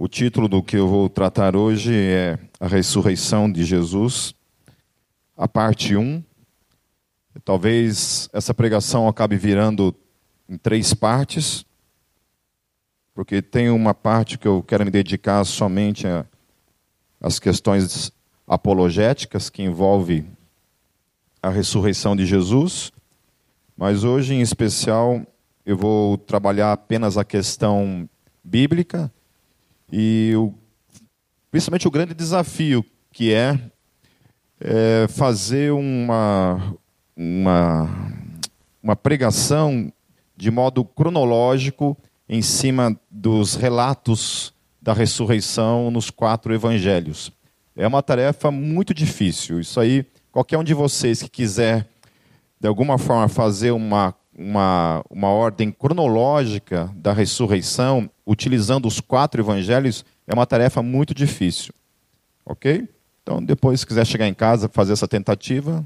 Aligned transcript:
O 0.00 0.06
título 0.06 0.46
do 0.46 0.62
que 0.62 0.76
eu 0.76 0.86
vou 0.86 1.08
tratar 1.08 1.56
hoje 1.56 1.92
é 1.92 2.38
A 2.60 2.68
Ressurreição 2.68 3.50
de 3.50 3.64
Jesus, 3.64 4.32
a 5.36 5.48
parte 5.48 5.96
1. 5.96 6.22
Talvez 7.44 8.28
essa 8.32 8.54
pregação 8.54 9.08
acabe 9.08 9.36
virando 9.36 9.92
em 10.48 10.56
três 10.56 10.94
partes, 10.94 11.66
porque 13.12 13.42
tem 13.42 13.70
uma 13.70 13.92
parte 13.92 14.38
que 14.38 14.46
eu 14.46 14.62
quero 14.62 14.84
me 14.84 14.90
dedicar 14.92 15.44
somente 15.44 16.06
às 17.20 17.40
questões 17.40 18.12
apologéticas, 18.46 19.50
que 19.50 19.64
envolve 19.64 20.24
a 21.42 21.50
ressurreição 21.50 22.14
de 22.14 22.24
Jesus, 22.24 22.92
mas 23.76 24.04
hoje 24.04 24.32
em 24.32 24.42
especial 24.42 25.26
eu 25.66 25.76
vou 25.76 26.16
trabalhar 26.16 26.70
apenas 26.70 27.18
a 27.18 27.24
questão 27.24 28.08
bíblica 28.44 29.12
e 29.92 30.32
o, 30.36 30.52
principalmente 31.50 31.88
o 31.88 31.90
grande 31.90 32.14
desafio 32.14 32.84
que 33.12 33.32
é, 33.32 33.58
é 34.60 35.06
fazer 35.08 35.72
uma, 35.72 36.74
uma, 37.16 38.12
uma 38.82 38.96
pregação 38.96 39.92
de 40.36 40.50
modo 40.50 40.84
cronológico 40.84 41.96
em 42.28 42.42
cima 42.42 42.98
dos 43.10 43.54
relatos 43.54 44.52
da 44.80 44.92
ressurreição 44.92 45.90
nos 45.90 46.10
quatro 46.10 46.54
evangelhos. 46.54 47.32
É 47.74 47.86
uma 47.86 48.02
tarefa 48.02 48.50
muito 48.50 48.92
difícil. 48.92 49.60
Isso 49.60 49.80
aí, 49.80 50.04
qualquer 50.30 50.58
um 50.58 50.64
de 50.64 50.74
vocês 50.74 51.22
que 51.22 51.28
quiser, 51.28 51.88
de 52.60 52.68
alguma 52.68 52.98
forma, 52.98 53.28
fazer 53.28 53.70
uma, 53.70 54.14
uma, 54.38 55.04
uma 55.10 55.28
ordem 55.28 55.72
cronológica 55.72 56.88
da 56.94 57.12
ressurreição, 57.12 58.08
utilizando 58.24 58.86
os 58.86 59.00
quatro 59.00 59.42
evangelhos, 59.42 60.04
é 60.28 60.32
uma 60.32 60.46
tarefa 60.46 60.80
muito 60.80 61.12
difícil. 61.12 61.74
Ok? 62.46 62.88
Então, 63.22 63.42
depois, 63.42 63.80
se 63.80 63.86
quiser 63.86 64.06
chegar 64.06 64.28
em 64.28 64.32
casa, 64.32 64.68
fazer 64.68 64.92
essa 64.92 65.08
tentativa, 65.08 65.84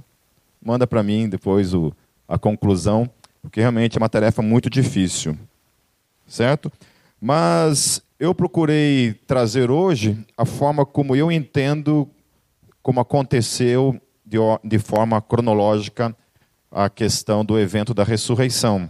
manda 0.63 0.87
para 0.87 1.03
mim 1.03 1.29
depois 1.29 1.73
o, 1.73 1.93
a 2.29 2.39
conclusão, 2.39 3.09
porque 3.41 3.59
realmente 3.59 3.97
é 3.97 3.99
uma 3.99 4.09
tarefa 4.09 4.43
muito 4.43 4.69
difícil. 4.69 5.37
Certo? 6.27 6.71
Mas 7.19 8.03
eu 8.21 8.35
procurei 8.35 9.15
trazer 9.27 9.71
hoje 9.71 10.17
a 10.37 10.45
forma 10.45 10.85
como 10.85 11.17
eu 11.17 11.33
entendo 11.33 12.09
como 12.83 13.01
aconteceu 13.01 13.98
de, 14.25 14.39
de 14.63 14.79
forma 14.79 15.21
cronológica 15.23 16.15
a 16.73 16.89
questão 16.89 17.45
do 17.45 17.59
evento 17.59 17.92
da 17.92 18.03
ressurreição. 18.03 18.89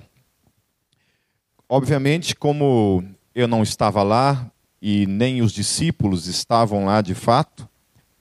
Obviamente, 1.68 2.36
como 2.36 3.04
eu 3.34 3.48
não 3.48 3.62
estava 3.62 4.02
lá 4.02 4.50
e 4.80 5.06
nem 5.06 5.42
os 5.42 5.52
discípulos 5.52 6.26
estavam 6.26 6.84
lá 6.84 7.02
de 7.02 7.14
fato, 7.14 7.68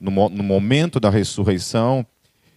no, 0.00 0.28
no 0.28 0.42
momento 0.42 0.98
da 0.98 1.08
ressurreição, 1.08 2.04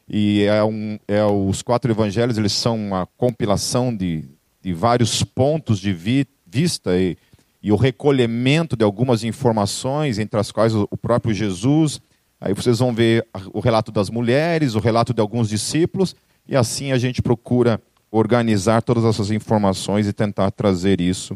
e 0.09 0.43
é 0.43 0.63
um, 0.63 0.99
é, 1.07 1.23
os 1.23 1.61
quatro 1.61 1.91
evangelhos 1.91 2.37
eles 2.37 2.53
são 2.53 2.75
uma 2.75 3.05
compilação 3.17 3.95
de, 3.95 4.23
de 4.61 4.73
vários 4.73 5.23
pontos 5.23 5.79
de 5.79 5.93
vi, 5.93 6.27
vista 6.45 6.97
e, 6.97 7.17
e 7.61 7.71
o 7.71 7.75
recolhimento 7.75 8.75
de 8.75 8.83
algumas 8.83 9.23
informações, 9.23 10.19
entre 10.19 10.39
as 10.39 10.51
quais 10.51 10.73
o 10.73 10.97
próprio 10.97 11.33
Jesus. 11.33 11.99
Aí 12.39 12.53
vocês 12.53 12.79
vão 12.79 12.93
ver 12.93 13.27
o 13.53 13.59
relato 13.59 13.91
das 13.91 14.09
mulheres, 14.09 14.75
o 14.75 14.79
relato 14.79 15.13
de 15.13 15.21
alguns 15.21 15.49
discípulos, 15.49 16.15
e 16.47 16.55
assim 16.55 16.91
a 16.91 16.97
gente 16.97 17.21
procura 17.21 17.81
organizar 18.11 18.81
todas 18.81 19.03
essas 19.03 19.31
informações 19.31 20.07
e 20.07 20.13
tentar 20.13 20.51
trazer 20.51 21.01
isso 21.01 21.35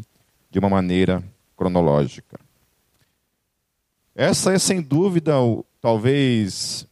de 0.50 0.58
uma 0.58 0.68
maneira 0.68 1.22
cronológica. 1.56 2.38
Essa 4.14 4.52
é, 4.52 4.58
sem 4.58 4.80
dúvida, 4.80 5.32
talvez, 5.80 6.86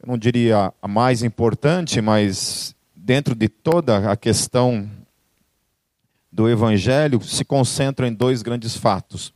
eu 0.00 0.08
não 0.08 0.18
diria 0.18 0.72
a 0.80 0.88
mais 0.88 1.22
importante, 1.22 2.00
mas 2.00 2.74
dentro 2.94 3.34
de 3.34 3.48
toda 3.48 4.10
a 4.10 4.16
questão 4.16 4.88
do 6.30 6.48
Evangelho, 6.48 7.20
se 7.22 7.44
concentra 7.44 8.06
em 8.06 8.12
dois 8.12 8.42
grandes 8.42 8.76
fatos. 8.76 9.28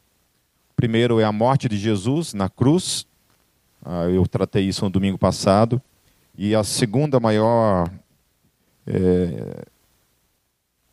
O 0.70 0.74
primeiro 0.76 1.20
é 1.20 1.24
a 1.24 1.32
morte 1.32 1.68
de 1.68 1.76
Jesus 1.76 2.34
na 2.34 2.48
cruz, 2.48 3.06
ah, 3.84 4.04
eu 4.04 4.26
tratei 4.26 4.68
isso 4.68 4.84
no 4.84 4.90
domingo 4.90 5.18
passado, 5.18 5.82
e 6.36 6.54
a 6.54 6.64
segunda 6.64 7.20
maior 7.20 7.90
é, 8.86 9.64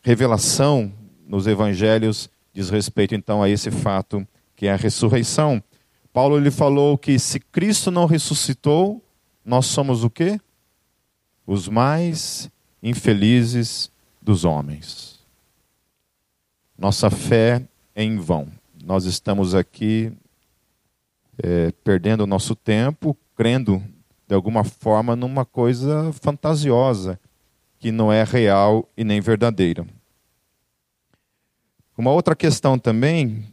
revelação 0.02 0.92
nos 1.28 1.48
evangelhos 1.48 2.30
diz 2.54 2.70
respeito 2.70 3.16
então 3.16 3.42
a 3.42 3.50
esse 3.50 3.72
fato 3.72 4.28
que 4.56 4.68
é 4.68 4.74
a 4.74 4.76
ressurreição. 4.76 5.64
Paulo 6.12 6.38
ele 6.38 6.52
falou 6.52 6.98
que 6.98 7.18
se 7.18 7.40
Cristo 7.40 7.90
não 7.90 8.06
ressuscitou, 8.06 9.02
nós 9.46 9.68
somos 9.68 10.04
o 10.04 10.10
quê? 10.10 10.40
Os 11.46 11.68
mais 11.68 12.50
infelizes 12.84 13.92
dos 14.22 14.44
homens. 14.44 15.20
Nossa 16.78 17.10
fé 17.10 17.66
é 17.96 18.04
em 18.04 18.18
vão. 18.18 18.48
Nós 18.84 19.06
estamos 19.06 19.56
aqui 19.56 20.12
é, 21.42 21.72
perdendo 21.84 22.22
o 22.22 22.28
nosso 22.28 22.56
tempo, 22.56 23.16
crendo 23.36 23.84
de 24.30 24.36
alguma 24.36 24.64
forma 24.64 25.16
numa 25.16 25.44
coisa 25.44 26.14
fantasiosa, 26.14 27.20
que 27.80 27.92
não 27.92 28.14
é 28.14 28.24
real 28.24 28.88
e 28.96 29.04
nem 29.04 29.20
verdadeira. 29.20 29.88
Uma 31.98 32.12
outra 32.12 32.36
questão 32.36 32.78
também, 32.78 33.44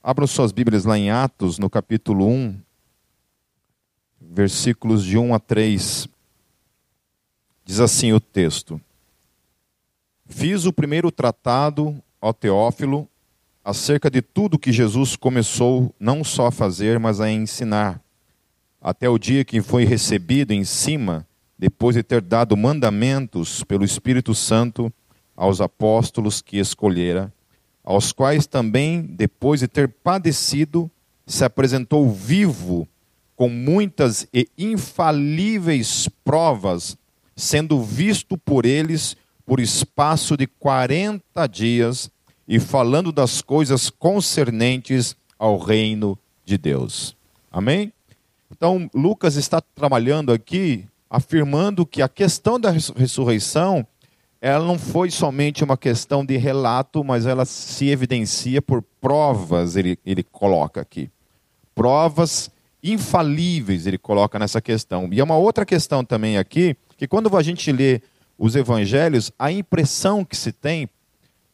abram 0.00 0.24
suas 0.24 0.52
Bíblias 0.52 0.84
lá 0.84 0.96
em 0.96 1.10
Atos, 1.10 1.58
no 1.58 1.68
capítulo 1.68 2.28
1, 2.28 2.60
versículos 4.20 5.04
de 5.04 5.18
1 5.18 5.34
a 5.34 5.40
3. 5.40 6.06
Diz 7.64 7.80
assim 7.80 8.12
o 8.12 8.20
texto: 8.20 8.80
Fiz 10.26 10.64
o 10.64 10.72
primeiro 10.72 11.10
tratado 11.10 12.00
ao 12.20 12.32
Teófilo 12.32 13.08
acerca 13.64 14.08
de 14.08 14.22
tudo 14.22 14.60
que 14.60 14.70
Jesus 14.70 15.16
começou 15.16 15.92
não 15.98 16.22
só 16.22 16.46
a 16.46 16.52
fazer, 16.52 17.00
mas 17.00 17.20
a 17.20 17.28
ensinar, 17.28 18.00
até 18.80 19.08
o 19.08 19.18
dia 19.18 19.44
que 19.44 19.60
foi 19.60 19.84
recebido 19.84 20.52
em 20.52 20.64
cima, 20.64 21.26
depois 21.58 21.96
de 21.96 22.02
ter 22.02 22.20
dado 22.20 22.56
mandamentos 22.56 23.64
pelo 23.64 23.84
Espírito 23.84 24.34
Santo 24.34 24.92
aos 25.36 25.60
apóstolos 25.60 26.40
que 26.40 26.58
escolhera 26.58 27.32
aos 27.88 28.12
quais 28.12 28.46
também, 28.46 29.00
depois 29.00 29.60
de 29.60 29.66
ter 29.66 29.88
padecido, 29.88 30.90
se 31.26 31.42
apresentou 31.42 32.10
vivo 32.10 32.86
com 33.34 33.48
muitas 33.48 34.28
e 34.30 34.46
infalíveis 34.58 36.06
provas, 36.22 36.98
sendo 37.34 37.82
visto 37.82 38.36
por 38.36 38.66
eles 38.66 39.16
por 39.46 39.58
espaço 39.58 40.36
de 40.36 40.46
quarenta 40.46 41.46
dias 41.46 42.10
e 42.46 42.60
falando 42.60 43.10
das 43.10 43.40
coisas 43.40 43.88
concernentes 43.88 45.16
ao 45.38 45.56
reino 45.56 46.18
de 46.44 46.58
Deus. 46.58 47.16
Amém? 47.50 47.90
Então, 48.58 48.90
Lucas 48.92 49.36
está 49.36 49.60
trabalhando 49.60 50.32
aqui, 50.32 50.84
afirmando 51.08 51.86
que 51.86 52.02
a 52.02 52.08
questão 52.08 52.58
da 52.58 52.70
ressurreição 52.70 53.86
ela 54.40 54.64
não 54.64 54.76
foi 54.76 55.10
somente 55.10 55.62
uma 55.62 55.76
questão 55.76 56.24
de 56.24 56.36
relato, 56.36 57.04
mas 57.04 57.24
ela 57.24 57.44
se 57.44 57.88
evidencia 57.88 58.60
por 58.60 58.82
provas, 59.00 59.76
ele, 59.76 59.96
ele 60.04 60.24
coloca 60.24 60.80
aqui. 60.80 61.08
Provas 61.72 62.50
infalíveis, 62.82 63.86
ele 63.86 63.96
coloca 63.96 64.40
nessa 64.40 64.60
questão. 64.60 65.08
E 65.12 65.20
é 65.20 65.24
uma 65.24 65.36
outra 65.36 65.64
questão 65.64 66.04
também 66.04 66.36
aqui, 66.36 66.76
que 66.96 67.06
quando 67.06 67.34
a 67.36 67.42
gente 67.42 67.70
lê 67.70 68.02
os 68.36 68.56
evangelhos, 68.56 69.30
a 69.38 69.52
impressão 69.52 70.24
que 70.24 70.36
se 70.36 70.50
tem, 70.50 70.88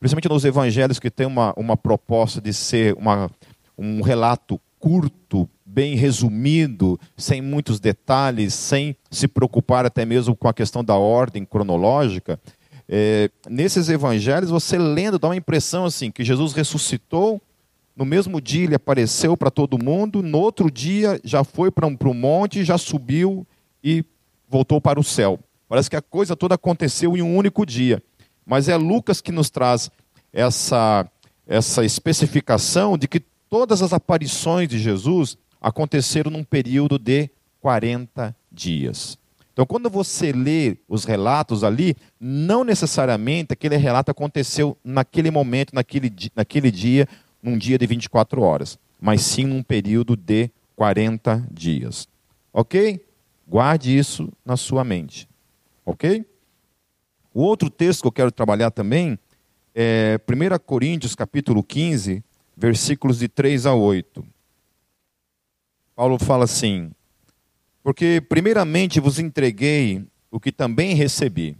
principalmente 0.00 0.28
nos 0.30 0.44
evangelhos 0.46 0.98
que 0.98 1.10
tem 1.10 1.26
uma, 1.26 1.52
uma 1.54 1.76
proposta 1.76 2.40
de 2.40 2.52
ser 2.54 2.94
uma, 2.94 3.30
um 3.76 4.00
relato 4.00 4.58
curto, 4.78 5.48
bem 5.74 5.96
resumido, 5.96 6.98
sem 7.16 7.42
muitos 7.42 7.80
detalhes, 7.80 8.54
sem 8.54 8.96
se 9.10 9.26
preocupar 9.26 9.84
até 9.84 10.04
mesmo 10.04 10.36
com 10.36 10.46
a 10.46 10.54
questão 10.54 10.84
da 10.84 10.94
ordem 10.94 11.44
cronológica, 11.44 12.38
é, 12.88 13.30
nesses 13.48 13.88
evangelhos, 13.88 14.50
você 14.50 14.78
lendo, 14.78 15.18
dá 15.18 15.28
uma 15.28 15.36
impressão 15.36 15.84
assim, 15.84 16.10
que 16.10 16.22
Jesus 16.22 16.52
ressuscitou, 16.52 17.40
no 17.96 18.04
mesmo 18.04 18.40
dia 18.40 18.64
ele 18.64 18.74
apareceu 18.74 19.36
para 19.36 19.50
todo 19.50 19.82
mundo, 19.82 20.22
no 20.22 20.38
outro 20.38 20.70
dia 20.70 21.20
já 21.24 21.42
foi 21.42 21.70
para 21.70 21.86
um, 21.86 21.96
um 22.04 22.14
monte, 22.14 22.64
já 22.64 22.78
subiu 22.78 23.46
e 23.82 24.04
voltou 24.48 24.80
para 24.80 25.00
o 25.00 25.04
céu. 25.04 25.40
Parece 25.68 25.90
que 25.90 25.96
a 25.96 26.02
coisa 26.02 26.36
toda 26.36 26.54
aconteceu 26.54 27.16
em 27.16 27.22
um 27.22 27.36
único 27.36 27.64
dia. 27.64 28.02
Mas 28.44 28.68
é 28.68 28.76
Lucas 28.76 29.20
que 29.20 29.32
nos 29.32 29.48
traz 29.48 29.90
essa, 30.32 31.08
essa 31.46 31.84
especificação 31.84 32.98
de 32.98 33.08
que 33.08 33.20
todas 33.48 33.80
as 33.80 33.92
aparições 33.92 34.68
de 34.68 34.78
Jesus 34.78 35.38
aconteceram 35.64 36.30
num 36.30 36.44
período 36.44 36.98
de 36.98 37.30
40 37.62 38.36
dias. 38.52 39.18
Então, 39.50 39.64
quando 39.64 39.88
você 39.88 40.30
lê 40.30 40.76
os 40.86 41.04
relatos 41.04 41.64
ali, 41.64 41.96
não 42.20 42.64
necessariamente 42.64 43.54
aquele 43.54 43.76
relato 43.76 44.10
aconteceu 44.10 44.76
naquele 44.84 45.30
momento, 45.30 45.74
naquele, 45.74 46.12
naquele 46.36 46.70
dia, 46.70 47.08
num 47.42 47.56
dia 47.56 47.78
de 47.78 47.86
24 47.86 48.42
horas, 48.42 48.78
mas 49.00 49.22
sim 49.22 49.46
num 49.46 49.62
período 49.62 50.16
de 50.16 50.50
40 50.76 51.48
dias. 51.50 52.06
Ok? 52.52 53.02
Guarde 53.48 53.96
isso 53.96 54.30
na 54.44 54.58
sua 54.58 54.84
mente. 54.84 55.26
Ok? 55.86 56.26
O 57.32 57.40
outro 57.40 57.70
texto 57.70 58.02
que 58.02 58.08
eu 58.08 58.12
quero 58.12 58.30
trabalhar 58.30 58.70
também 58.70 59.18
é 59.74 60.20
1 60.28 60.58
Coríntios 60.58 61.14
capítulo 61.14 61.62
15, 61.62 62.22
versículos 62.54 63.18
de 63.18 63.28
3 63.28 63.64
a 63.64 63.74
8. 63.74 64.33
Paulo 65.94 66.18
fala 66.18 66.44
assim: 66.44 66.90
Porque 67.82 68.22
primeiramente 68.28 68.98
vos 69.00 69.18
entreguei 69.18 70.04
o 70.30 70.40
que 70.40 70.50
também 70.50 70.94
recebi, 70.94 71.56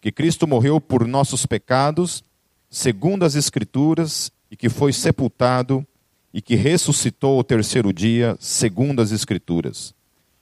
que 0.00 0.12
Cristo 0.12 0.46
morreu 0.46 0.80
por 0.80 1.06
nossos 1.06 1.44
pecados, 1.44 2.22
segundo 2.70 3.24
as 3.24 3.34
Escrituras, 3.34 4.30
e 4.50 4.56
que 4.56 4.68
foi 4.68 4.92
sepultado, 4.92 5.84
e 6.32 6.40
que 6.40 6.54
ressuscitou 6.54 7.38
o 7.38 7.44
terceiro 7.44 7.92
dia, 7.92 8.36
segundo 8.38 9.02
as 9.02 9.10
Escrituras, 9.10 9.94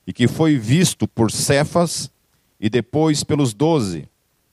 e 0.05 0.13
que 0.13 0.27
foi 0.27 0.57
visto 0.57 1.07
por 1.07 1.31
Cefas 1.31 2.11
e 2.59 2.69
depois 2.69 3.23
pelos 3.23 3.53
doze. 3.53 4.07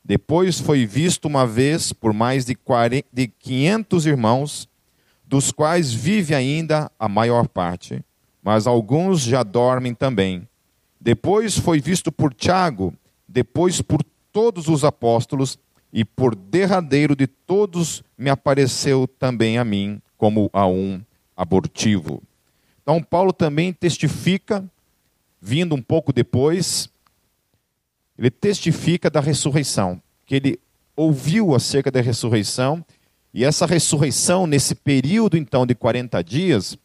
Depois 0.04 0.58
foi 0.58 0.86
visto 0.86 1.26
uma 1.26 1.46
vez 1.46 1.92
por 1.92 2.12
mais 2.12 2.44
de, 2.44 2.54
40, 2.54 3.06
de 3.12 3.28
500 3.28 4.06
irmãos, 4.06 4.68
dos 5.24 5.52
quais 5.52 5.92
vive 5.92 6.34
ainda 6.34 6.90
a 6.98 7.08
maior 7.08 7.46
parte, 7.46 8.02
mas 8.42 8.66
alguns 8.66 9.20
já 9.20 9.42
dormem 9.42 9.94
também. 9.94 10.48
Depois 11.00 11.56
foi 11.56 11.80
visto 11.80 12.10
por 12.10 12.34
Tiago, 12.34 12.94
depois 13.28 13.80
por 13.80 14.02
todos 14.32 14.68
os 14.68 14.84
apóstolos, 14.84 15.58
e 15.92 16.04
por 16.04 16.34
derradeiro 16.34 17.14
de 17.14 17.26
todos 17.26 18.02
me 18.16 18.30
apareceu 18.30 19.06
também 19.06 19.58
a 19.58 19.64
mim, 19.64 20.00
como 20.16 20.48
a 20.52 20.66
um 20.66 21.02
abortivo. 21.36 22.22
Então, 22.82 23.02
Paulo 23.02 23.32
também 23.32 23.72
testifica, 23.72 24.64
vindo 25.40 25.74
um 25.74 25.82
pouco 25.82 26.12
depois, 26.12 26.88
ele 28.18 28.30
testifica 28.30 29.10
da 29.10 29.20
ressurreição, 29.20 30.00
que 30.24 30.36
ele 30.36 30.60
ouviu 30.96 31.54
acerca 31.54 31.90
da 31.90 32.00
ressurreição, 32.00 32.84
e 33.34 33.44
essa 33.44 33.66
ressurreição, 33.66 34.46
nesse 34.46 34.74
período 34.74 35.36
então 35.36 35.66
de 35.66 35.74
40 35.74 36.22
dias, 36.22 36.76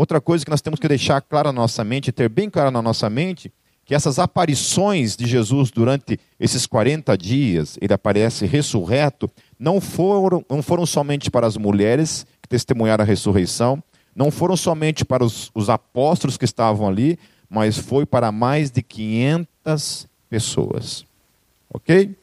outra 0.00 0.20
coisa 0.20 0.44
que 0.44 0.50
nós 0.50 0.60
temos 0.60 0.78
que 0.78 0.86
deixar 0.86 1.20
clara 1.20 1.52
na 1.52 1.60
nossa 1.60 1.82
mente, 1.82 2.12
ter 2.12 2.28
bem 2.28 2.48
clara 2.48 2.70
na 2.70 2.80
nossa 2.80 3.10
mente, 3.10 3.52
que 3.84 3.94
essas 3.94 4.20
aparições 4.20 5.16
de 5.16 5.26
Jesus 5.26 5.72
durante 5.72 6.20
esses 6.38 6.66
40 6.66 7.18
dias, 7.18 7.76
ele 7.80 7.92
aparece 7.92 8.46
ressurreto, 8.46 9.28
não 9.58 9.80
foram, 9.80 10.44
não 10.48 10.62
foram 10.62 10.86
somente 10.86 11.30
para 11.32 11.48
as 11.48 11.56
mulheres 11.56 12.24
que 12.40 12.48
testemunharam 12.48 13.02
a 13.02 13.06
ressurreição, 13.06 13.82
não 14.14 14.30
foram 14.30 14.56
somente 14.56 15.04
para 15.04 15.24
os, 15.24 15.50
os 15.52 15.68
apóstolos 15.68 16.36
que 16.36 16.44
estavam 16.44 16.86
ali, 16.86 17.18
mas 17.50 17.76
foi 17.76 18.06
para 18.06 18.30
mais 18.30 18.70
de 18.70 18.82
500 18.82 20.06
pessoas. 20.30 21.04
Ok? 21.74 22.14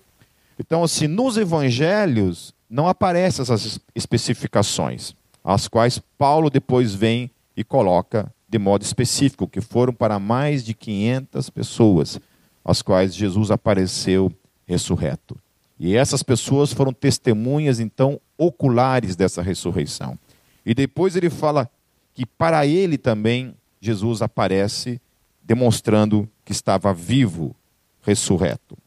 Então, 0.57 0.81
assim, 0.81 1.07
nos 1.07 1.35
evangelhos 1.35 2.53
não 2.69 2.87
aparecem 2.87 3.43
essas 3.43 3.79
especificações, 3.93 5.13
as 5.43 5.67
quais 5.67 5.99
Paulo 6.17 6.49
depois 6.49 6.95
vem 6.95 7.29
e 7.55 7.63
coloca 7.63 8.31
de 8.47 8.59
modo 8.59 8.83
específico, 8.83 9.47
que 9.47 9.59
foram 9.59 9.93
para 9.93 10.19
mais 10.19 10.63
de 10.63 10.73
500 10.73 11.49
pessoas, 11.49 12.19
as 12.63 12.81
quais 12.81 13.15
Jesus 13.15 13.51
apareceu 13.51 14.31
ressurreto. 14.65 15.37
E 15.79 15.95
essas 15.95 16.23
pessoas 16.23 16.71
foram 16.71 16.93
testemunhas, 16.93 17.79
então, 17.79 18.19
oculares 18.37 19.15
dessa 19.15 19.41
ressurreição. 19.41 20.17
E 20.65 20.73
depois 20.73 21.15
ele 21.15 21.29
fala 21.29 21.69
que 22.13 22.25
para 22.25 22.65
ele 22.65 22.97
também 22.97 23.53
Jesus 23.81 24.21
aparece, 24.21 25.01
demonstrando 25.43 26.27
que 26.45 26.53
estava 26.53 26.93
vivo, 26.93 27.55
ressurreto. 28.01 28.77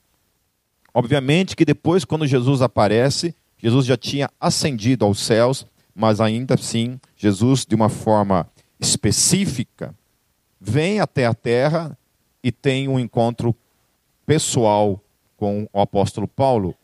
Obviamente 0.95 1.55
que 1.55 1.65
depois, 1.65 2.05
quando 2.05 2.27
Jesus 2.27 2.63
aparece, 2.63 3.35
Jesus 3.59 3.85
já 3.85 3.97
tinha 3.97 4.31
ascendido 4.41 5.05
aos 5.05 5.21
céus, 5.21 5.67
mas 5.95 6.21
ainda 6.21 6.55
assim, 6.55 6.99
Jesus, 7.17 7.67
de 7.67 7.75
uma 7.75 7.89
forma 7.89 8.49
específica, 8.81 9.95
vem 10.61 11.01
até 11.01 11.27
a 11.27 11.35
terra 11.35 11.97
e 12.43 12.53
tem 12.53 12.89
um 12.89 12.99
encontro 12.99 13.55
pessoal 14.27 15.01
com 15.37 15.69
o 15.73 15.81
apóstolo 15.81 16.27
Paulo, 16.27 16.75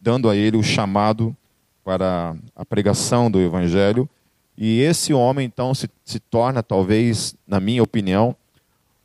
dando 0.00 0.28
a 0.28 0.36
ele 0.36 0.56
o 0.56 0.62
chamado 0.62 1.36
para 1.84 2.36
a 2.54 2.64
pregação 2.64 3.30
do 3.30 3.40
evangelho. 3.40 4.08
E 4.56 4.80
esse 4.80 5.12
homem, 5.12 5.46
então, 5.46 5.74
se, 5.74 5.88
se 6.04 6.18
torna, 6.18 6.62
talvez, 6.62 7.34
na 7.46 7.60
minha 7.60 7.82
opinião, 7.82 8.34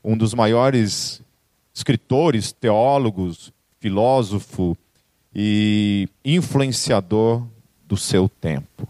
um 0.04 0.18
dos 0.18 0.34
maiores 0.34 1.22
escritores, 1.74 2.52
teólogos, 2.52 3.54
filósofo 3.80 4.78
e 5.34 6.08
influenciador 6.24 7.46
do 7.88 7.98
seu 7.98 8.30
tempo. 8.30 8.88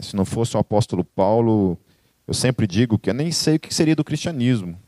Se 0.00 0.16
não 0.16 0.24
fosse 0.24 0.56
o 0.56 0.60
apóstolo 0.60 1.04
Paulo, 1.04 1.78
eu 2.26 2.34
sempre 2.34 2.66
digo 2.66 2.98
que 2.98 3.10
eu 3.10 3.14
nem 3.14 3.30
sei 3.30 3.56
o 3.56 3.60
que 3.60 3.74
seria 3.74 3.96
do 3.96 4.04
cristianismo. 4.04 4.78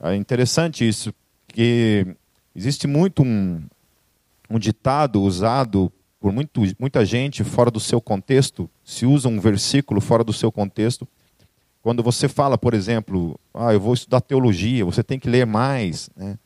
É 0.00 0.14
interessante 0.14 0.86
isso, 0.86 1.12
que 1.48 2.06
existe 2.54 2.86
muito 2.86 3.22
um, 3.22 3.62
um 4.48 4.58
ditado 4.58 5.20
usado 5.20 5.92
por 6.20 6.32
muito, 6.32 6.62
muita 6.78 7.04
gente 7.04 7.44
fora 7.44 7.70
do 7.70 7.80
seu 7.80 8.00
contexto, 8.00 8.68
se 8.84 9.06
usa 9.06 9.28
um 9.28 9.40
versículo 9.40 10.00
fora 10.00 10.24
do 10.24 10.32
seu 10.32 10.50
contexto. 10.50 11.06
Quando 11.82 12.02
você 12.02 12.28
fala, 12.28 12.58
por 12.58 12.74
exemplo, 12.74 13.38
ah, 13.54 13.72
eu 13.72 13.80
vou 13.80 13.94
estudar 13.94 14.20
teologia, 14.20 14.84
você 14.84 15.02
tem 15.02 15.18
que 15.18 15.30
ler 15.30 15.46
mais. 15.46 16.10
Né? 16.16 16.38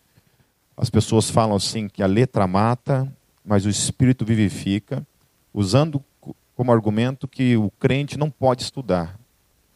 As 0.76 0.90
pessoas 0.90 1.30
falam 1.30 1.56
assim 1.56 1.88
que 1.88 2.02
a 2.02 2.06
letra 2.06 2.46
mata, 2.46 3.10
mas 3.44 3.64
o 3.64 3.70
espírito 3.70 4.24
vivifica, 4.24 5.06
usando 5.52 6.02
como 6.54 6.70
argumento 6.70 7.26
que 7.26 7.56
o 7.56 7.70
crente 7.70 8.18
não 8.18 8.30
pode 8.30 8.62
estudar. 8.62 9.18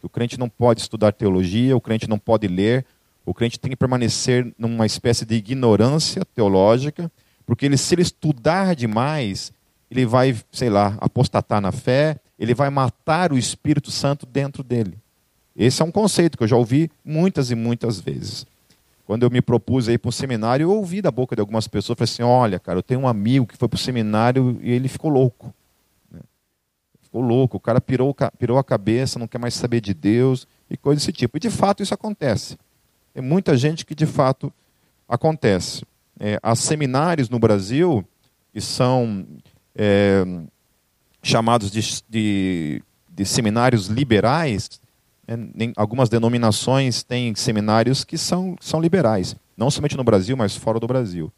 O 0.07 0.09
crente 0.09 0.39
não 0.39 0.49
pode 0.49 0.81
estudar 0.81 1.11
teologia, 1.11 1.77
o 1.77 1.81
crente 1.81 2.09
não 2.09 2.17
pode 2.17 2.47
ler, 2.47 2.87
o 3.25 3.35
crente 3.35 3.59
tem 3.59 3.71
que 3.71 3.77
permanecer 3.77 4.55
numa 4.57 4.87
espécie 4.87 5.25
de 5.25 5.35
ignorância 5.35 6.25
teológica, 6.25 7.11
porque 7.45 7.67
ele, 7.67 7.77
se 7.77 7.93
ele 7.93 8.03
estudar 8.03 8.77
demais, 8.77 9.53
ele 9.91 10.07
vai, 10.07 10.37
sei 10.53 10.71
lá, 10.71 10.97
apostatar 11.01 11.61
na 11.61 11.73
fé, 11.73 12.21
ele 12.39 12.55
vai 12.55 12.71
matar 12.71 13.33
o 13.33 13.39
Espírito 13.39 13.91
Santo 13.91 14.25
dentro 14.25 14.63
dele. 14.63 14.97
Esse 15.57 15.83
é 15.83 15.85
um 15.85 15.91
conceito 15.91 16.39
que 16.39 16.45
eu 16.45 16.49
já 16.49 16.57
ouvi 16.57 16.89
muitas 17.05 17.51
e 17.51 17.57
muitas 17.57 17.99
vezes. 17.99 18.47
Quando 19.09 19.25
eu 19.25 19.31
me 19.31 19.43
propus 19.43 19.89
ir 19.89 19.99
para 19.99 20.09
um 20.09 20.13
seminário, 20.13 20.67
eu 20.67 20.71
ouvi 20.71 21.03
da 21.03 21.11
boca 21.11 21.35
de 21.35 21.41
algumas 21.41 21.67
pessoas, 21.67 21.99
falei 21.99 22.13
assim, 22.13 22.23
olha, 22.23 22.61
cara, 22.61 22.79
eu 22.79 22.83
tenho 22.83 23.01
um 23.01 23.09
amigo 23.09 23.45
que 23.45 23.57
foi 23.57 23.67
para 23.67 23.77
o 23.77 23.81
seminário 23.81 24.57
e 24.63 24.71
ele 24.71 24.87
ficou 24.87 25.11
louco 25.11 25.53
ficou 27.17 27.23
louco, 27.23 27.57
o 27.57 27.61
cara 27.61 27.81
pirou, 27.81 28.15
pirou 28.39 28.59
a 28.59 28.65
cabeça, 28.65 29.19
não 29.19 29.27
quer 29.27 29.39
mais 29.39 29.55
saber 29.55 29.81
de 29.81 29.95
Deus 29.95 30.47
e 30.71 30.77
coisa 30.77 31.01
desse 31.01 31.13
tipo. 31.13 31.37
E 31.37 31.41
de 31.41 31.51
fato 31.51 31.83
isso 31.83 31.95
acontece. 31.95 32.59
Tem 33.15 33.23
muita 33.23 33.57
gente 33.57 33.87
que 33.87 33.95
de 33.95 34.05
fato 34.05 34.53
acontece. 35.09 35.85
É, 36.21 36.39
há 36.43 36.55
seminários 36.55 37.31
no 37.31 37.39
Brasil 37.39 38.05
que 38.53 38.61
são 38.61 39.27
é, 39.75 40.25
chamados 41.23 41.71
de, 41.71 42.03
de, 42.09 42.83
de, 43.11 43.25
seminários 43.25 43.87
liberais. 43.87 44.81
É, 45.27 45.35
algumas 45.77 46.09
denominações 46.09 47.03
têm 47.03 47.35
seminários 47.35 48.05
que 48.05 48.19
são, 48.19 48.57
são 48.61 48.81
liberais, 48.81 49.35
não 49.57 49.71
somente 49.71 49.97
no 49.97 50.05
Brasil, 50.05 50.37
mas 50.37 50.55
fora 50.55 50.79
do 50.79 50.87
Brasil. 50.87 51.33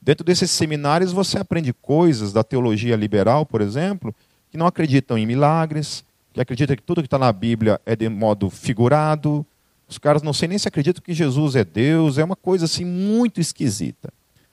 Dentro 0.00 0.24
desses 0.24 0.50
seminários 0.50 1.12
você 1.12 1.38
aprende 1.38 1.72
coisas 1.72 2.32
da 2.32 2.42
teologia 2.42 2.96
liberal, 2.96 3.46
por 3.46 3.60
exemplo, 3.60 4.14
que 4.52 4.58
não 4.58 4.66
acreditam 4.66 5.16
em 5.16 5.24
milagres, 5.24 6.04
que 6.30 6.38
acreditam 6.38 6.76
que 6.76 6.82
tudo 6.82 7.00
que 7.00 7.06
está 7.06 7.18
na 7.18 7.32
Bíblia 7.32 7.80
é 7.86 7.96
de 7.96 8.06
modo 8.06 8.50
figurado. 8.50 9.46
Os 9.88 9.96
caras 9.96 10.22
não 10.22 10.34
sei 10.34 10.46
nem 10.46 10.58
se 10.58 10.68
acreditam 10.68 11.02
que 11.02 11.14
Jesus 11.14 11.56
é 11.56 11.64
Deus, 11.64 12.18
é 12.18 12.24
uma 12.24 12.36
coisa 12.36 12.66
assim 12.66 12.84
muito 12.84 13.40
esquisita. 13.40 14.12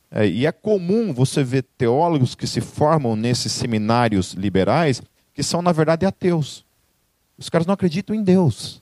É, 0.10 0.26
e 0.26 0.46
é 0.46 0.54
comum 0.54 1.14
você 1.14 1.44
ver 1.44 1.66
teólogos 1.78 2.34
que 2.34 2.48
se 2.48 2.62
formam 2.62 3.14
nesses 3.14 3.52
seminários 3.52 4.32
liberais 4.32 5.02
que 5.34 5.44
são, 5.44 5.62
na 5.62 5.74
verdade, 5.74 6.06
ateus. 6.06 6.64
Os 7.38 7.50
caras 7.50 7.68
não 7.68 7.74
acreditam 7.74 8.16
em 8.16 8.24
Deus. 8.24 8.82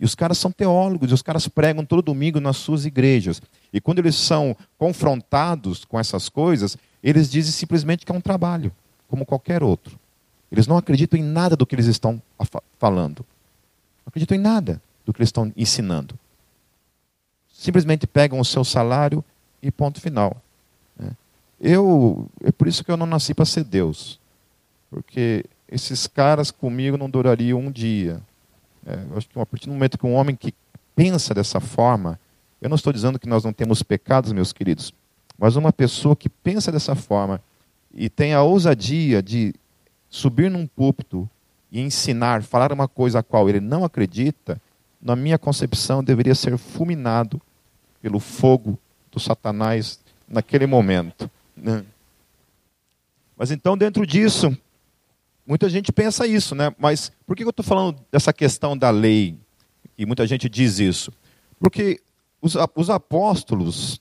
E 0.00 0.04
os 0.04 0.16
caras 0.16 0.38
são 0.38 0.50
teólogos, 0.50 1.12
e 1.12 1.14
os 1.14 1.22
caras 1.22 1.46
pregam 1.46 1.84
todo 1.84 2.02
domingo 2.02 2.40
nas 2.40 2.56
suas 2.56 2.84
igrejas. 2.84 3.40
E 3.72 3.80
quando 3.80 4.00
eles 4.00 4.16
são 4.16 4.56
confrontados 4.76 5.84
com 5.84 6.00
essas 6.00 6.28
coisas, 6.28 6.76
eles 7.00 7.30
dizem 7.30 7.52
simplesmente 7.52 8.04
que 8.04 8.10
é 8.10 8.14
um 8.14 8.20
trabalho, 8.20 8.72
como 9.06 9.24
qualquer 9.24 9.62
outro. 9.62 9.96
Eles 10.50 10.66
não 10.66 10.76
acreditam 10.76 11.18
em 11.18 11.22
nada 11.22 11.56
do 11.56 11.66
que 11.66 11.74
eles 11.74 11.86
estão 11.86 12.22
falando. 12.78 13.24
Não 14.04 14.08
acreditam 14.08 14.36
em 14.36 14.40
nada 14.40 14.80
do 15.04 15.12
que 15.12 15.20
eles 15.20 15.28
estão 15.28 15.52
ensinando. 15.56 16.18
Simplesmente 17.52 18.06
pegam 18.06 18.40
o 18.40 18.44
seu 18.44 18.64
salário 18.64 19.24
e 19.62 19.70
ponto 19.70 20.00
final. 20.00 20.36
Né? 20.98 21.10
Eu, 21.60 22.28
é 22.42 22.52
por 22.52 22.68
isso 22.68 22.84
que 22.84 22.90
eu 22.90 22.96
não 22.96 23.06
nasci 23.06 23.34
para 23.34 23.44
ser 23.44 23.64
Deus. 23.64 24.18
Porque 24.90 25.44
esses 25.70 26.06
caras 26.06 26.50
comigo 26.50 26.96
não 26.96 27.10
durariam 27.10 27.60
um 27.60 27.70
dia. 27.70 28.22
É, 28.86 28.94
eu 29.10 29.18
acho 29.18 29.28
que 29.28 29.38
a 29.38 29.44
partir 29.44 29.66
do 29.66 29.72
momento 29.72 29.98
que 29.98 30.06
um 30.06 30.14
homem 30.14 30.34
que 30.34 30.54
pensa 30.96 31.34
dessa 31.34 31.60
forma, 31.60 32.18
eu 32.60 32.68
não 32.68 32.76
estou 32.76 32.92
dizendo 32.92 33.18
que 33.18 33.28
nós 33.28 33.44
não 33.44 33.52
temos 33.52 33.82
pecados, 33.82 34.32
meus 34.32 34.52
queridos, 34.52 34.92
mas 35.38 35.56
uma 35.56 35.72
pessoa 35.72 36.16
que 36.16 36.28
pensa 36.28 36.72
dessa 36.72 36.94
forma 36.94 37.40
e 37.92 38.08
tem 38.08 38.34
a 38.34 38.42
ousadia 38.42 39.22
de 39.22 39.54
subir 40.10 40.50
num 40.50 40.66
púlpito 40.66 41.28
e 41.70 41.80
ensinar, 41.80 42.42
falar 42.42 42.72
uma 42.72 42.88
coisa 42.88 43.18
a 43.18 43.22
qual 43.22 43.48
ele 43.48 43.60
não 43.60 43.84
acredita, 43.84 44.60
na 45.00 45.14
minha 45.14 45.38
concepção 45.38 46.02
deveria 46.02 46.34
ser 46.34 46.56
fulminado 46.56 47.40
pelo 48.00 48.18
fogo 48.18 48.78
do 49.10 49.20
Satanás 49.20 50.00
naquele 50.28 50.66
momento. 50.66 51.30
Né? 51.56 51.84
Mas 53.36 53.50
então, 53.50 53.76
dentro 53.76 54.06
disso, 54.06 54.56
muita 55.46 55.68
gente 55.68 55.92
pensa 55.92 56.26
isso, 56.26 56.54
né? 56.54 56.74
Mas 56.78 57.12
por 57.26 57.36
que 57.36 57.44
eu 57.44 57.50
estou 57.50 57.64
falando 57.64 57.98
dessa 58.10 58.32
questão 58.32 58.76
da 58.76 58.90
lei? 58.90 59.38
E 59.96 60.04
muita 60.04 60.26
gente 60.26 60.48
diz 60.48 60.78
isso. 60.78 61.12
Porque 61.58 62.00
os, 62.40 62.56
os 62.74 62.90
apóstolos, 62.90 64.00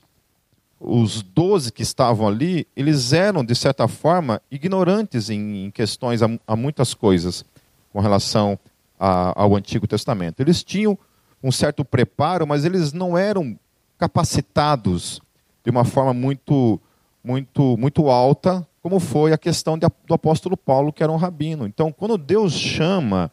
os 0.79 1.21
doze 1.21 1.71
que 1.71 1.81
estavam 1.81 2.27
ali, 2.27 2.67
eles 2.75 3.11
eram, 3.11 3.43
de 3.43 3.55
certa 3.55 3.87
forma, 3.87 4.41
ignorantes 4.51 5.29
em, 5.29 5.71
questões 5.71 6.21
a, 6.21 6.29
a, 6.47 6.55
muitas 6.55 6.93
coisas 6.93 7.43
com 7.91 7.99
relação 7.99 8.59
a, 8.99 9.41
ao 9.41 9.55
Antigo 9.55 9.87
Testamento. 9.87 10.39
Eles 10.39 10.63
tinham 10.63 10.97
um 11.43 11.51
certo 11.51 11.83
preparo, 11.83 12.45
mas 12.45 12.63
eles 12.65 12.93
não 12.93 13.17
eram 13.17 13.57
capacitados 13.97 15.19
de 15.63 15.71
uma 15.71 15.83
forma 15.83 16.13
muito, 16.13 16.79
muito, 17.23 17.75
muito 17.77 18.09
alta, 18.09 18.65
como 18.81 18.99
foi 18.99 19.33
a 19.33 19.37
questão 19.37 19.77
de, 19.77 19.87
do 20.05 20.13
apóstolo 20.13 20.55
Paulo, 20.55 20.93
que 20.93 21.03
era 21.03 21.11
um 21.11 21.17
rabino. 21.17 21.65
Então, 21.65 21.91
quando 21.91 22.17
Deus 22.17 22.53
chama 22.53 23.31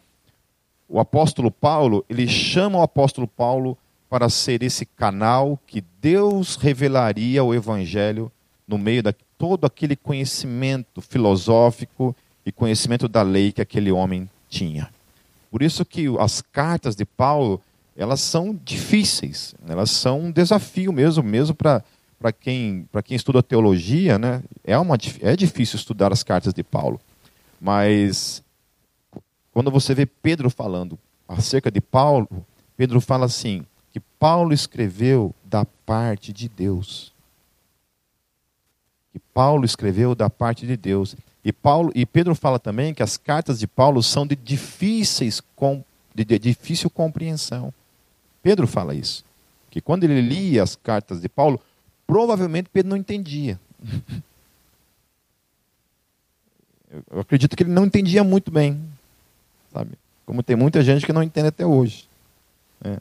o 0.88 0.98
apóstolo 0.98 1.50
Paulo, 1.50 2.04
ele 2.08 2.26
chama 2.26 2.78
o 2.78 2.82
apóstolo 2.82 3.28
Paulo 3.28 3.76
para 4.14 4.30
ser 4.30 4.62
esse 4.62 4.87
canal 4.87 5.59
que 5.66 5.83
Deus 6.00 6.54
revelaria 6.54 7.42
o 7.42 7.52
evangelho 7.52 8.30
no 8.64 8.78
meio 8.78 9.02
de 9.02 9.12
todo 9.37 9.64
aquele 9.64 9.97
conhecimento 9.97 11.00
filosófico 11.00 12.14
e 12.47 12.52
conhecimento 12.52 13.09
da 13.09 13.23
lei 13.23 13.50
que 13.50 13.61
aquele 13.61 13.90
homem 13.90 14.30
tinha. 14.49 14.88
Por 15.50 15.62
isso 15.62 15.85
que 15.85 16.06
as 16.21 16.40
cartas 16.40 16.94
de 16.94 17.04
Paulo, 17.04 17.61
elas 17.97 18.21
são 18.21 18.56
difíceis, 18.64 19.52
elas 19.66 19.90
são 19.90 20.21
um 20.21 20.30
desafio 20.30 20.92
mesmo, 20.92 21.25
mesmo 21.25 21.52
para 21.52 21.83
para 22.16 22.30
quem, 22.30 22.88
quem 23.04 23.16
estuda 23.16 23.42
teologia, 23.42 24.16
né, 24.16 24.44
é, 24.62 24.78
uma, 24.78 24.97
é 25.23 25.35
difícil 25.35 25.76
estudar 25.76 26.12
as 26.12 26.23
cartas 26.23 26.54
de 26.54 26.62
Paulo. 26.62 27.00
Mas 27.61 28.44
quando 29.50 29.73
você 29.73 29.92
vê 29.92 30.06
Pedro 30.06 30.49
falando 30.50 30.97
acerca 31.26 31.68
de 31.68 31.80
Paulo, 31.80 32.28
Pedro 32.76 33.00
fala 33.00 33.26
assim: 33.26 33.66
Paulo 34.25 34.54
escreveu 34.54 35.35
da 35.45 35.66
parte 35.66 36.33
de 36.33 36.49
Deus. 36.49 37.12
Que 39.12 39.19
Paulo 39.19 39.66
escreveu 39.66 40.14
da 40.14 40.31
parte 40.31 40.66
de 40.66 40.78
Deus. 40.78 41.14
E 41.45 41.52
Paulo 41.52 41.93
e 41.95 42.07
Pedro 42.07 42.35
fala 42.35 42.59
também 42.59 42.95
que 42.95 43.02
as 43.02 43.19
cartas 43.19 43.59
de 43.59 43.66
Paulo 43.66 44.02
são 44.02 44.26
de 44.26 44.35
difíceis 44.35 45.43
de, 46.14 46.25
de 46.25 46.38
difícil 46.38 46.88
compreensão. 46.88 47.71
Pedro 48.43 48.66
fala 48.66 48.95
isso. 48.95 49.26
Que 49.71 49.83
quando 49.83 50.04
ele 50.04 50.23
lia 50.23 50.62
as 50.62 50.75
cartas 50.75 51.21
de 51.21 51.28
Paulo, 51.28 51.61
provavelmente 52.07 52.71
Pedro 52.73 52.88
não 52.88 52.97
entendia. 52.97 53.61
Eu 57.12 57.21
acredito 57.21 57.54
que 57.54 57.62
ele 57.62 57.73
não 57.73 57.85
entendia 57.85 58.25
muito 58.25 58.50
bem, 58.50 58.83
sabe? 59.71 59.90
Como 60.25 60.43
tem 60.43 60.57
muita 60.57 60.83
gente 60.83 61.04
que 61.04 61.12
não 61.12 61.23
entende 61.23 61.49
até 61.49 61.66
hoje. 61.66 62.09
É. 62.83 62.99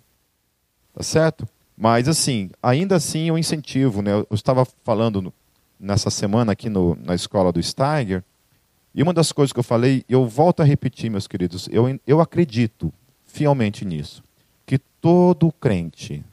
Tá 0.93 1.03
certo? 1.03 1.47
Mas 1.75 2.07
assim, 2.07 2.51
ainda 2.61 2.95
assim 2.95 3.29
eu 3.29 3.37
incentivo, 3.37 4.01
né? 4.01 4.11
Eu 4.13 4.27
estava 4.31 4.65
falando 4.83 5.33
nessa 5.79 6.09
semana 6.09 6.51
aqui 6.51 6.69
no, 6.69 6.95
na 7.03 7.15
escola 7.15 7.51
do 7.51 7.61
Steiger, 7.61 8.23
e 8.95 9.01
uma 9.01 9.13
das 9.13 9.31
coisas 9.31 9.51
que 9.51 9.59
eu 9.59 9.63
falei, 9.63 10.05
eu 10.07 10.27
volto 10.27 10.61
a 10.61 10.63
repetir, 10.63 11.09
meus 11.09 11.27
queridos, 11.27 11.67
eu, 11.71 11.99
eu 12.05 12.21
acredito 12.21 12.93
fielmente 13.25 13.83
nisso, 13.83 14.23
que 14.65 14.77
todo 14.77 15.51
crente, 15.51 16.23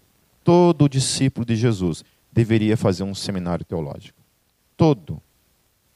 todo 0.45 0.89
discípulo 0.89 1.47
de 1.47 1.57
Jesus 1.57 2.05
deveria 2.31 2.77
fazer 2.77 3.03
um 3.03 3.15
seminário 3.15 3.65
teológico. 3.65 4.21
Todo 4.77 5.21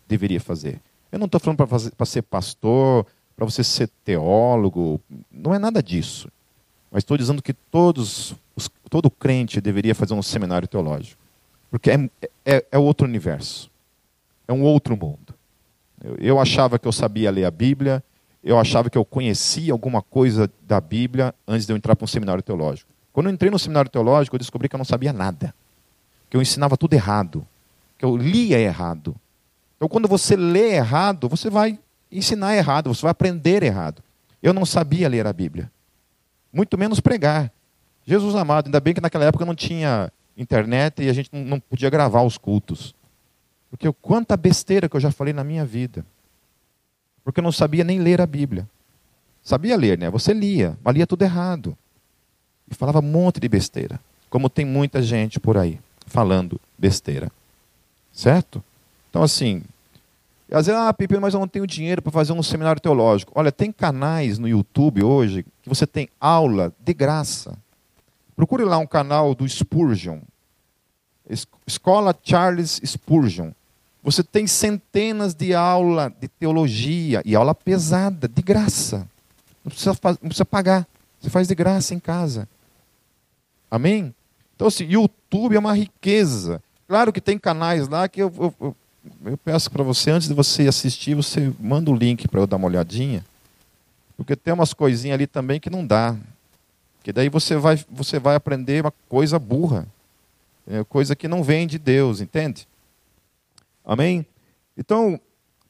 deveria 0.08 0.40
fazer. 0.40 0.80
Eu 1.12 1.18
não 1.18 1.26
estou 1.26 1.38
falando 1.38 1.58
para 1.96 2.06
ser 2.06 2.22
pastor, 2.22 3.06
para 3.36 3.44
você 3.44 3.62
ser 3.62 3.88
teólogo, 4.02 5.00
não 5.30 5.54
é 5.54 5.58
nada 5.58 5.82
disso. 5.82 6.28
Mas 6.94 7.00
estou 7.00 7.18
dizendo 7.18 7.42
que 7.42 7.52
todos, 7.52 8.36
os, 8.54 8.70
todo 8.88 9.10
crente 9.10 9.60
deveria 9.60 9.96
fazer 9.96 10.14
um 10.14 10.22
seminário 10.22 10.68
teológico. 10.68 11.20
Porque 11.68 11.90
é, 11.90 12.08
é, 12.44 12.64
é 12.70 12.78
outro 12.78 13.04
universo. 13.04 13.68
É 14.46 14.52
um 14.52 14.62
outro 14.62 14.96
mundo. 14.96 15.34
Eu, 16.00 16.16
eu 16.20 16.38
achava 16.38 16.78
que 16.78 16.86
eu 16.86 16.92
sabia 16.92 17.32
ler 17.32 17.46
a 17.46 17.50
Bíblia, 17.50 18.00
eu 18.44 18.56
achava 18.60 18.88
que 18.88 18.96
eu 18.96 19.04
conhecia 19.04 19.72
alguma 19.72 20.02
coisa 20.02 20.48
da 20.62 20.80
Bíblia 20.80 21.34
antes 21.48 21.66
de 21.66 21.72
eu 21.72 21.76
entrar 21.76 21.96
para 21.96 22.04
um 22.04 22.06
seminário 22.06 22.44
teológico. 22.44 22.88
Quando 23.12 23.26
eu 23.26 23.32
entrei 23.32 23.50
no 23.50 23.58
seminário 23.58 23.90
teológico, 23.90 24.36
eu 24.36 24.38
descobri 24.38 24.68
que 24.68 24.76
eu 24.76 24.78
não 24.78 24.84
sabia 24.84 25.12
nada. 25.12 25.52
Que 26.30 26.36
eu 26.36 26.40
ensinava 26.40 26.76
tudo 26.76 26.94
errado. 26.94 27.44
Que 27.98 28.04
eu 28.04 28.16
lia 28.16 28.60
errado. 28.60 29.16
Então, 29.76 29.88
quando 29.88 30.06
você 30.06 30.36
lê 30.36 30.76
errado, 30.76 31.28
você 31.28 31.50
vai 31.50 31.76
ensinar 32.12 32.54
errado, 32.54 32.94
você 32.94 33.02
vai 33.02 33.10
aprender 33.10 33.64
errado. 33.64 34.00
Eu 34.40 34.52
não 34.52 34.64
sabia 34.64 35.08
ler 35.08 35.26
a 35.26 35.32
Bíblia 35.32 35.73
muito 36.54 36.78
menos 36.78 37.00
pregar. 37.00 37.52
Jesus 38.06 38.34
amado, 38.34 38.66
ainda 38.66 38.80
bem 38.80 38.94
que 38.94 39.00
naquela 39.00 39.24
época 39.24 39.44
não 39.44 39.54
tinha 39.54 40.10
internet 40.36 41.02
e 41.02 41.08
a 41.08 41.12
gente 41.12 41.30
não 41.32 41.58
podia 41.58 41.90
gravar 41.90 42.22
os 42.22 42.38
cultos. 42.38 42.94
Porque 43.70 43.92
quanta 44.00 44.36
besteira 44.36 44.88
que 44.88 44.96
eu 44.96 45.00
já 45.00 45.10
falei 45.10 45.32
na 45.32 45.42
minha 45.42 45.64
vida. 45.64 46.06
Porque 47.24 47.40
eu 47.40 47.44
não 47.44 47.52
sabia 47.52 47.82
nem 47.82 47.98
ler 47.98 48.20
a 48.20 48.26
Bíblia. 48.26 48.68
Sabia 49.42 49.76
ler, 49.76 49.98
né? 49.98 50.08
Você 50.10 50.32
lia, 50.32 50.78
mas 50.82 50.94
lia 50.94 51.06
tudo 51.06 51.22
errado. 51.22 51.76
E 52.70 52.74
falava 52.74 53.00
um 53.00 53.02
monte 53.02 53.40
de 53.40 53.48
besteira. 53.48 53.98
Como 54.30 54.48
tem 54.48 54.64
muita 54.64 55.02
gente 55.02 55.40
por 55.40 55.56
aí 55.56 55.80
falando 56.06 56.60
besteira. 56.78 57.30
Certo? 58.12 58.62
Então, 59.10 59.22
assim, 59.22 59.62
às 60.50 60.66
vezes, 60.66 60.80
ah, 60.80 60.92
Pipe, 60.92 61.18
mas 61.18 61.34
eu 61.34 61.40
não 61.40 61.48
tenho 61.48 61.66
dinheiro 61.66 62.02
para 62.02 62.12
fazer 62.12 62.32
um 62.32 62.42
seminário 62.42 62.80
teológico. 62.80 63.32
Olha, 63.34 63.50
tem 63.50 63.72
canais 63.72 64.38
no 64.38 64.46
YouTube 64.46 65.02
hoje 65.02 65.42
que 65.62 65.68
você 65.68 65.86
tem 65.86 66.08
aula 66.20 66.72
de 66.78 66.92
graça. 66.92 67.56
Procure 68.36 68.64
lá 68.64 68.78
um 68.78 68.86
canal 68.86 69.34
do 69.34 69.48
Spurgeon. 69.48 70.20
Escola 71.66 72.14
Charles 72.22 72.80
Spurgeon. 72.84 73.52
Você 74.02 74.22
tem 74.22 74.46
centenas 74.46 75.34
de 75.34 75.54
aulas 75.54 76.12
de 76.20 76.28
teologia 76.28 77.22
e 77.24 77.34
aula 77.34 77.54
pesada, 77.54 78.28
de 78.28 78.42
graça. 78.42 79.08
Não 79.64 79.70
precisa, 79.70 79.96
não 80.20 80.28
precisa 80.28 80.44
pagar. 80.44 80.86
Você 81.20 81.30
faz 81.30 81.48
de 81.48 81.54
graça 81.54 81.94
em 81.94 81.98
casa. 81.98 82.46
Amém? 83.70 84.14
Então, 84.54 84.68
assim, 84.68 84.84
YouTube 84.84 85.56
é 85.56 85.58
uma 85.58 85.74
riqueza. 85.74 86.62
Claro 86.86 87.12
que 87.12 87.20
tem 87.20 87.38
canais 87.38 87.88
lá 87.88 88.06
que 88.06 88.22
eu, 88.22 88.54
eu 88.60 88.76
peço 89.44 89.70
para 89.70 89.82
você, 89.82 90.10
antes 90.10 90.28
de 90.28 90.34
você 90.34 90.66
assistir, 90.66 91.14
você 91.14 91.52
manda 91.60 91.90
o 91.90 91.96
link 91.96 92.26
para 92.28 92.40
eu 92.40 92.46
dar 92.46 92.56
uma 92.56 92.66
olhadinha. 92.66 93.24
Porque 94.16 94.36
tem 94.36 94.54
umas 94.54 94.72
coisinhas 94.72 95.14
ali 95.14 95.26
também 95.26 95.60
que 95.60 95.70
não 95.70 95.86
dá. 95.86 96.16
Que 97.02 97.12
daí 97.12 97.28
você 97.28 97.56
vai, 97.56 97.78
você 97.90 98.18
vai 98.18 98.34
aprender 98.34 98.82
uma 98.82 98.92
coisa 99.08 99.38
burra. 99.38 99.86
É 100.66 100.82
coisa 100.84 101.14
que 101.14 101.28
não 101.28 101.42
vem 101.42 101.66
de 101.66 101.78
Deus, 101.78 102.20
entende? 102.20 102.66
Amém? 103.84 104.24
Então, 104.76 105.20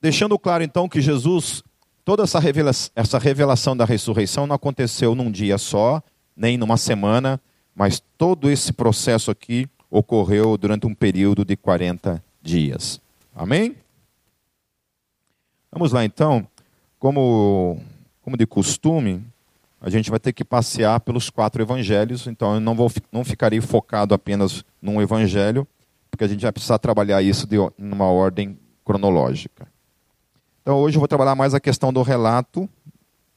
deixando 0.00 0.38
claro 0.38 0.62
então 0.62 0.88
que 0.88 1.00
Jesus, 1.00 1.64
toda 2.04 2.22
essa 2.22 2.38
revelação, 2.38 2.92
essa 2.94 3.18
revelação 3.18 3.76
da 3.76 3.84
ressurreição 3.84 4.46
não 4.46 4.54
aconteceu 4.54 5.14
num 5.14 5.30
dia 5.30 5.58
só, 5.58 6.00
nem 6.36 6.56
numa 6.56 6.76
semana, 6.76 7.40
mas 7.74 8.00
todo 8.16 8.48
esse 8.48 8.72
processo 8.72 9.30
aqui 9.30 9.68
ocorreu 9.90 10.56
durante 10.56 10.86
um 10.86 10.94
período 10.94 11.44
de 11.44 11.56
40 11.56 12.22
dias. 12.40 13.00
Amém? 13.34 13.76
Vamos 15.72 15.90
lá 15.92 16.04
então. 16.04 16.46
Como, 16.98 17.80
como 18.22 18.36
de 18.36 18.46
costume, 18.46 19.26
a 19.80 19.90
gente 19.90 20.08
vai 20.08 20.20
ter 20.20 20.32
que 20.32 20.44
passear 20.44 21.00
pelos 21.00 21.28
quatro 21.28 21.60
evangelhos, 21.60 22.26
então 22.26 22.54
eu 22.54 22.60
não, 22.60 22.74
vou, 22.74 22.90
não 23.10 23.24
ficarei 23.24 23.60
focado 23.60 24.14
apenas 24.14 24.64
num 24.80 25.02
evangelho, 25.02 25.66
porque 26.10 26.24
a 26.24 26.28
gente 26.28 26.42
vai 26.42 26.52
precisar 26.52 26.78
trabalhar 26.78 27.20
isso 27.22 27.46
de 27.46 27.56
numa 27.76 28.06
ordem 28.06 28.58
cronológica. 28.84 29.66
Então 30.62 30.78
hoje 30.78 30.96
eu 30.96 31.00
vou 31.00 31.08
trabalhar 31.08 31.34
mais 31.34 31.54
a 31.54 31.60
questão 31.60 31.92
do 31.92 32.02
relato, 32.02 32.68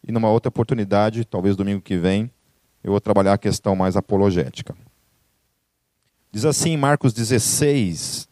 e 0.08 0.12
numa 0.12 0.30
outra 0.30 0.48
oportunidade, 0.48 1.26
talvez 1.26 1.56
domingo 1.56 1.82
que 1.82 1.98
vem, 1.98 2.32
eu 2.84 2.92
vou 2.92 3.02
trabalhar 3.02 3.34
a 3.34 3.38
questão 3.38 3.76
mais 3.76 3.98
apologética. 3.98 4.76
Diz 6.32 6.46
assim 6.46 6.72
em 6.72 6.78
Marcos 6.78 7.14
16, 7.14 8.30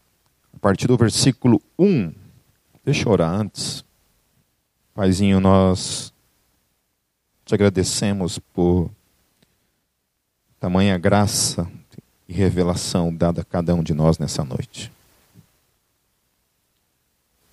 a 0.56 0.58
partir 0.58 0.88
do 0.88 0.96
versículo 0.96 1.60
1. 1.78 2.12
Deixa 2.82 3.06
eu 3.06 3.12
orar 3.12 3.30
antes. 3.30 3.84
Paizinho, 4.94 5.38
nós 5.38 6.12
te 7.44 7.54
agradecemos 7.54 8.38
por 8.38 8.90
tamanha 10.58 10.96
graça 10.96 11.70
e 12.26 12.32
revelação 12.32 13.14
dada 13.14 13.42
a 13.42 13.44
cada 13.44 13.74
um 13.74 13.82
de 13.82 13.92
nós 13.92 14.18
nessa 14.18 14.42
noite. 14.42 14.90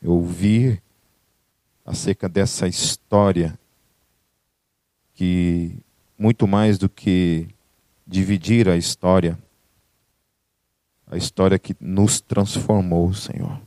Eu 0.01 0.11
ouvi 0.11 0.81
acerca 1.85 2.29
dessa 2.29 2.67
história 2.67 3.59
que, 5.13 5.75
muito 6.17 6.47
mais 6.47 6.77
do 6.77 6.87
que 6.87 7.49
dividir 8.07 8.69
a 8.69 8.77
história, 8.77 9.37
a 11.13 11.17
história 11.17 11.59
que 11.59 11.75
nos 11.79 12.19
transformou, 12.19 13.13
Senhor. 13.13 13.61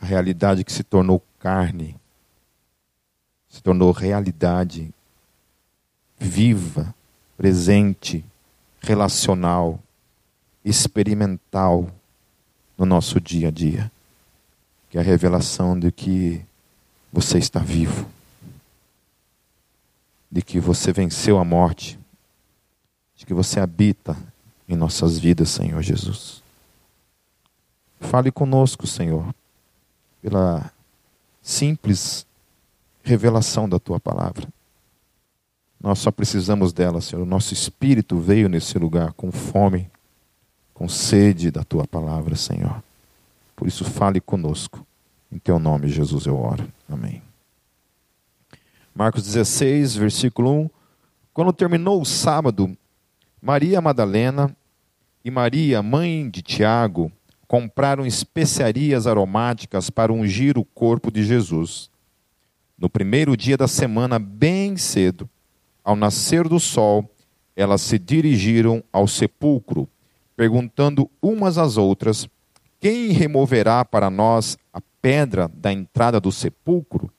A 0.00 0.06
realidade 0.06 0.64
que 0.64 0.72
se 0.72 0.82
tornou 0.82 1.22
carne, 1.38 1.94
se 3.46 3.62
tornou 3.62 3.92
realidade 3.92 4.90
viva, 6.18 6.94
presente, 7.36 8.24
relacional, 8.80 9.78
experimental 10.64 11.90
no 12.78 12.86
nosso 12.86 13.20
dia 13.20 13.48
a 13.48 13.50
dia. 13.50 13.92
Que 14.88 14.96
é 14.96 15.02
a 15.02 15.04
revelação 15.04 15.78
de 15.78 15.92
que 15.92 16.42
você 17.12 17.36
está 17.36 17.60
vivo, 17.60 18.08
de 20.30 20.40
que 20.40 20.58
você 20.58 20.90
venceu 20.90 21.38
a 21.38 21.44
morte, 21.44 21.98
de 23.14 23.26
que 23.26 23.34
você 23.34 23.60
habita 23.60 24.16
em 24.70 24.76
nossas 24.76 25.18
vidas, 25.18 25.50
Senhor 25.50 25.82
Jesus. 25.82 26.40
Fale 27.98 28.30
conosco, 28.30 28.86
Senhor, 28.86 29.34
pela 30.22 30.70
simples 31.42 32.24
revelação 33.02 33.68
da 33.68 33.80
tua 33.80 33.98
palavra. 33.98 34.46
Nós 35.82 35.98
só 35.98 36.12
precisamos 36.12 36.72
dela, 36.72 37.00
Senhor. 37.00 37.22
O 37.22 37.26
nosso 37.26 37.52
espírito 37.52 38.18
veio 38.20 38.48
nesse 38.48 38.78
lugar 38.78 39.12
com 39.14 39.32
fome, 39.32 39.90
com 40.72 40.88
sede 40.88 41.50
da 41.50 41.64
tua 41.64 41.84
palavra, 41.84 42.36
Senhor. 42.36 42.80
Por 43.56 43.66
isso, 43.66 43.84
fale 43.84 44.20
conosco. 44.20 44.86
Em 45.32 45.38
teu 45.38 45.58
nome, 45.58 45.88
Jesus, 45.88 46.26
eu 46.26 46.36
oro. 46.38 46.66
Amém. 46.88 47.20
Marcos 48.94 49.24
16, 49.24 49.96
versículo 49.96 50.52
1. 50.62 50.70
Quando 51.34 51.52
terminou 51.52 52.00
o 52.00 52.06
sábado, 52.06 52.76
Maria 53.42 53.80
Madalena 53.80 54.54
e 55.24 55.30
Maria, 55.30 55.82
mãe 55.82 56.28
de 56.28 56.42
Tiago, 56.42 57.12
compraram 57.46 58.06
especiarias 58.06 59.06
aromáticas 59.06 59.90
para 59.90 60.12
ungir 60.12 60.56
o 60.56 60.64
corpo 60.64 61.10
de 61.10 61.24
Jesus. 61.24 61.90
No 62.78 62.88
primeiro 62.88 63.36
dia 63.36 63.56
da 63.56 63.68
semana, 63.68 64.18
bem 64.18 64.76
cedo, 64.76 65.28
ao 65.84 65.96
nascer 65.96 66.48
do 66.48 66.58
sol, 66.58 67.10
elas 67.54 67.82
se 67.82 67.98
dirigiram 67.98 68.82
ao 68.92 69.06
sepulcro, 69.06 69.88
perguntando 70.36 71.10
umas 71.20 71.58
às 71.58 71.76
outras: 71.76 72.28
Quem 72.78 73.12
removerá 73.12 73.84
para 73.84 74.08
nós 74.08 74.56
a 74.72 74.80
pedra 75.02 75.50
da 75.52 75.72
entrada 75.72 76.20
do 76.20 76.32
sepulcro? 76.32 77.10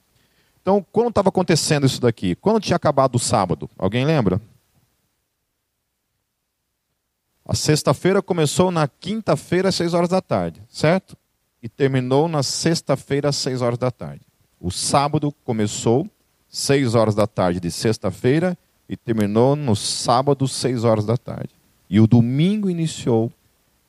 Então, 0.60 0.84
quando 0.90 1.10
estava 1.10 1.28
acontecendo 1.28 1.86
isso 1.86 2.00
daqui? 2.00 2.34
Quando 2.36 2.60
tinha 2.60 2.76
acabado 2.76 3.16
o 3.16 3.20
sábado? 3.20 3.68
Alguém 3.76 4.04
lembra? 4.04 4.40
A 7.52 7.54
sexta-feira 7.54 8.22
começou 8.22 8.70
na 8.70 8.88
quinta-feira, 8.88 9.68
às 9.68 9.74
seis 9.74 9.92
horas 9.92 10.08
da 10.08 10.22
tarde, 10.22 10.62
certo? 10.70 11.14
E 11.62 11.68
terminou 11.68 12.26
na 12.26 12.42
sexta-feira, 12.42 13.28
às 13.28 13.36
seis 13.36 13.60
horas 13.60 13.76
da 13.76 13.90
tarde. 13.90 14.22
O 14.58 14.70
sábado 14.70 15.30
começou 15.44 16.08
seis 16.48 16.94
horas 16.94 17.14
da 17.14 17.26
tarde 17.26 17.60
de 17.60 17.70
sexta-feira 17.70 18.56
e 18.88 18.96
terminou 18.96 19.54
no 19.54 19.76
sábado, 19.76 20.48
seis 20.48 20.82
horas 20.82 21.04
da 21.04 21.18
tarde. 21.18 21.50
E 21.90 22.00
o 22.00 22.06
domingo 22.06 22.70
iniciou 22.70 23.30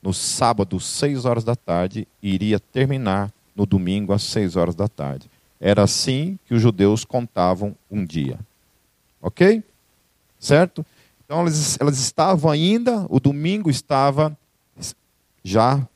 no 0.02 0.14
sábado, 0.14 0.78
seis 0.78 1.24
horas 1.24 1.46
da 1.46 1.56
tarde, 1.56 2.06
e 2.22 2.34
iria 2.34 2.60
terminar 2.60 3.32
no 3.56 3.66
domingo, 3.66 4.12
às 4.12 4.24
seis 4.24 4.58
horas 4.58 4.76
da 4.76 4.90
tarde. 4.90 5.32
Era 5.58 5.84
assim 5.84 6.38
que 6.46 6.54
os 6.54 6.62
judeus 6.62 7.06
contavam 7.06 7.74
um 7.90 8.04
dia. 8.04 8.38
Ok? 9.22 9.64
Certo? 10.38 10.86
Então 11.26 11.40
elas, 11.40 11.78
elas 11.80 12.00
estavam 12.00 12.52
ainda, 12.52 13.06
o 13.10 13.20
domingo 13.20 13.70
estava 13.70 14.38
já 15.44 15.88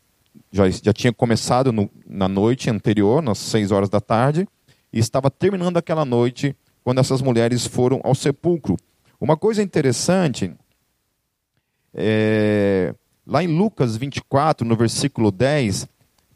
já, 0.52 0.70
já 0.70 0.94
tinha 0.94 1.14
começado 1.14 1.72
no, 1.72 1.90
na 2.08 2.28
noite 2.28 2.70
anterior, 2.70 3.22
nas 3.22 3.38
seis 3.38 3.72
horas 3.72 3.90
da 3.90 4.00
tarde, 4.00 4.48
e 4.92 5.00
estava 5.00 5.30
terminando 5.30 5.78
aquela 5.78 6.06
noite 6.06 6.56
quando 6.84 7.00
essas 7.00 7.22
mulheres 7.22 7.66
foram 7.68 8.00
ao 8.04 8.16
sepulcro. 8.16 8.78
Uma 9.20 9.36
coisa 9.36 9.62
interessante, 9.62 10.54
é, 11.94 12.94
lá 13.26 13.44
em 13.44 13.48
Lucas 13.48 13.98
24, 13.98 14.66
no 14.66 14.76
versículo 14.76 15.32
10, 15.32 15.88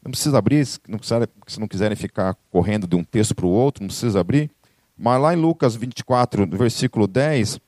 não 0.04 0.10
precisa 0.10 0.38
abrir, 0.38 0.66
não 0.88 0.98
precisa, 0.98 1.28
se 1.46 1.60
não 1.60 1.68
quiserem 1.68 1.96
ficar 1.96 2.36
correndo 2.50 2.86
de 2.86 2.96
um 2.96 3.04
texto 3.04 3.34
para 3.34 3.46
o 3.46 3.50
outro, 3.50 3.82
não 3.82 3.88
precisa 3.88 4.20
abrir, 4.20 4.50
mas 4.98 5.20
lá 5.20 5.32
em 5.32 5.36
Lucas 5.36 5.74
24, 5.74 6.46
no 6.46 6.56
versículo 6.56 7.06
10, 7.06 7.60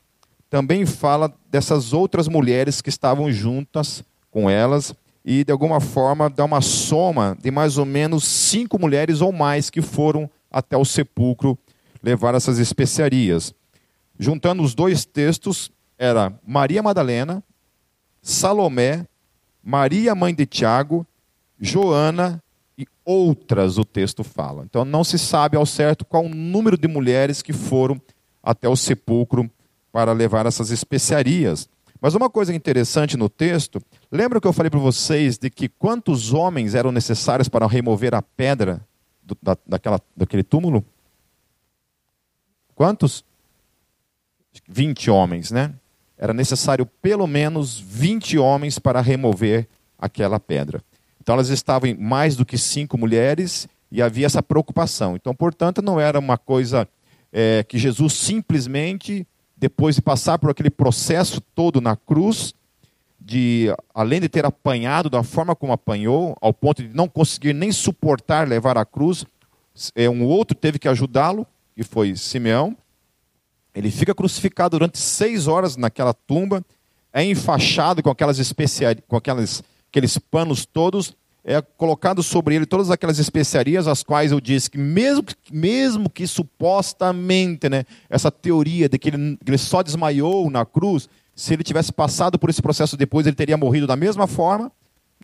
também 0.55 0.87
fala 0.87 1.35
dessas 1.51 1.93
outras 1.93 2.29
mulheres 2.29 2.81
que 2.81 2.89
estavam 2.89 3.29
juntas 3.33 4.05
com 4.31 4.49
elas 4.49 4.95
e 5.25 5.43
de 5.43 5.51
alguma 5.51 5.81
forma 5.81 6.31
dá 6.31 6.45
uma 6.45 6.61
soma 6.61 7.37
de 7.43 7.51
mais 7.51 7.77
ou 7.77 7.85
menos 7.85 8.23
cinco 8.23 8.79
mulheres 8.79 9.21
ou 9.21 9.33
mais 9.33 9.69
que 9.69 9.83
foram 9.83 10.31
até 10.49 10.77
o 10.77 10.85
sepulcro 10.85 11.59
levar 12.01 12.37
essas 12.37 12.61
especiarias. 12.61 13.53
Juntando 14.17 14.63
os 14.63 14.77
dois 14.77 15.05
textos, 15.05 15.73
era 15.99 16.33
Maria 16.47 16.85
Madalena, 16.85 17.43
Salomé, 18.23 19.09
Maria 19.61 20.15
mãe 20.15 20.33
de 20.33 20.47
Tiago, 20.47 21.05
Joana 21.59 22.41
e 22.79 22.87
outras 23.05 23.77
o 23.77 23.85
texto 23.85 24.23
fala. 24.23 24.63
Então 24.63 24.85
não 24.85 25.03
se 25.03 25.19
sabe 25.19 25.57
ao 25.57 25.67
certo 25.67 26.05
qual 26.05 26.27
o 26.27 26.33
número 26.33 26.79
de 26.79 26.87
mulheres 26.87 27.43
que 27.43 27.53
foram 27.53 28.01
até 28.41 28.69
o 28.69 28.77
sepulcro 28.77 29.51
para 29.95 30.13
levar 30.13 30.45
essas 30.45 30.73
especiarias. 30.73 31.69
Mas 32.01 32.17
uma 32.17 32.29
coisa 32.29 32.53
interessante 32.53 33.17
no 33.17 33.29
texto, 33.29 33.81
lembra 34.11 34.41
que 34.41 34.47
eu 34.49 34.53
falei 34.53 34.69
para 34.69 34.81
vocês 34.81 35.39
de 35.39 35.49
que 35.49 35.69
quantos 35.69 36.33
homens 36.33 36.75
eram 36.75 36.91
necessários 36.91 37.49
para 37.49 37.65
remover 37.69 38.13
a 38.13 38.21
pedra 38.21 38.85
do, 39.23 39.39
da, 39.41 39.57
daquela, 39.65 40.01
daquele 40.17 40.43
túmulo? 40.43 40.85
Quantos? 42.75 43.25
20 44.69 45.13
homens, 45.13 45.53
né? 45.53 45.73
Era 46.19 46.35
necessário 46.35 46.87
pelo 47.01 47.29
menos 47.29 47.79
20 47.79 48.37
homens 48.37 48.81
para 48.81 49.01
remover 49.01 49.69
aquela 49.97 50.41
pedra. 50.41 50.83
Então 51.23 51.35
elas 51.37 51.51
estavam 51.51 51.89
em 51.89 51.95
mais 51.95 52.35
do 52.35 52.45
que 52.45 52.59
cinco 52.59 52.99
mulheres 52.99 53.69
e 53.93 54.03
havia 54.03 54.27
essa 54.27 54.43
preocupação. 54.43 55.15
Então, 55.15 55.33
portanto, 55.33 55.81
não 55.81 56.01
era 56.01 56.19
uma 56.19 56.37
coisa 56.37 56.89
é, 57.33 57.63
que 57.63 57.79
Jesus 57.79 58.15
simplesmente, 58.15 59.25
depois 59.65 59.97
de 59.97 60.03
passar 60.03 60.39
por 60.39 60.51
aquele 60.51 60.69
processo 60.69 61.41
todo 61.41 61.81
na 61.81 61.97
cruz, 61.97 62.53
de 63.19 63.75
além 63.95 64.21
de 64.21 64.29
ter 64.29 64.45
apanhado 64.45 65.09
da 65.09 65.23
forma 65.23 65.57
como 65.57 65.73
apanhou, 65.73 66.37
ao 66.39 66.53
ponto 66.53 66.83
de 66.83 66.95
não 66.95 67.09
conseguir 67.09 67.55
nem 67.55 67.73
suportar 67.73 68.47
levar 68.47 68.77
a 68.77 68.85
cruz, 68.85 69.25
é, 69.95 70.07
um 70.07 70.23
outro 70.23 70.55
teve 70.55 70.79
que 70.79 70.87
ajudá-lo, 70.87 71.47
que 71.75 71.83
foi 71.83 72.15
Simeão. 72.15 72.77
Ele 73.75 73.91
fica 73.91 74.15
crucificado 74.15 74.79
durante 74.79 74.99
seis 74.99 75.47
horas 75.47 75.79
naquela 75.79 76.13
tumba, 76.13 76.63
é 77.11 77.25
enfaixado 77.25 78.03
com 78.03 78.11
aquelas 78.11 78.39
especiarias, 78.39 79.03
com 79.09 79.17
aquelas, 79.17 79.65
aqueles 79.89 80.19
panos 80.19 80.67
todos, 80.67 81.17
é 81.45 81.61
colocado 81.61 82.23
sobre 82.23 82.55
ele 82.55 82.65
todas 82.65 82.91
aquelas 82.91 83.19
especiarias, 83.19 83.87
as 83.87 84.03
quais 84.03 84.33
eu 84.33 84.41
disse 84.41 84.71
que 84.71 84.79
mesmo, 84.79 85.25
mesmo 85.53 86.09
que 86.09 86.27
supostamente, 86.27 87.69
né, 87.69 87.85
essa 88.09 88.31
teoria 88.31 88.89
de 88.89 88.99
que 88.99 89.11
ele, 89.11 89.39
ele 89.47 89.59
só 89.59 89.83
desmaiou 89.83 90.51
na 90.51 90.65
cruz, 90.65 91.09
se 91.37 91.53
ele 91.53 91.63
tivesse 91.63 91.93
passado 91.93 92.39
por 92.39 92.49
esse 92.49 92.63
processo 92.63 92.97
depois, 92.97 93.27
ele 93.27 93.37
teria 93.37 93.57
morrido 93.57 93.87
da 93.87 93.97
mesma 93.97 94.27
forma, 94.27 94.73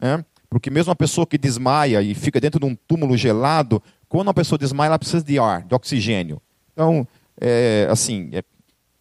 né? 0.00 0.22
porque 0.50 0.68
mesmo 0.68 0.90
uma 0.90 0.96
pessoa 0.96 1.26
que 1.26 1.38
desmaia 1.38 2.02
e 2.02 2.14
fica 2.14 2.40
dentro 2.40 2.60
de 2.60 2.66
um 2.66 2.74
túmulo 2.74 3.16
gelado, 3.16 3.82
quando 4.08 4.26
uma 4.26 4.34
pessoa 4.34 4.58
desmaia, 4.58 4.88
ela 4.88 4.98
precisa 4.98 5.24
de 5.24 5.38
ar, 5.38 5.62
de 5.62 5.74
oxigênio. 5.74 6.42
Então, 6.72 7.06
é, 7.40 7.86
assim, 7.88 8.28
é, 8.32 8.42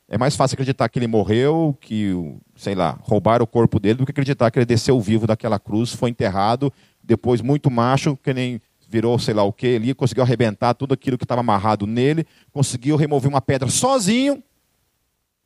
é 0.07 0.17
mais 0.17 0.35
fácil 0.35 0.53
acreditar 0.53 0.87
que 0.87 0.99
ele 0.99 1.07
morreu, 1.07 1.75
que, 1.81 2.13
sei 2.55 2.75
lá, 2.75 2.97
roubaram 3.01 3.43
o 3.43 3.47
corpo 3.47 3.79
dele, 3.79 3.95
do 3.95 4.05
que 4.05 4.11
acreditar 4.11 4.51
que 4.51 4.59
ele 4.59 4.65
desceu 4.65 5.01
vivo 5.01 5.25
daquela 5.25 5.59
cruz, 5.59 5.91
foi 5.91 6.11
enterrado, 6.11 6.71
depois 7.09 7.41
muito 7.41 7.71
macho, 7.71 8.15
que 8.15 8.31
nem 8.31 8.61
virou 8.87 9.17
sei 9.17 9.33
lá 9.33 9.43
o 9.43 9.51
que 9.51 9.75
ali, 9.75 9.95
conseguiu 9.95 10.23
arrebentar 10.23 10.75
tudo 10.75 10.93
aquilo 10.93 11.17
que 11.17 11.25
estava 11.25 11.41
amarrado 11.41 11.87
nele, 11.87 12.25
conseguiu 12.51 12.95
remover 12.95 13.27
uma 13.27 13.41
pedra 13.41 13.67
sozinho, 13.67 14.43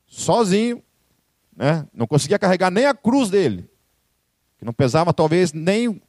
sozinho, 0.06 0.84
né? 1.56 1.88
não 1.94 2.06
conseguia 2.06 2.38
carregar 2.38 2.70
nem 2.70 2.86
a 2.86 2.94
cruz 2.94 3.30
dele, 3.30 3.70
que 4.60 4.66
não 4.66 4.74
pesava 4.74 5.14
talvez 5.14 5.54
nem 5.54 6.02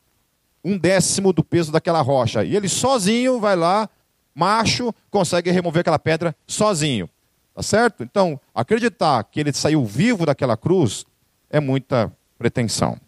um 0.64 0.76
décimo 0.76 1.32
do 1.32 1.44
peso 1.44 1.70
daquela 1.70 2.00
rocha. 2.00 2.42
E 2.42 2.56
ele 2.56 2.68
sozinho 2.68 3.38
vai 3.38 3.54
lá, 3.54 3.88
macho 4.34 4.92
consegue 5.08 5.52
remover 5.52 5.82
aquela 5.82 6.00
pedra 6.00 6.34
sozinho. 6.48 7.08
Tá 7.54 7.62
certo? 7.62 8.02
Então, 8.02 8.40
acreditar 8.52 9.22
que 9.22 9.38
ele 9.38 9.52
saiu 9.52 9.84
vivo 9.84 10.26
daquela 10.26 10.56
cruz 10.56 11.06
é 11.48 11.60
muita 11.60 12.12
pretensão. 12.36 12.98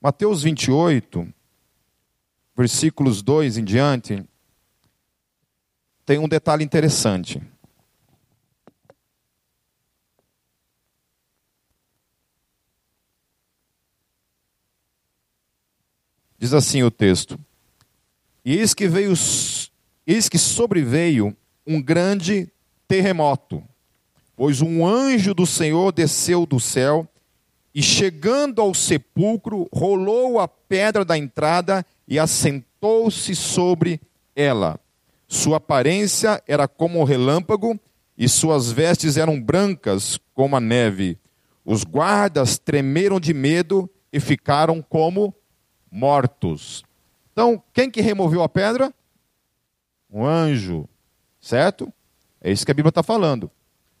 Mateus 0.00 0.44
28, 0.44 1.26
versículos 2.56 3.20
2 3.20 3.58
em 3.58 3.64
diante, 3.64 4.24
tem 6.06 6.20
um 6.20 6.28
detalhe 6.28 6.62
interessante. 6.64 7.42
Diz 16.38 16.54
assim 16.54 16.84
o 16.84 16.92
texto: 16.92 17.36
E 18.44 18.56
eis 18.56 18.72
que 18.72 18.86
veio, 18.86 19.12
eis 20.06 20.28
que 20.28 20.38
sobreveio 20.38 21.36
um 21.66 21.82
grande 21.82 22.48
terremoto, 22.86 23.64
pois 24.36 24.62
um 24.62 24.86
anjo 24.86 25.34
do 25.34 25.44
Senhor 25.44 25.90
desceu 25.90 26.46
do 26.46 26.60
céu 26.60 27.08
e 27.78 27.82
chegando 27.82 28.60
ao 28.60 28.74
sepulcro, 28.74 29.68
rolou 29.72 30.40
a 30.40 30.48
pedra 30.48 31.04
da 31.04 31.16
entrada 31.16 31.86
e 32.08 32.18
assentou-se 32.18 33.36
sobre 33.36 34.00
ela. 34.34 34.80
Sua 35.28 35.58
aparência 35.58 36.42
era 36.44 36.66
como 36.66 36.98
um 36.98 37.04
relâmpago 37.04 37.78
e 38.16 38.28
suas 38.28 38.72
vestes 38.72 39.16
eram 39.16 39.40
brancas 39.40 40.18
como 40.34 40.56
a 40.56 40.60
neve. 40.60 41.16
Os 41.64 41.84
guardas 41.84 42.58
tremeram 42.58 43.20
de 43.20 43.32
medo 43.32 43.88
e 44.12 44.18
ficaram 44.18 44.82
como 44.82 45.32
mortos. 45.88 46.82
Então, 47.32 47.62
quem 47.72 47.88
que 47.88 48.00
removeu 48.00 48.42
a 48.42 48.48
pedra? 48.48 48.92
Um 50.10 50.26
anjo, 50.26 50.88
certo? 51.40 51.92
É 52.40 52.50
isso 52.50 52.66
que 52.66 52.72
a 52.72 52.74
Bíblia 52.74 52.88
está 52.88 53.04
falando. 53.04 53.48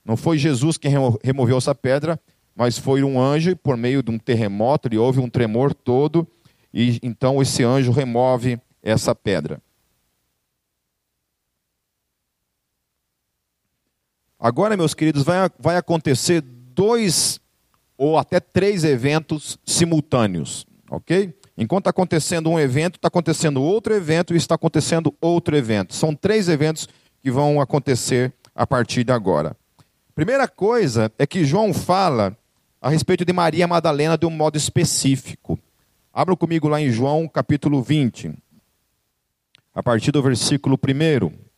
Não 0.04 0.16
foi 0.16 0.36
Jesus 0.36 0.76
quem 0.76 0.90
removeu 1.22 1.56
essa 1.56 1.76
pedra, 1.76 2.18
mas 2.58 2.76
foi 2.76 3.04
um 3.04 3.20
anjo, 3.20 3.54
por 3.54 3.76
meio 3.76 4.02
de 4.02 4.10
um 4.10 4.18
terremoto, 4.18 4.92
e 4.92 4.98
houve 4.98 5.20
um 5.20 5.30
tremor 5.30 5.72
todo, 5.72 6.26
e 6.74 6.98
então 7.04 7.40
esse 7.40 7.62
anjo 7.62 7.92
remove 7.92 8.60
essa 8.82 9.14
pedra. 9.14 9.62
Agora, 14.40 14.76
meus 14.76 14.92
queridos, 14.92 15.22
vai, 15.22 15.48
vai 15.56 15.76
acontecer 15.76 16.40
dois 16.40 17.38
ou 17.96 18.18
até 18.18 18.40
três 18.40 18.82
eventos 18.82 19.56
simultâneos, 19.64 20.66
ok? 20.90 21.32
Enquanto 21.56 21.82
está 21.82 21.90
acontecendo 21.90 22.50
um 22.50 22.58
evento, 22.58 22.96
está 22.96 23.06
acontecendo 23.06 23.62
outro 23.62 23.94
evento 23.94 24.34
e 24.34 24.36
está 24.36 24.56
acontecendo 24.56 25.14
outro 25.20 25.56
evento. 25.56 25.94
São 25.94 26.12
três 26.12 26.48
eventos 26.48 26.88
que 27.22 27.30
vão 27.30 27.60
acontecer 27.60 28.32
a 28.52 28.66
partir 28.66 29.04
de 29.04 29.12
agora. 29.12 29.56
Primeira 30.12 30.48
coisa 30.48 31.12
é 31.16 31.24
que 31.24 31.44
João 31.44 31.72
fala 31.72 32.36
a 32.80 32.88
respeito 32.88 33.24
de 33.24 33.32
Maria 33.32 33.66
Madalena 33.66 34.16
de 34.16 34.26
um 34.26 34.30
modo 34.30 34.56
específico. 34.56 35.58
Abra 36.12 36.36
comigo 36.36 36.68
lá 36.68 36.80
em 36.80 36.90
João 36.90 37.28
capítulo 37.28 37.82
20, 37.82 38.32
a 39.74 39.82
partir 39.82 40.12
do 40.12 40.22
versículo 40.22 40.76
1. 40.76 41.48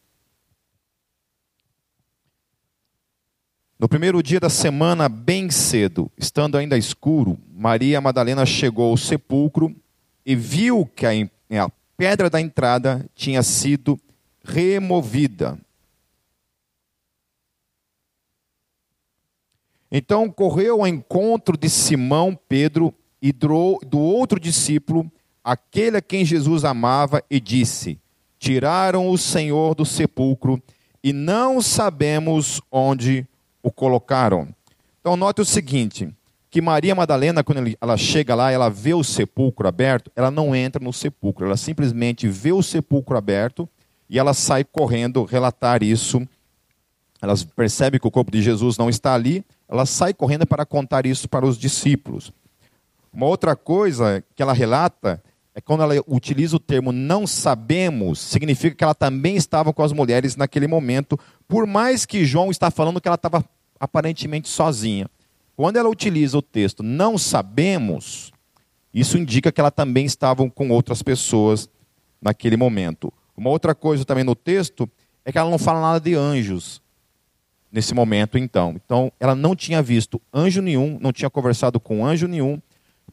No 3.79 3.89
primeiro 3.89 4.23
dia 4.23 4.39
da 4.39 4.51
semana, 4.51 5.09
bem 5.09 5.51
cedo, 5.51 6.11
estando 6.19 6.59
ainda 6.59 6.77
escuro, 6.77 7.39
Maria 7.51 8.01
Madalena 8.01 8.45
chegou 8.45 8.91
ao 8.91 8.97
sepulcro 8.97 9.75
e 10.25 10.37
viu 10.37 10.85
que 10.85 11.07
a, 11.07 11.11
a 11.65 11.71
pedra 11.97 12.29
da 12.29 12.41
entrada 12.41 13.09
tinha 13.15 13.43
sido 13.43 13.99
removida. 14.45 15.59
Então 19.91 20.31
correu 20.31 20.81
ao 20.81 20.87
encontro 20.87 21.57
de 21.57 21.69
Simão, 21.69 22.39
Pedro 22.49 22.95
e 23.21 23.33
do 23.33 23.99
outro 23.99 24.39
discípulo, 24.39 25.11
aquele 25.43 25.97
a 25.97 26.03
quem 26.03 26.25
Jesus 26.25 26.65
amava, 26.65 27.23
e 27.31 27.41
disse: 27.41 27.99
Tiraram 28.39 29.09
o 29.09 29.19
Senhor 29.19 29.75
do 29.75 29.85
sepulcro 29.85 30.63
e 31.03 31.13
não 31.13 31.61
sabemos 31.61 32.61
onde 32.71 33.27
o 33.63 33.71
colocaram. 33.71 34.49
Então, 35.01 35.17
note 35.17 35.41
o 35.41 35.45
seguinte: 35.45 36.09
que 36.51 36.61
Maria 36.61 36.95
Madalena, 36.95 37.45
quando 37.45 37.77
ela 37.81 37.97
chega 37.97 38.35
lá, 38.35 38.51
ela 38.51 38.69
vê 38.69 38.93
o 38.93 39.05
sepulcro 39.05 39.69
aberto, 39.69 40.11
ela 40.17 40.31
não 40.31 40.55
entra 40.55 40.83
no 40.83 40.93
sepulcro, 40.93 41.47
ela 41.47 41.57
simplesmente 41.57 42.27
vê 42.27 42.53
o 42.53 42.63
sepulcro 42.63 43.17
aberto 43.17 43.69
e 44.09 44.19
ela 44.19 44.35
sai 44.35 44.65
correndo 44.65 45.25
relatar 45.25 45.83
isso. 45.83 46.21
Ela 47.23 47.35
percebe 47.55 47.99
que 47.99 48.07
o 48.07 48.11
corpo 48.11 48.31
de 48.31 48.41
Jesus 48.41 48.79
não 48.79 48.89
está 48.89 49.15
ali, 49.15 49.45
ela 49.69 49.85
sai 49.85 50.15
correndo 50.15 50.47
para 50.47 50.65
contar 50.65 51.05
isso 51.05 51.29
para 51.29 51.45
os 51.45 51.59
discípulos. 51.59 52.33
Uma 53.13 53.27
outra 53.27 53.55
coisa 53.55 54.25
que 54.35 54.43
ela 54.43 54.53
relata 54.53 55.23
é 55.55 55.61
quando 55.61 55.83
ela 55.83 55.95
utiliza 56.07 56.57
o 56.57 56.61
termo 56.61 56.93
não 56.93 57.27
sabemos, 57.27 58.21
significa 58.21 58.75
que 58.75 58.85
ela 58.85 58.95
também 58.95 59.37
estava 59.37 59.73
com 59.73 59.83
as 59.83 59.93
mulheres 59.93 60.37
naquele 60.37 60.67
momento, 60.67 61.19
por 61.47 61.67
mais 61.67 62.07
que 62.07 62.25
João 62.25 62.51
está 62.51 62.71
falando 62.71 63.01
que 63.01 63.09
ela 63.09 63.17
estava 63.17 63.45
aparentemente 63.79 64.49
sozinha. 64.49 65.09
Quando 65.57 65.77
ela 65.77 65.89
utiliza 65.89 66.39
o 66.39 66.43
texto 66.43 66.83
não 66.83 67.19
sabemos, 67.19 68.33
isso 68.95 69.19
indica 69.19 69.53
que 69.53 69.61
ela 69.61 69.71
também 69.71 70.07
estava 70.07 70.49
com 70.49 70.71
outras 70.71 71.03
pessoas 71.03 71.69
naquele 72.23 72.57
momento. 72.57 73.13
Uma 73.37 73.51
outra 73.51 73.75
coisa 73.75 74.05
também 74.05 74.25
no 74.25 74.35
texto 74.35 74.89
é 75.25 75.33
que 75.33 75.39
ela 75.39 75.51
não 75.51 75.59
fala 75.59 75.81
nada 75.81 76.01
de 76.01 76.15
anjos 76.15 76.81
nesse 77.73 77.95
momento 77.95 78.37
então. 78.37 78.75
Então, 78.85 79.13
ela 79.21 79.35
não 79.35 79.55
tinha 79.55 79.83
visto 79.83 80.21
anjo 80.33 80.61
nenhum, 80.61 80.99
não 81.01 81.13
tinha 81.13 81.31
conversado 81.31 81.79
com 81.79 82.05
anjo 82.05 82.27
nenhum, 82.27 82.61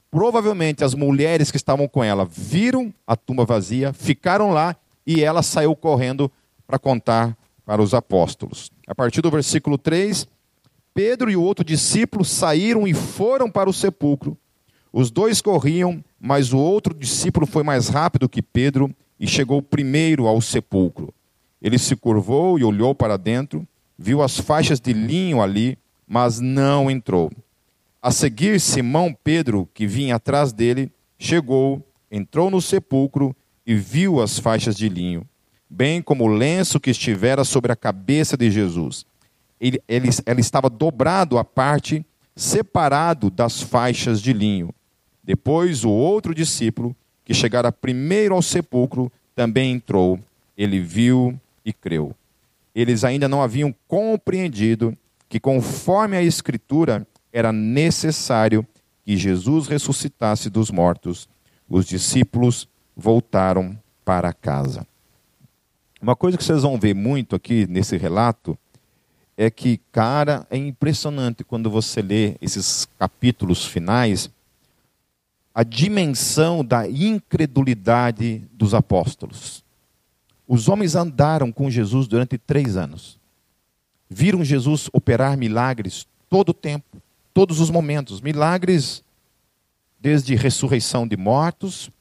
Provavelmente 0.10 0.84
as 0.84 0.94
mulheres 0.94 1.52
que 1.52 1.58
estavam 1.58 1.88
com 1.88 2.04
ela 2.04 2.26
viram 2.26 2.94
a 3.06 3.16
tumba 3.16 3.46
vazia, 3.46 3.92
ficaram 3.92 4.52
lá 4.52 4.76
e 5.06 5.22
ela 5.22 5.44
saiu 5.44 5.76
correndo 5.76 6.32
para 6.66 6.80
contar 6.80 7.38
para 7.66 7.82
os 7.82 7.94
apóstolos. 7.94 8.72
A 8.88 8.96
partir 8.96 9.22
do 9.22 9.30
versículo 9.30 9.78
3, 9.78 10.28
Pedro 10.94 11.30
e 11.30 11.36
o 11.36 11.42
outro 11.42 11.64
discípulo 11.64 12.24
saíram 12.24 12.88
e 12.88 12.94
foram 12.94 13.52
para 13.52 13.70
o 13.70 13.74
sepulcro. 13.74 14.38
Os 14.94 15.12
dois 15.12 15.42
corriam, 15.42 16.04
mas 16.20 16.54
o 16.54 16.58
outro 16.58 16.94
discípulo 16.94 17.46
foi 17.46 17.64
mais 17.64 17.90
rápido 17.90 18.30
que 18.30 18.42
Pedro 18.42 18.90
e 19.20 19.28
chegou 19.28 19.62
primeiro 19.62 20.26
ao 20.26 20.40
sepulcro. 20.40 21.14
Ele 21.62 21.78
se 21.78 21.96
curvou 21.96 22.58
e 22.58 22.64
olhou 22.64 22.96
para 22.96 23.18
dentro, 23.18 23.68
viu 23.98 24.22
as 24.22 24.40
faixas 24.40 24.80
de 24.80 24.94
linho 24.94 25.42
ali, 25.42 25.78
mas 26.08 26.40
não 26.40 26.90
entrou. 26.90 27.32
A 28.02 28.12
seguir, 28.12 28.60
Simão 28.60 29.16
Pedro, 29.24 29.68
que 29.74 29.88
vinha 29.88 30.16
atrás 30.16 30.54
dele, 30.54 30.92
chegou, 31.18 31.86
entrou 32.12 32.50
no 32.50 32.62
sepulcro 32.62 33.36
e 33.66 33.76
viu 33.76 34.22
as 34.22 34.40
faixas 34.40 34.78
de 34.78 34.88
linho, 34.88 35.28
bem 35.70 36.02
como 36.02 36.24
o 36.24 36.28
lenço 36.28 36.80
que 36.80 36.92
estivera 36.92 37.44
sobre 37.44 37.72
a 37.72 37.76
cabeça 37.76 38.38
de 38.38 38.50
Jesus. 38.50 39.06
Ele, 39.60 39.82
ele, 39.88 40.10
ele 40.26 40.42
estava 40.42 40.70
dobrado 40.70 41.38
à 41.38 41.44
parte, 41.44 42.06
separado 42.36 43.30
das 43.30 43.62
faixas 43.62 44.22
de 44.22 44.32
linho. 44.32 44.74
Depois, 45.24 45.84
o 45.84 45.90
outro 45.90 46.34
discípulo, 46.34 46.96
que 47.26 47.34
chegara 47.34 47.72
primeiro 47.72 48.36
ao 48.36 48.42
sepulcro, 48.42 49.12
também 49.36 49.74
entrou. 49.74 50.18
Ele 50.58 50.80
viu 50.80 51.38
e 51.66 51.74
creu. 51.74 52.16
Eles 52.78 53.04
ainda 53.04 53.28
não 53.28 53.42
haviam 53.42 53.74
compreendido 53.88 54.96
que, 55.28 55.40
conforme 55.40 56.16
a 56.16 56.22
Escritura, 56.22 57.08
era 57.34 57.52
necessário 57.52 58.64
que 59.04 59.18
Jesus 59.18 59.68
ressuscitasse 59.68 60.48
dos 60.48 60.70
mortos. 60.70 61.28
Os 61.68 61.88
discípulos 61.88 62.70
voltaram 62.96 63.76
para 64.06 64.32
casa. 64.32 64.86
Uma 66.00 66.16
coisa 66.16 66.38
que 66.38 66.44
vocês 66.44 66.62
vão 66.62 66.78
ver 66.78 66.94
muito 66.94 67.36
aqui 67.36 67.66
nesse 67.66 67.98
relato 67.98 68.56
é 69.36 69.50
que, 69.50 69.80
cara, 69.92 70.46
é 70.48 70.56
impressionante 70.56 71.44
quando 71.44 71.72
você 71.72 72.00
lê 72.00 72.36
esses 72.40 72.88
capítulos 73.00 73.66
finais 73.66 74.30
a 75.52 75.64
dimensão 75.64 76.64
da 76.64 76.88
incredulidade 76.88 78.48
dos 78.54 78.76
apóstolos. 78.76 79.66
Os 80.48 80.70
homens 80.70 80.96
andaram 80.96 81.52
com 81.52 81.70
Jesus 81.70 82.08
durante 82.08 82.38
três 82.38 82.78
anos. 82.78 83.20
Viram 84.10 84.44
Jesus 84.44 84.90
operar 84.94 85.38
milagres 85.38 86.08
todo 86.30 86.50
o 86.50 86.54
tempo 86.54 87.02
todos 87.38 87.60
os 87.60 87.70
momentos. 87.70 88.20
Milagres 88.20 89.04
desde 90.00 90.34
ressurreição 90.36 91.08
de 91.08 91.16
mortos, 91.16 91.92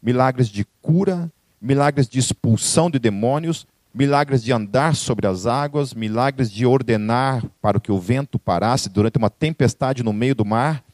milagres 0.00 0.48
de 0.48 0.64
cura, 0.80 1.32
milagres 1.60 2.08
de 2.08 2.20
expulsão 2.20 2.88
de 2.88 3.00
demônios, 3.00 3.66
milagres 3.92 4.44
de 4.44 4.52
andar 4.52 4.94
sobre 4.94 5.26
as 5.26 5.46
águas, 5.46 5.94
milagres 5.94 6.48
de 6.48 6.64
ordenar 6.64 7.44
para 7.60 7.80
que 7.80 7.90
o 7.90 7.98
vento 7.98 8.38
parasse 8.38 8.88
durante 8.88 9.18
uma 9.18 9.30
tempestade 9.30 10.04
no 10.04 10.12
meio 10.12 10.36
do 10.36 10.44
mar. 10.44 10.84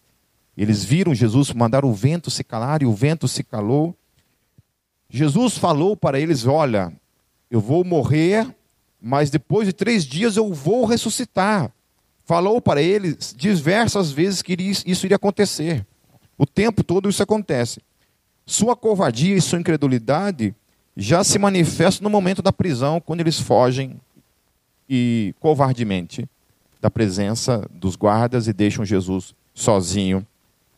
Eles 0.57 0.83
viram 0.83 1.15
Jesus 1.15 1.53
mandar 1.53 1.85
o 1.85 1.93
vento 1.93 2.31
se 2.31 2.43
calar 2.43 2.83
e 2.83 2.87
o 2.87 2.95
vento 2.95 3.29
se 3.29 3.43
calou. 3.43 3.95
Jesus 5.11 5.59
falou 5.59 5.95
para 5.95 6.19
eles: 6.19 6.47
Olha, 6.47 6.91
eu 7.51 7.61
vou 7.61 7.85
morrer, 7.85 8.47
mas 9.01 9.31
depois 9.31 9.67
de 9.67 9.73
três 9.73 10.05
dias 10.05 10.37
eu 10.37 10.53
vou 10.53 10.85
ressuscitar. 10.85 11.73
Falou 12.25 12.61
para 12.61 12.81
eles 12.81 13.35
diversas 13.37 14.13
vezes 14.13 14.41
que 14.41 14.53
isso 14.87 15.07
iria 15.07 15.17
acontecer. 15.17 15.85
O 16.39 16.47
tempo 16.47 16.85
todo 16.85 17.09
isso 17.09 17.23
acontece. 17.23 17.81
Sua 18.47 18.77
covardia 18.77 19.35
e 19.35 19.41
sua 19.41 19.59
incredulidade 19.59 20.55
já 20.97 21.25
se 21.25 21.39
manifestam 21.39 22.05
no 22.05 22.11
momento 22.11 22.43
da 22.43 22.53
prisão, 22.53 23.01
quando 23.01 23.21
eles 23.21 23.41
fogem 23.41 24.01
e 24.89 25.35
covardemente 25.41 26.29
da 26.81 26.91
presença 26.91 27.69
dos 27.71 27.97
guardas 27.97 28.47
e 28.47 28.53
deixam 28.53 28.85
Jesus 28.85 29.35
sozinho 29.55 30.27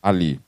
ali. 0.01 0.39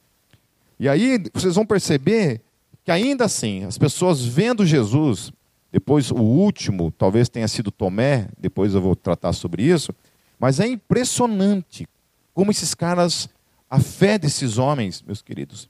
E 0.79 0.89
aí 0.89 1.23
vocês 1.33 1.55
vão 1.55 1.65
perceber 1.65 2.41
que 2.83 2.91
ainda 2.91 3.25
assim, 3.25 3.63
as 3.63 3.77
pessoas 3.77 4.23
vendo 4.23 4.65
Jesus, 4.65 5.31
depois 5.75 6.09
o 6.09 6.15
último, 6.15 6.89
talvez 6.89 7.27
tenha 7.27 7.49
sido 7.49 7.69
Tomé, 7.69 8.29
depois 8.37 8.73
eu 8.73 8.79
vou 8.79 8.95
tratar 8.95 9.33
sobre 9.33 9.61
isso, 9.61 9.93
mas 10.39 10.61
é 10.61 10.65
impressionante 10.65 11.85
como 12.33 12.49
esses 12.49 12.73
caras, 12.73 13.27
a 13.69 13.77
fé 13.81 14.17
desses 14.17 14.57
homens, 14.57 15.03
meus 15.05 15.21
queridos, 15.21 15.69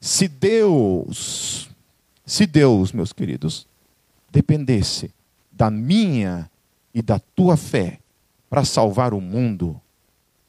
se 0.00 0.28
Deus, 0.28 1.68
se 2.24 2.46
Deus, 2.46 2.92
meus 2.92 3.12
queridos, 3.12 3.66
dependesse 4.30 5.12
da 5.50 5.68
minha 5.68 6.48
e 6.94 7.02
da 7.02 7.18
tua 7.18 7.56
fé 7.56 7.98
para 8.48 8.64
salvar 8.64 9.12
o 9.12 9.20
mundo, 9.20 9.80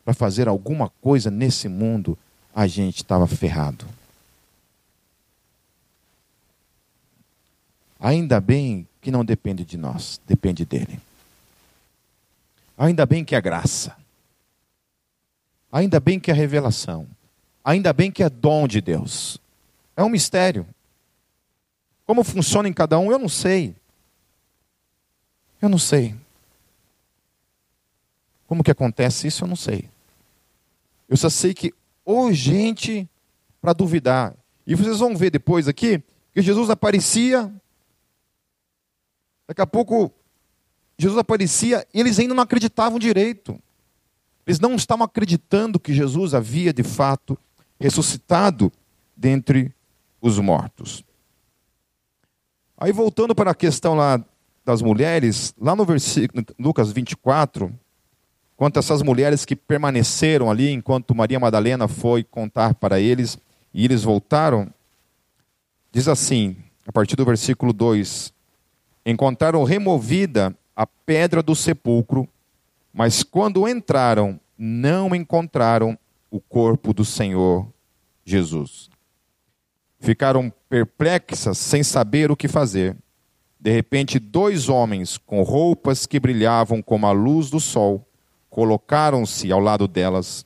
para 0.05 0.13
fazer 0.13 0.47
alguma 0.47 0.89
coisa 1.01 1.31
nesse 1.31 1.67
mundo, 1.67 2.15
a 2.53 2.67
gente 2.67 2.97
estava 2.97 3.25
ferrado. 3.25 3.83
Ainda 7.99 8.39
bem 8.39 8.87
que 9.01 9.11
não 9.11 9.25
depende 9.25 9.65
de 9.65 9.77
nós, 9.77 10.21
depende 10.27 10.63
dele. 10.63 10.99
Ainda 12.77 13.05
bem 13.05 13.25
que 13.25 13.35
é 13.35 13.41
graça. 13.41 13.95
Ainda 15.71 15.99
bem 15.99 16.19
que 16.19 16.29
é 16.29 16.33
revelação. 16.33 17.07
Ainda 17.63 17.93
bem 17.93 18.11
que 18.11 18.23
é 18.23 18.29
dom 18.29 18.67
de 18.67 18.81
Deus. 18.81 19.39
É 19.95 20.03
um 20.03 20.09
mistério. 20.09 20.65
Como 22.05 22.23
funciona 22.23 22.67
em 22.67 22.73
cada 22.73 22.97
um, 22.99 23.11
eu 23.11 23.19
não 23.19 23.29
sei. 23.29 23.75
Eu 25.61 25.69
não 25.69 25.77
sei. 25.77 26.15
Como 28.47 28.63
que 28.63 28.71
acontece 28.71 29.27
isso, 29.27 29.43
eu 29.43 29.47
não 29.47 29.55
sei. 29.55 29.87
Eu 31.07 31.15
só 31.17 31.29
sei 31.29 31.53
que 31.53 31.73
ou 32.03 32.33
gente 32.33 33.07
para 33.61 33.73
duvidar. 33.73 34.33
E 34.65 34.75
vocês 34.75 34.99
vão 34.99 35.15
ver 35.15 35.29
depois 35.29 35.67
aqui 35.67 36.03
que 36.33 36.41
Jesus 36.41 36.69
aparecia. 36.69 37.51
Daqui 39.51 39.61
a 39.61 39.67
pouco 39.67 40.09
Jesus 40.97 41.19
aparecia 41.19 41.85
e 41.93 41.99
eles 41.99 42.17
ainda 42.17 42.33
não 42.33 42.41
acreditavam 42.41 42.97
direito. 42.97 43.59
Eles 44.47 44.61
não 44.61 44.75
estavam 44.75 45.03
acreditando 45.03 45.77
que 45.77 45.93
Jesus 45.93 46.33
havia 46.33 46.71
de 46.71 46.83
fato 46.83 47.37
ressuscitado 47.77 48.71
dentre 49.13 49.75
os 50.21 50.39
mortos. 50.39 51.03
Aí 52.77 52.93
voltando 52.93 53.35
para 53.35 53.51
a 53.51 53.53
questão 53.53 53.93
lá 53.93 54.23
das 54.63 54.81
mulheres, 54.81 55.53
lá 55.59 55.75
no 55.75 55.83
versículo 55.83 56.45
Lucas 56.57 56.93
24, 56.93 57.77
quanto 58.55 58.77
a 58.77 58.79
essas 58.79 59.01
mulheres 59.01 59.43
que 59.43 59.53
permaneceram 59.53 60.49
ali 60.49 60.71
enquanto 60.71 61.13
Maria 61.13 61.41
Madalena 61.41 61.89
foi 61.89 62.23
contar 62.23 62.73
para 62.75 63.01
eles 63.01 63.37
e 63.73 63.83
eles 63.83 64.03
voltaram, 64.03 64.73
diz 65.91 66.07
assim, 66.07 66.55
a 66.87 66.91
partir 66.93 67.17
do 67.17 67.25
versículo 67.25 67.73
2: 67.73 68.33
Encontraram 69.05 69.63
removida 69.63 70.55
a 70.75 70.85
pedra 70.85 71.41
do 71.41 71.55
sepulcro, 71.55 72.27
mas 72.93 73.23
quando 73.23 73.67
entraram, 73.67 74.39
não 74.57 75.15
encontraram 75.15 75.97
o 76.29 76.39
corpo 76.39 76.93
do 76.93 77.03
Senhor 77.03 77.67
Jesus. 78.23 78.89
Ficaram 79.99 80.51
perplexas, 80.69 81.57
sem 81.57 81.83
saber 81.83 82.31
o 82.31 82.35
que 82.35 82.47
fazer. 82.47 82.95
De 83.59 83.71
repente, 83.71 84.17
dois 84.17 84.69
homens 84.69 85.17
com 85.17 85.43
roupas 85.43 86.05
que 86.05 86.19
brilhavam 86.19 86.81
como 86.81 87.05
a 87.05 87.11
luz 87.11 87.49
do 87.49 87.59
sol 87.59 88.07
colocaram-se 88.49 89.51
ao 89.51 89.59
lado 89.59 89.87
delas. 89.87 90.45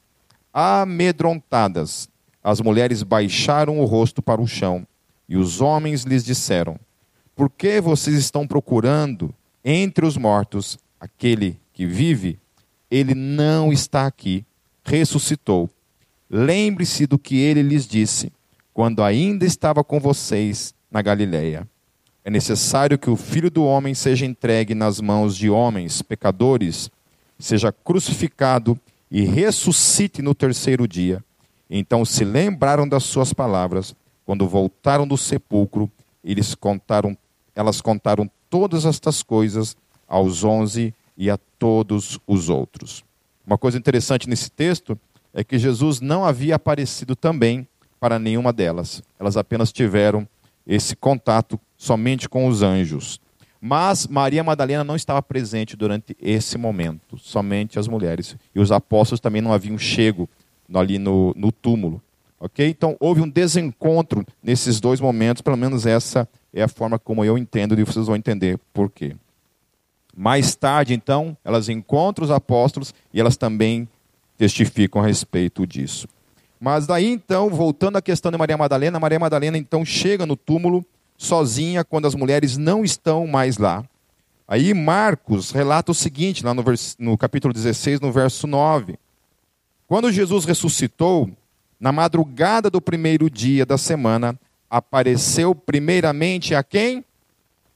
Amedrontadas, 0.54 2.10
as 2.44 2.62
mulheres 2.62 3.04
baixaram 3.04 3.80
o 3.80 3.86
rosto 3.86 4.22
para 4.22 4.42
o 4.42 4.48
chão, 4.48 4.86
e 5.28 5.36
os 5.36 5.60
homens 5.62 6.04
lhes 6.04 6.24
disseram: 6.24 6.80
Por 7.36 7.50
que 7.50 7.82
vocês 7.82 8.16
estão 8.16 8.48
procurando 8.48 9.34
entre 9.64 10.06
os 10.06 10.18
mortos 10.18 10.78
aquele 11.00 11.60
que 11.74 11.86
vive? 11.86 12.40
Ele 12.90 13.14
não 13.14 13.74
está 13.74 14.06
aqui, 14.06 14.46
ressuscitou. 14.84 15.70
Lembre-se 16.30 17.06
do 17.06 17.20
que 17.20 17.38
ele 17.38 17.62
lhes 17.62 17.86
disse 17.86 18.32
quando 18.74 19.04
ainda 19.04 19.46
estava 19.46 19.84
com 19.84 20.00
vocês 20.00 20.74
na 20.90 21.02
Galileia. 21.02 21.68
É 22.24 22.30
necessário 22.30 22.98
que 22.98 23.10
o 23.10 23.16
filho 23.16 23.52
do 23.52 23.64
homem 23.64 23.94
seja 23.94 24.26
entregue 24.26 24.74
nas 24.74 25.00
mãos 25.00 25.36
de 25.36 25.50
homens 25.50 26.02
pecadores 26.02 26.90
seja 27.40 27.72
crucificado 27.72 28.80
e 29.10 29.22
ressuscite 29.22 30.22
no 30.22 30.34
terceiro 30.34 30.88
dia. 30.88 31.24
Então 31.70 32.06
se 32.06 32.24
lembraram 32.24 32.88
das 32.88 33.04
suas 33.04 33.34
palavras. 33.34 33.96
Quando 34.26 34.48
voltaram 34.48 35.08
do 35.08 35.18
sepulcro, 35.18 35.92
eles 36.24 36.56
contaram, 36.56 37.16
elas 37.56 37.82
contaram 37.82 38.30
todas 38.50 38.86
estas 38.86 39.24
coisas 39.24 39.76
aos 40.08 40.44
onze 40.44 40.94
e 41.18 41.30
a 41.30 41.38
todos 41.58 42.20
os 42.28 42.50
outros. 42.50 43.04
Uma 43.46 43.58
coisa 43.58 43.78
interessante 43.78 44.28
nesse 44.28 44.52
texto 44.52 45.00
é 45.34 45.44
que 45.44 45.58
Jesus 45.58 46.02
não 46.02 46.26
havia 46.26 46.56
aparecido 46.56 47.16
também 47.16 47.68
para 48.00 48.20
nenhuma 48.20 48.52
delas. 48.52 49.02
Elas 49.20 49.38
apenas 49.38 49.72
tiveram 49.72 50.28
esse 50.66 50.96
contato 50.96 51.60
somente 51.78 52.28
com 52.28 52.48
os 52.48 52.62
anjos. 52.62 53.20
Mas 53.62 54.08
Maria 54.08 54.44
Madalena 54.44 54.84
não 54.84 54.96
estava 54.96 55.22
presente 55.22 55.76
durante 55.76 56.16
esse 56.22 56.58
momento, 56.58 57.18
somente 57.18 57.80
as 57.80 57.88
mulheres. 57.88 58.36
E 58.54 58.60
os 58.60 58.72
apóstolos 58.72 59.20
também 59.20 59.42
não 59.42 59.54
haviam 59.54 59.78
chego 59.78 60.30
ali 60.74 61.00
no, 61.00 61.34
no 61.36 61.52
túmulo. 61.52 62.02
Ok? 62.40 62.68
Então 62.68 62.96
houve 63.00 63.22
um 63.22 63.30
desencontro 63.30 64.26
nesses 64.44 64.80
dois 64.80 65.00
momentos, 65.00 65.42
pelo 65.42 65.58
menos 65.58 65.86
essa 65.86 66.28
é 66.56 66.64
a 66.64 66.68
forma 66.70 66.98
como 66.98 67.24
eu 67.26 67.38
entendo, 67.38 67.78
e 67.78 67.84
vocês 67.84 68.08
vão 68.08 68.16
entender 68.16 68.58
por 68.74 68.90
quê. 68.90 69.16
Mais 70.16 70.56
tarde, 70.56 70.94
então, 70.94 71.36
elas 71.44 71.68
encontram 71.68 72.24
os 72.24 72.32
apóstolos 72.32 72.94
e 73.14 73.20
elas 73.20 73.36
também 73.36 73.88
testificam 74.38 75.02
a 75.02 75.06
respeito 75.06 75.68
disso. 75.68 76.08
Mas 76.60 76.88
daí 76.88 77.06
então, 77.06 77.50
voltando 77.50 77.98
à 77.98 78.02
questão 78.02 78.32
de 78.32 78.38
Maria 78.38 78.58
Madalena, 78.58 79.00
Maria 79.00 79.20
Madalena 79.20 79.58
então 79.58 79.84
chega 79.84 80.26
no 80.26 80.38
túmulo 80.38 80.86
sozinha 81.18 81.84
quando 81.84 82.08
as 82.08 82.16
mulheres 82.16 82.56
não 82.56 82.84
estão 82.84 83.28
mais 83.28 83.58
lá. 83.58 83.84
Aí 84.48 84.74
Marcos 84.74 85.52
relata 85.52 85.92
o 85.92 85.96
seguinte, 85.96 86.46
lá 86.46 86.54
no, 86.54 86.64
vers... 86.64 86.96
no 86.98 87.18
capítulo 87.18 87.54
16, 87.54 88.00
no 88.00 88.12
verso 88.12 88.48
9. 88.48 88.98
Quando 89.88 90.12
Jesus 90.12 90.46
ressuscitou, 90.46 91.30
na 91.80 91.92
madrugada 91.92 92.70
do 92.70 92.80
primeiro 92.82 93.30
dia 93.30 93.66
da 93.66 93.78
semana, 93.78 94.40
apareceu 94.70 95.54
primeiramente 95.54 96.56
a 96.56 96.64
quem? 96.64 97.04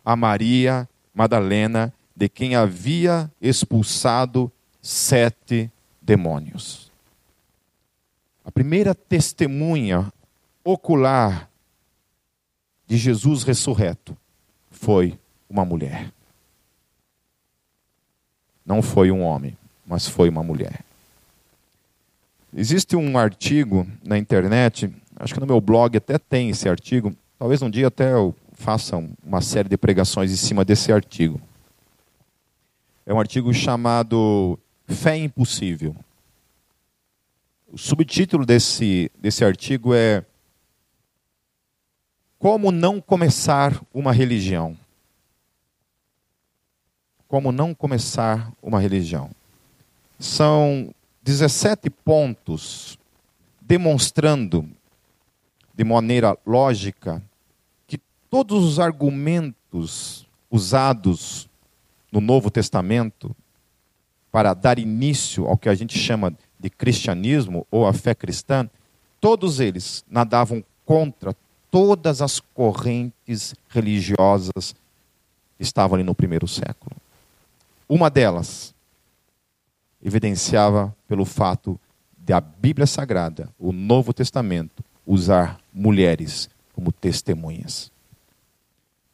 A 0.04 0.16
Maria 0.16 0.88
Madalena, 1.14 1.94
de 2.16 2.30
quem 2.30 2.56
havia 2.56 3.32
expulsado 3.42 4.52
sete 4.82 5.72
demônios. 6.02 6.92
A 8.44 8.52
primeira 8.52 8.96
testemunha 8.96 10.12
ocular 10.64 11.50
de 12.88 12.98
Jesus 12.98 13.44
ressurreto 13.44 14.18
foi 14.72 15.20
uma 15.50 15.64
mulher. 15.64 16.12
Não 18.66 18.82
foi 18.82 19.12
um 19.12 19.22
homem, 19.22 19.58
mas 19.86 20.08
foi 20.08 20.30
uma 20.30 20.44
mulher. 20.44 20.84
Existe 22.56 22.96
um 22.96 23.18
artigo 23.18 23.88
na 24.04 24.18
internet, 24.18 24.92
acho 25.20 25.34
que 25.34 25.40
no 25.40 25.46
meu 25.46 25.60
blog 25.60 25.98
até 25.98 26.18
tem 26.18 26.50
esse 26.50 26.68
artigo, 26.70 27.14
talvez 27.38 27.62
um 27.62 27.70
dia 27.70 27.88
até 27.88 28.14
eu 28.14 28.34
faça 28.54 28.96
uma 29.24 29.42
série 29.42 29.70
de 29.70 29.78
pregações 29.78 30.32
em 30.32 30.36
cima 30.36 30.64
desse 30.64 30.92
artigo. 30.92 31.40
É 33.06 33.14
um 33.14 33.20
artigo 33.20 33.54
chamado 33.54 34.58
Fé 34.88 35.18
Impossível. 35.18 35.96
O 37.72 37.78
subtítulo 37.78 38.46
desse, 38.46 39.12
desse 39.20 39.44
artigo 39.44 39.94
é 39.94 40.24
como 42.38 42.72
não 42.72 43.02
começar 43.02 43.82
uma 43.94 44.14
religião? 44.14 44.78
Como 47.28 47.52
não 47.52 47.76
começar 47.76 48.52
uma 48.62 48.80
religião? 48.80 49.30
São 50.18 50.94
17 51.24 51.90
pontos 51.90 52.98
demonstrando 53.62 54.68
de 55.80 55.86
maneira 55.86 56.38
lógica 56.46 57.24
que 57.88 57.98
todos 58.30 58.66
os 58.66 58.80
argumentos 58.82 60.28
usados 60.52 61.48
no 62.12 62.20
Novo 62.20 62.52
Testamento 62.52 63.34
para 64.30 64.54
dar 64.54 64.78
início 64.78 65.48
ao 65.48 65.58
que 65.58 65.70
a 65.70 65.74
gente 65.74 65.98
chama 65.98 66.36
de 66.60 66.70
cristianismo 66.70 67.66
ou 67.72 67.88
a 67.88 67.94
fé 67.94 68.14
cristã, 68.14 68.70
todos 69.22 69.62
eles 69.62 70.04
nadavam 70.12 70.62
contra 70.86 71.34
todas 71.72 72.22
as 72.22 72.42
correntes 72.42 73.56
religiosas 73.70 74.76
que 75.56 75.64
estavam 75.64 75.96
ali 75.96 76.04
no 76.04 76.14
primeiro 76.14 76.46
século. 76.46 76.94
Uma 77.88 78.10
delas 78.10 78.76
evidenciava 80.04 80.94
pelo 81.08 81.24
fato 81.24 81.80
de 82.18 82.34
a 82.34 82.42
Bíblia 82.42 82.86
Sagrada, 82.86 83.48
o 83.58 83.72
Novo 83.72 84.12
Testamento, 84.12 84.84
usar 85.10 85.60
mulheres 85.74 86.48
como 86.72 86.92
testemunhas. 86.92 87.92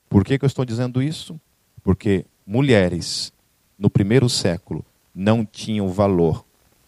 Por 0.09 0.25
que, 0.25 0.37
que 0.37 0.43
eu 0.43 0.47
estou 0.47 0.65
dizendo 0.65 1.01
isso? 1.01 1.39
Porque 1.81 2.25
mulheres 2.45 3.31
no 3.79 3.89
primeiro 3.89 4.27
século 4.27 4.83
não 5.13 5.45
tinham 5.45 5.87
valor 5.87 6.43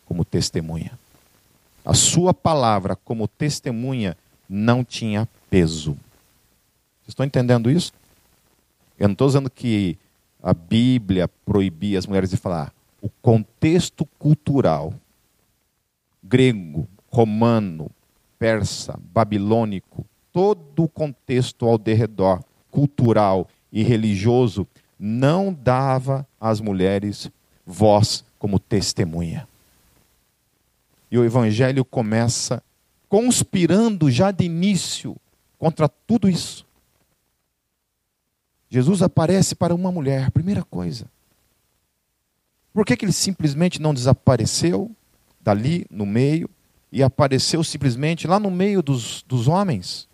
como 0.05 0.25
testemunha. 0.25 0.99
A 1.85 1.93
sua 1.93 2.33
palavra 2.33 2.97
como 2.97 3.29
testemunha 3.29 4.17
não 4.49 4.83
tinha 4.83 5.25
peso. 5.49 5.91
Vocês 5.91 7.09
estão 7.09 7.25
entendendo 7.25 7.71
isso? 7.71 7.93
Eu 8.99 9.07
não 9.07 9.13
estou 9.13 9.27
dizendo 9.27 9.49
que 9.49 9.97
a 10.43 10.53
Bíblia 10.53 11.29
proibia 11.45 11.97
as 11.97 12.05
mulheres 12.05 12.29
de 12.29 12.35
falar. 12.35 12.73
O 13.01 13.09
contexto 13.21 14.05
cultural 14.19 14.93
grego, 16.21 16.85
romano, 17.09 17.89
persa, 18.39 18.99
babilônico, 19.13 20.05
todo 20.31 20.83
o 20.83 20.87
contexto 20.87 21.65
ao 21.65 21.77
derredor, 21.77 22.43
cultural 22.69 23.47
e 23.71 23.83
religioso, 23.83 24.67
não 24.99 25.53
dava 25.53 26.27
às 26.39 26.59
mulheres 26.59 27.29
voz 27.65 28.23
como 28.39 28.59
testemunha. 28.59 29.47
E 31.09 31.17
o 31.17 31.25
evangelho 31.25 31.83
começa 31.83 32.61
conspirando 33.09 34.11
já 34.11 34.31
de 34.31 34.45
início 34.45 35.15
contra 35.57 35.87
tudo 35.87 36.29
isso. 36.29 36.65
Jesus 38.69 39.01
aparece 39.01 39.55
para 39.55 39.73
uma 39.73 39.91
mulher, 39.91 40.29
primeira 40.31 40.63
coisa. 40.63 41.05
Por 42.73 42.85
que, 42.85 42.97
que 42.97 43.05
ele 43.05 43.13
simplesmente 43.13 43.81
não 43.81 43.93
desapareceu 43.93 44.91
dali 45.41 45.87
no 45.89 46.05
meio 46.05 46.49
e 46.97 47.03
apareceu 47.03 47.63
simplesmente 47.63 48.25
lá 48.25 48.39
no 48.39 48.49
meio 48.49 48.81
dos, 48.81 49.23
dos 49.27 49.47
homens? 49.47 50.07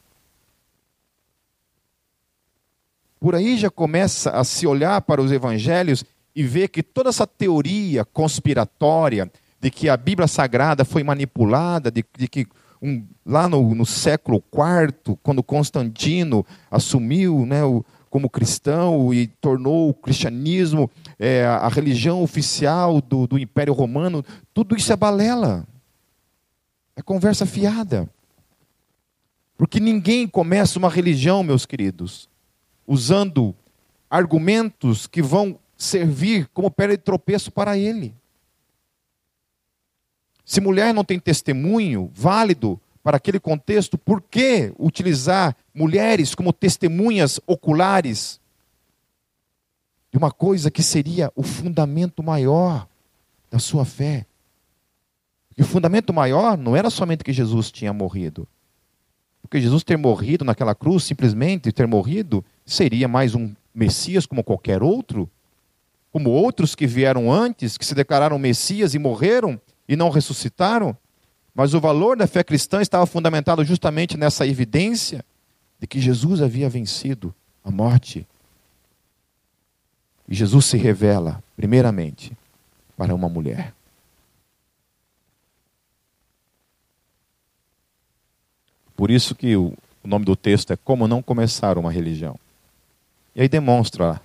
Por 3.21 3.35
aí 3.35 3.57
já 3.57 3.69
começa 3.69 4.31
a 4.31 4.43
se 4.43 4.67
olhar 4.67 4.99
para 4.99 5.21
os 5.21 5.31
evangelhos 5.31 6.03
e 6.35 6.43
ver 6.43 6.67
que 6.67 6.83
toda 6.83 7.07
essa 7.07 7.25
teoria 7.25 8.03
conspiratória 8.03 9.31
de 9.61 9.71
que 9.71 9.87
a 9.87 9.95
Bíblia 9.95 10.27
Sagrada 10.27 10.83
foi 10.83 11.03
manipulada, 11.03 11.89
de, 11.89 12.03
de 12.17 12.27
que 12.27 12.45
um, 12.81 13.07
lá 13.25 13.47
no, 13.47 13.73
no, 13.73 13.85
século 13.85 14.43
IV, 14.53 15.17
quando 15.23 15.41
Constantino 15.41 16.45
assumiu 16.69 17.45
né, 17.45 17.63
o, 17.63 17.85
como 18.09 18.29
cristão 18.29 19.13
e 19.13 19.27
tornou 19.27 19.87
o 19.87 19.93
cristianismo 19.93 20.91
é, 21.17 21.45
a 21.45 21.69
religião 21.69 22.21
oficial 22.21 22.99
do, 22.99 23.25
do 23.25 23.39
Império 23.39 23.71
Romano, 23.71 24.21
tudo 24.53 24.75
isso 24.75 24.91
é 24.91 24.97
balela. 24.97 25.65
É 26.95 27.01
conversa 27.01 27.45
fiada. 27.45 28.09
Porque 29.57 29.79
ninguém 29.79 30.27
começa 30.27 30.79
uma 30.79 30.89
religião, 30.89 31.43
meus 31.43 31.65
queridos, 31.65 32.29
usando 32.85 33.55
argumentos 34.09 35.07
que 35.07 35.21
vão 35.21 35.59
servir 35.77 36.47
como 36.53 36.69
pedra 36.69 36.95
de 36.97 37.03
tropeço 37.03 37.51
para 37.51 37.77
ele. 37.77 38.13
Se 40.45 40.59
mulher 40.59 40.93
não 40.93 41.03
tem 41.03 41.19
testemunho 41.19 42.11
válido 42.13 42.79
para 43.01 43.17
aquele 43.17 43.39
contexto, 43.39 43.97
por 43.97 44.21
que 44.21 44.73
utilizar 44.77 45.55
mulheres 45.73 46.35
como 46.35 46.53
testemunhas 46.53 47.39
oculares 47.45 48.39
de 50.11 50.17
uma 50.17 50.31
coisa 50.31 50.69
que 50.69 50.83
seria 50.83 51.31
o 51.35 51.43
fundamento 51.43 52.21
maior 52.21 52.87
da 53.49 53.59
sua 53.59 53.83
fé? 53.83 54.25
E 55.57 55.61
o 55.61 55.65
fundamento 55.65 56.13
maior 56.13 56.57
não 56.57 56.75
era 56.75 56.89
somente 56.89 57.23
que 57.23 57.33
Jesus 57.33 57.71
tinha 57.71 57.93
morrido. 57.93 58.47
Porque 59.41 59.61
Jesus 59.61 59.83
ter 59.83 59.97
morrido 59.97 60.43
naquela 60.43 60.73
cruz, 60.73 61.03
simplesmente 61.03 61.71
ter 61.71 61.85
morrido, 61.85 62.43
seria 62.65 63.07
mais 63.07 63.35
um 63.35 63.53
Messias 63.73 64.25
como 64.25 64.43
qualquer 64.43 64.81
outro, 64.81 65.29
como 66.11 66.29
outros 66.29 66.75
que 66.75 66.87
vieram 66.87 67.31
antes, 67.31 67.77
que 67.77 67.85
se 67.85 67.93
declararam 67.93 68.39
Messias 68.39 68.93
e 68.93 68.99
morreram 68.99 69.59
e 69.87 69.95
não 69.95 70.09
ressuscitaram. 70.09 70.95
Mas 71.53 71.73
o 71.73 71.79
valor 71.79 72.17
da 72.17 72.25
fé 72.25 72.43
cristã 72.43 72.81
estava 72.81 73.05
fundamentado 73.05 73.63
justamente 73.63 74.17
nessa 74.17 74.47
evidência 74.47 75.23
de 75.79 75.85
que 75.85 75.99
Jesus 75.99 76.41
havia 76.41 76.69
vencido 76.69 77.33
a 77.63 77.69
morte. 77.69 78.27
E 80.27 80.33
Jesus 80.33 80.65
se 80.65 80.77
revela, 80.77 81.43
primeiramente, 81.55 82.31
para 82.95 83.13
uma 83.13 83.29
mulher. 83.29 83.73
Por 88.95 89.09
isso 89.09 89.35
que 89.35 89.55
o 89.55 89.75
nome 90.03 90.25
do 90.25 90.35
texto 90.35 90.71
é 90.71 90.77
Como 90.77 91.07
Não 91.07 91.21
Começar 91.21 91.77
uma 91.77 91.91
Religião. 91.91 92.39
E 93.35 93.41
aí 93.41 93.49
demonstra 93.49 94.21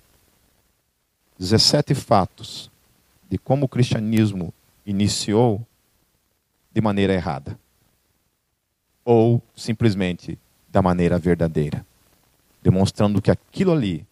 17 1.37 1.95
fatos 1.95 2.69
de 3.29 3.37
como 3.37 3.65
o 3.65 3.69
cristianismo 3.69 4.53
iniciou 4.85 5.65
de 6.71 6.81
maneira 6.81 7.13
errada. 7.13 7.57
Ou 9.03 9.41
simplesmente 9.55 10.37
da 10.67 10.81
maneira 10.81 11.17
verdadeira. 11.17 11.85
Demonstrando 12.61 13.21
que 13.21 13.31
aquilo 13.31 13.71
ali 13.71 14.05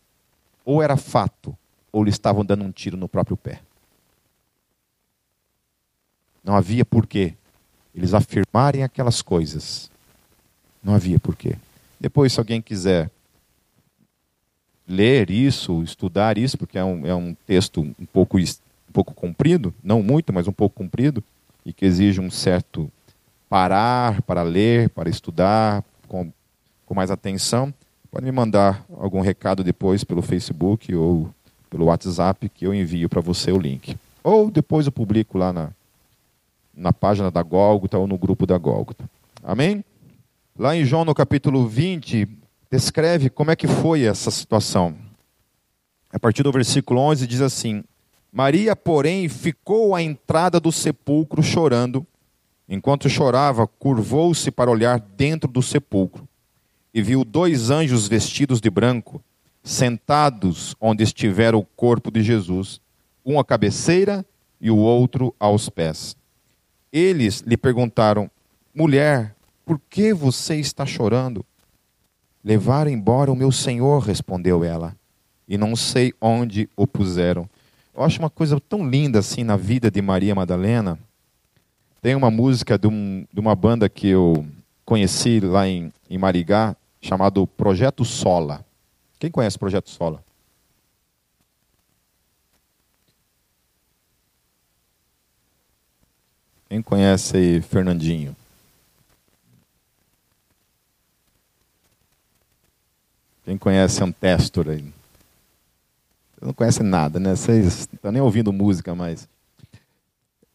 ou 0.67 0.83
era 0.83 0.97
fato, 0.97 1.57
ou 1.93 2.03
lhe 2.03 2.09
estavam 2.09 2.43
dando 2.43 2.65
um 2.65 2.71
tiro 2.71 2.97
no 2.97 3.07
próprio 3.07 3.37
pé. 3.37 3.61
Não 6.43 6.55
havia 6.55 6.83
porquê 6.83 7.35
eles 7.95 8.13
afirmarem 8.13 8.83
aquelas 8.83 9.21
coisas. 9.21 9.89
Não 10.83 10.93
havia 10.93 11.19
porquê. 11.19 11.55
Depois, 11.99 12.33
se 12.33 12.39
alguém 12.39 12.61
quiser 12.61 13.09
ler 14.87 15.29
isso, 15.29 15.83
estudar 15.83 16.37
isso, 16.37 16.57
porque 16.57 16.77
é 16.77 16.83
um, 16.83 17.05
é 17.05 17.13
um 17.13 17.35
texto 17.45 17.81
um 17.81 18.05
pouco, 18.05 18.37
um 18.37 18.93
pouco 18.93 19.13
comprido, 19.13 19.73
não 19.83 20.01
muito, 20.01 20.31
mas 20.31 20.47
um 20.47 20.53
pouco 20.53 20.75
comprido, 20.75 21.23
e 21.65 21.73
que 21.73 21.85
exige 21.85 22.21
um 22.21 22.31
certo 22.31 22.89
parar 23.49 24.21
para 24.21 24.41
ler, 24.43 24.89
para 24.89 25.09
estudar 25.09 25.83
com, 26.07 26.31
com 26.85 26.93
mais 26.93 27.11
atenção, 27.11 27.73
pode 28.09 28.25
me 28.25 28.31
mandar 28.31 28.85
algum 28.97 29.21
recado 29.21 29.63
depois 29.63 30.03
pelo 30.03 30.21
Facebook 30.21 30.93
ou 30.95 31.29
pelo 31.69 31.85
WhatsApp 31.85 32.47
que 32.49 32.65
eu 32.65 32.73
envio 32.73 33.09
para 33.09 33.21
você 33.21 33.51
o 33.51 33.57
link. 33.57 33.97
Ou 34.23 34.49
depois 34.49 34.85
eu 34.85 34.91
publico 34.91 35.37
lá 35.37 35.51
na, 35.51 35.69
na 36.75 36.93
página 36.93 37.29
da 37.29 37.41
Gólgota 37.41 37.97
ou 37.97 38.07
no 38.07 38.17
grupo 38.17 38.45
da 38.45 38.57
Gólgota. 38.57 39.09
Amém? 39.43 39.83
Lá 40.59 40.75
em 40.75 40.83
João, 40.83 41.05
no 41.05 41.13
capítulo 41.13 41.67
20, 41.67 42.27
descreve 42.71 43.29
como 43.29 43.51
é 43.51 43.55
que 43.55 43.67
foi 43.67 44.05
essa 44.05 44.31
situação. 44.31 44.97
A 46.11 46.17
partir 46.17 46.41
do 46.41 46.51
versículo 46.51 46.99
11 46.99 47.27
diz 47.27 47.41
assim: 47.41 47.83
Maria, 48.31 48.75
porém, 48.75 49.29
ficou 49.29 49.93
à 49.93 50.01
entrada 50.01 50.59
do 50.59 50.71
sepulcro 50.71 51.43
chorando. 51.43 52.07
Enquanto 52.67 53.07
chorava, 53.07 53.67
curvou-se 53.67 54.49
para 54.49 54.71
olhar 54.71 54.99
dentro 54.99 55.47
do 55.47 55.61
sepulcro 55.61 56.27
e 56.91 57.03
viu 57.03 57.23
dois 57.23 57.69
anjos 57.69 58.07
vestidos 58.07 58.59
de 58.59 58.71
branco, 58.71 59.23
sentados 59.61 60.75
onde 60.81 61.03
estivera 61.03 61.55
o 61.55 61.63
corpo 61.63 62.09
de 62.09 62.23
Jesus, 62.23 62.81
um 63.23 63.39
à 63.39 63.45
cabeceira 63.45 64.25
e 64.59 64.71
o 64.71 64.77
outro 64.77 65.35
aos 65.39 65.69
pés. 65.69 66.17
Eles 66.91 67.41
lhe 67.41 67.55
perguntaram: 67.55 68.27
Mulher, 68.73 69.36
por 69.67 69.81
que 69.89 70.13
você 70.13 70.55
está 70.55 70.85
chorando? 70.85 71.45
Levaram 72.41 72.89
embora 72.89 73.29
o 73.29 73.35
meu 73.35 73.51
senhor, 73.51 73.99
respondeu 73.99 74.63
ela, 74.63 74.95
e 75.45 75.57
não 75.57 75.75
sei 75.75 76.13
onde 76.21 76.69
o 76.77 76.87
puseram. 76.87 77.49
Eu 77.93 78.01
acho 78.01 78.17
uma 78.19 78.29
coisa 78.29 78.61
tão 78.61 78.89
linda 78.89 79.19
assim 79.19 79.43
na 79.43 79.57
vida 79.57 79.91
de 79.91 80.01
Maria 80.01 80.33
Madalena. 80.33 80.97
Tem 82.01 82.15
uma 82.15 82.31
música 82.31 82.77
de, 82.77 82.87
um, 82.87 83.27
de 83.33 83.41
uma 83.41 83.53
banda 83.55 83.89
que 83.89 84.07
eu 84.07 84.45
conheci 84.85 85.41
lá 85.41 85.67
em, 85.67 85.91
em 86.09 86.17
Marigá, 86.17 86.73
chamado 87.01 87.45
Projeto 87.45 88.05
Sola. 88.05 88.65
Quem 89.19 89.29
conhece 89.29 89.59
Projeto 89.59 89.89
Sola? 89.89 90.23
Quem 96.69 96.81
conhece 96.81 97.35
aí 97.35 97.61
Fernandinho? 97.61 98.33
Quem 103.47 103.57
conhecem 103.57 104.05
Antestor 104.05 104.67
aí? 104.67 104.81
Vocês 104.81 106.41
não 106.41 106.51
conhecem 106.51 106.85
nada, 106.85 107.17
né? 107.17 107.33
Vocês 107.33 107.87
estão 107.93 108.11
nem 108.11 108.21
ouvindo 108.21 108.51
música 108.51 108.93
mais. 108.93 109.25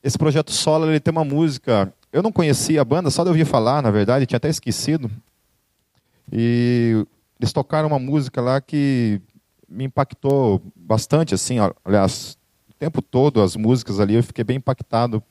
Esse 0.04 0.18
projeto 0.18 0.52
solo 0.52 0.90
ele 0.90 1.00
tem 1.00 1.10
uma 1.10 1.24
música. 1.24 1.90
Eu 2.12 2.22
não 2.22 2.30
conhecia 2.30 2.82
a 2.82 2.84
banda, 2.84 3.08
só 3.08 3.22
de 3.22 3.30
ouvir 3.30 3.46
falar, 3.46 3.80
na 3.80 3.90
verdade, 3.90 4.26
tinha 4.26 4.36
até 4.36 4.50
esquecido. 4.50 5.10
E 6.30 7.06
eles 7.40 7.50
tocaram 7.50 7.88
uma 7.88 7.98
música 7.98 8.42
lá 8.42 8.60
que 8.60 9.22
me 9.66 9.84
impactou 9.84 10.60
bastante, 10.76 11.34
assim. 11.34 11.56
Aliás, 11.82 12.36
o 12.68 12.74
tempo 12.74 13.00
todo 13.00 13.40
as 13.40 13.56
músicas 13.56 14.00
ali 14.00 14.16
eu 14.16 14.22
fiquei 14.22 14.44
bem 14.44 14.58
impactado, 14.58 15.22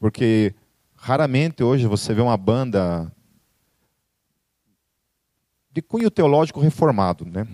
porque 0.00 0.54
raramente 0.96 1.62
hoje 1.62 1.86
você 1.86 2.14
vê 2.14 2.22
uma 2.22 2.38
banda 2.38 3.12
de 5.72 5.82
cunho 5.82 6.10
teológico 6.10 6.60
reformado, 6.60 7.24
né? 7.24 7.46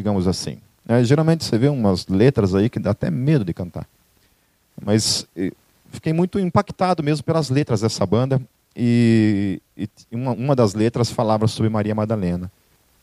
digamos 0.00 0.26
assim. 0.26 0.58
É, 0.88 1.04
geralmente 1.04 1.44
você 1.44 1.58
vê 1.58 1.68
umas 1.68 2.06
letras 2.06 2.54
aí 2.54 2.68
que 2.68 2.78
dá 2.78 2.90
até 2.90 3.10
medo 3.10 3.44
de 3.44 3.52
cantar. 3.52 3.86
Mas 4.82 5.26
fiquei 5.92 6.12
muito 6.12 6.38
impactado 6.38 7.02
mesmo 7.02 7.22
pelas 7.22 7.50
letras 7.50 7.82
dessa 7.82 8.04
banda. 8.06 8.40
E, 8.74 9.60
e 9.76 9.88
uma, 10.10 10.32
uma, 10.32 10.56
das 10.56 10.74
letras 10.74 11.10
falava 11.10 11.46
sobre 11.46 11.68
Maria 11.68 11.94
Madalena. 11.94 12.50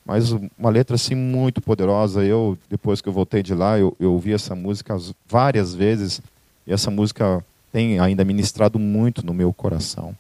Mas 0.04 0.32
uma 0.32 0.70
letra 0.70 0.96
assim 0.96 1.14
muito 1.14 1.62
poderosa. 1.62 2.24
Eu, 2.24 2.58
depois 2.70 3.00
que 3.00 3.08
eu 3.08 3.14
voltei 3.14 3.44
de 3.44 3.54
lá, 3.54 3.78
eu, 3.78 3.96
eu 4.00 4.14
ouvi 4.14 4.34
essa 4.34 4.56
música 4.56 4.98
várias 5.28 5.76
vezes. 5.76 6.22
E 6.66 6.74
essa 6.74 6.90
música 6.90 7.46
tem 7.72 8.00
ainda 8.00 8.26
ministrado 8.26 8.80
muito 8.80 9.26
no 9.26 9.34
meu 9.34 9.54
coração. 9.54 10.16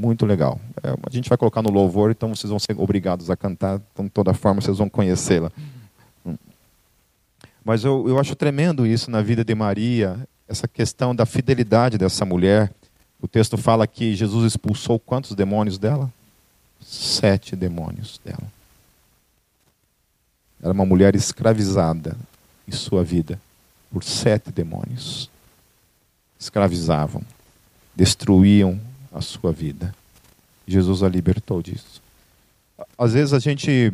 Muito 0.00 0.24
legal. 0.24 0.58
É, 0.82 0.88
a 0.92 1.10
gente 1.10 1.28
vai 1.28 1.36
colocar 1.36 1.60
no 1.60 1.70
louvor, 1.70 2.10
então 2.10 2.34
vocês 2.34 2.48
vão 2.48 2.58
ser 2.58 2.74
obrigados 2.78 3.28
a 3.28 3.36
cantar. 3.36 3.82
Então, 3.92 4.06
de 4.06 4.10
toda 4.10 4.32
forma, 4.32 4.58
vocês 4.58 4.78
vão 4.78 4.88
conhecê-la. 4.88 5.52
Mas 7.62 7.84
eu, 7.84 8.08
eu 8.08 8.18
acho 8.18 8.34
tremendo 8.34 8.86
isso 8.86 9.10
na 9.10 9.20
vida 9.20 9.44
de 9.44 9.54
Maria, 9.54 10.26
essa 10.48 10.66
questão 10.66 11.14
da 11.14 11.26
fidelidade 11.26 11.98
dessa 11.98 12.24
mulher. 12.24 12.72
O 13.20 13.28
texto 13.28 13.58
fala 13.58 13.86
que 13.86 14.16
Jesus 14.16 14.46
expulsou 14.46 14.98
quantos 14.98 15.34
demônios 15.34 15.76
dela? 15.76 16.10
Sete 16.80 17.54
demônios 17.54 18.18
dela. 18.24 18.50
Era 20.62 20.72
uma 20.72 20.86
mulher 20.86 21.14
escravizada 21.14 22.16
em 22.66 22.72
sua 22.72 23.04
vida 23.04 23.38
por 23.92 24.02
sete 24.02 24.50
demônios. 24.50 25.28
Escravizavam, 26.38 27.20
destruíam 27.94 28.80
a 29.12 29.20
sua 29.20 29.52
vida. 29.52 29.94
Jesus 30.66 31.02
a 31.02 31.08
libertou 31.08 31.62
disso. 31.62 32.00
Às 32.96 33.12
vezes 33.12 33.34
a 33.34 33.38
gente, 33.38 33.92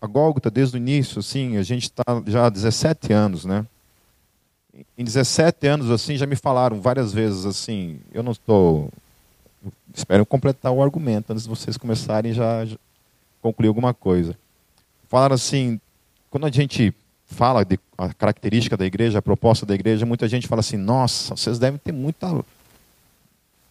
a 0.00 0.06
Gólgota, 0.06 0.50
desde 0.50 0.76
o 0.76 0.78
início, 0.78 1.20
assim, 1.20 1.56
a 1.56 1.62
gente 1.62 1.84
está 1.84 2.02
já 2.26 2.46
há 2.46 2.50
17 2.50 3.12
anos, 3.12 3.44
né? 3.44 3.64
Em 4.96 5.04
17 5.04 5.66
anos, 5.66 5.90
assim, 5.90 6.16
já 6.16 6.26
me 6.26 6.36
falaram 6.36 6.80
várias 6.80 7.12
vezes, 7.12 7.44
assim, 7.46 8.00
eu 8.12 8.22
não 8.22 8.32
estou... 8.32 8.90
Espero 9.94 10.24
completar 10.24 10.72
o 10.72 10.82
argumento 10.82 11.32
antes 11.32 11.44
de 11.44 11.48
vocês 11.48 11.76
começarem 11.76 12.32
já, 12.32 12.64
já 12.64 12.76
concluir 13.42 13.68
alguma 13.68 13.92
coisa. 13.92 14.36
Falaram 15.08 15.34
assim, 15.34 15.80
quando 16.30 16.46
a 16.46 16.50
gente 16.50 16.94
fala 17.26 17.64
de 17.64 17.78
a 17.98 18.12
característica 18.14 18.76
da 18.76 18.86
igreja, 18.86 19.18
a 19.18 19.22
proposta 19.22 19.66
da 19.66 19.74
igreja, 19.74 20.06
muita 20.06 20.26
gente 20.28 20.48
fala 20.48 20.60
assim, 20.60 20.76
nossa, 20.76 21.36
vocês 21.36 21.58
devem 21.58 21.78
ter 21.78 21.92
muita 21.92 22.44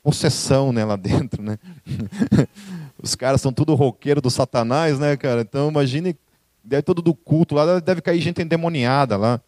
possessão 0.10 0.72
né, 0.72 0.84
lá 0.84 0.96
dentro, 0.96 1.44
né? 1.44 1.60
Os 3.02 3.14
caras 3.14 3.40
são 3.40 3.54
tudo 3.54 3.76
roqueiro 3.76 4.20
do 4.20 4.32
satanás, 4.32 4.98
né, 4.98 5.16
cara? 5.16 5.42
Então 5.42 5.70
imagine, 5.70 6.18
deve 6.64 6.82
todo 6.82 7.00
do 7.00 7.14
culto 7.14 7.54
lá, 7.54 7.80
deve 7.80 8.02
cair 8.02 8.20
gente 8.20 8.42
endemoniada 8.42 9.16
lá. 9.16 9.40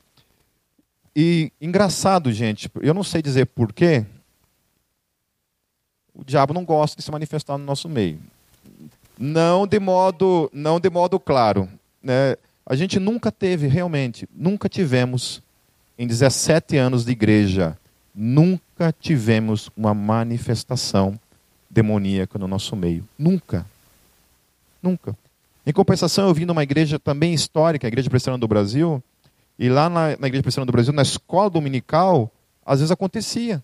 E 1.16 1.52
engraçado, 1.60 2.32
gente, 2.32 2.70
eu 2.80 2.94
não 2.94 3.04
sei 3.04 3.24
dizer 3.24 3.48
porquê, 3.48 4.06
o 6.14 6.24
diabo 6.24 6.54
não 6.54 6.64
gosta 6.64 6.96
de 6.96 7.02
se 7.02 7.12
manifestar 7.12 7.58
no 7.58 7.66
nosso 7.66 7.90
meio. 7.90 8.20
Não 9.18 9.66
de 9.66 9.80
modo, 9.80 10.48
não 10.54 10.80
de 10.80 10.92
modo 10.92 11.20
claro. 11.20 11.68
Né? 12.04 12.36
A 12.64 12.76
gente 12.76 13.00
nunca 13.00 13.32
teve, 13.32 13.68
realmente, 13.68 14.30
nunca 14.32 14.70
tivemos, 14.70 15.42
em 15.98 16.06
17 16.06 16.78
anos 16.78 17.04
de 17.04 17.12
igreja, 17.12 17.78
nunca 18.14 18.94
tivemos 19.00 19.70
uma 19.76 19.94
manifestação 19.94 21.20
demoníaca 21.70 22.38
no 22.38 22.48
nosso 22.48 22.76
meio. 22.76 23.08
Nunca. 23.18 23.66
Nunca. 24.82 25.16
Em 25.66 25.72
compensação, 25.72 26.28
eu 26.28 26.34
vim 26.34 26.46
de 26.46 26.52
uma 26.52 26.64
igreja 26.64 27.00
também 27.00 27.34
histórica, 27.34 27.88
a 27.88 27.90
Igreja 27.90 28.10
Presbiteriana 28.10 28.40
do 28.40 28.48
Brasil, 28.48 29.02
e 29.58 29.70
lá 29.70 29.90
na, 29.90 30.18
na 30.18 30.28
Igreja 30.28 30.44
Presbiteriana 30.44 30.66
do 30.66 30.72
Brasil, 30.72 30.94
na 30.94 31.04
escola 31.04 31.50
dominical, 31.50 32.32
às 32.66 32.80
vezes 32.80 32.92
acontecia 32.92 33.64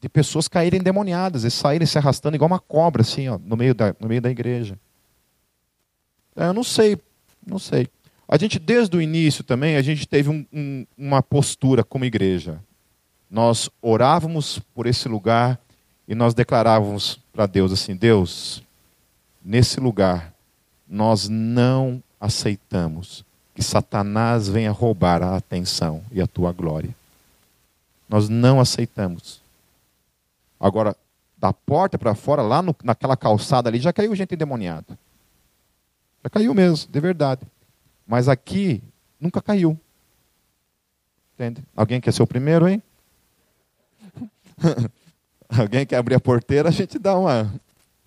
de 0.00 0.08
pessoas 0.08 0.48
caírem 0.48 0.80
endemoniadas 0.80 1.44
e 1.44 1.50
saírem 1.50 1.86
se 1.86 1.96
arrastando 1.96 2.34
igual 2.34 2.48
uma 2.48 2.58
cobra, 2.58 3.02
assim, 3.02 3.28
ó, 3.28 3.38
no, 3.38 3.56
meio 3.56 3.74
da, 3.74 3.94
no 4.00 4.08
meio 4.08 4.20
da 4.20 4.30
igreja. 4.30 4.76
É, 6.34 6.46
eu 6.46 6.52
não 6.52 6.64
sei, 6.64 6.98
não 7.46 7.58
sei. 7.58 7.86
A 8.26 8.36
gente, 8.36 8.58
desde 8.58 8.96
o 8.96 9.00
início 9.00 9.44
também, 9.44 9.76
a 9.76 9.82
gente 9.82 10.08
teve 10.08 10.28
um, 10.28 10.44
um, 10.52 10.86
uma 10.98 11.22
postura 11.22 11.84
como 11.84 12.04
igreja 12.04 12.58
nós 13.32 13.70
orávamos 13.80 14.58
por 14.74 14.86
esse 14.86 15.08
lugar 15.08 15.58
e 16.06 16.14
nós 16.14 16.34
declarávamos 16.34 17.18
para 17.32 17.46
Deus 17.46 17.72
assim: 17.72 17.96
Deus, 17.96 18.62
nesse 19.42 19.80
lugar, 19.80 20.34
nós 20.86 21.30
não 21.30 22.02
aceitamos 22.20 23.24
que 23.54 23.62
Satanás 23.62 24.48
venha 24.48 24.70
roubar 24.70 25.22
a 25.22 25.34
atenção 25.34 26.02
e 26.12 26.20
a 26.20 26.26
tua 26.26 26.52
glória. 26.52 26.94
Nós 28.06 28.28
não 28.28 28.60
aceitamos. 28.60 29.40
Agora, 30.60 30.94
da 31.38 31.54
porta 31.54 31.98
para 31.98 32.14
fora, 32.14 32.42
lá 32.42 32.60
no, 32.60 32.76
naquela 32.84 33.16
calçada 33.16 33.70
ali, 33.70 33.80
já 33.80 33.94
caiu 33.94 34.14
gente 34.14 34.34
endemoniada. 34.34 34.98
Já 36.22 36.28
caiu 36.28 36.52
mesmo, 36.52 36.90
de 36.92 37.00
verdade. 37.00 37.40
Mas 38.06 38.28
aqui, 38.28 38.82
nunca 39.18 39.40
caiu. 39.40 39.78
Entende? 41.34 41.64
Alguém 41.74 42.00
quer 42.00 42.12
ser 42.12 42.22
o 42.22 42.26
primeiro, 42.26 42.68
hein? 42.68 42.82
Alguém 45.48 45.84
quer 45.84 45.96
abrir 45.96 46.14
a 46.14 46.20
porteira, 46.20 46.68
a 46.68 46.72
gente 46.72 46.98
dá, 46.98 47.16
uma, 47.16 47.52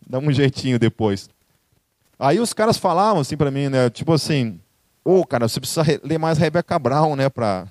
dá 0.07 0.19
um 0.19 0.31
jeitinho 0.31 0.79
depois. 0.79 1.29
Aí 2.17 2.39
os 2.39 2.53
caras 2.53 2.77
falavam 2.77 3.21
assim 3.21 3.37
para 3.37 3.51
mim, 3.51 3.69
né? 3.69 3.89
Tipo 3.89 4.13
assim, 4.13 4.59
ô 5.03 5.19
oh, 5.19 5.25
cara, 5.25 5.47
você 5.47 5.59
precisa 5.59 5.83
ler 6.03 6.17
mais 6.17 6.37
Rebecca 6.37 6.79
Brown, 6.79 7.15
né? 7.15 7.29
Pra, 7.29 7.67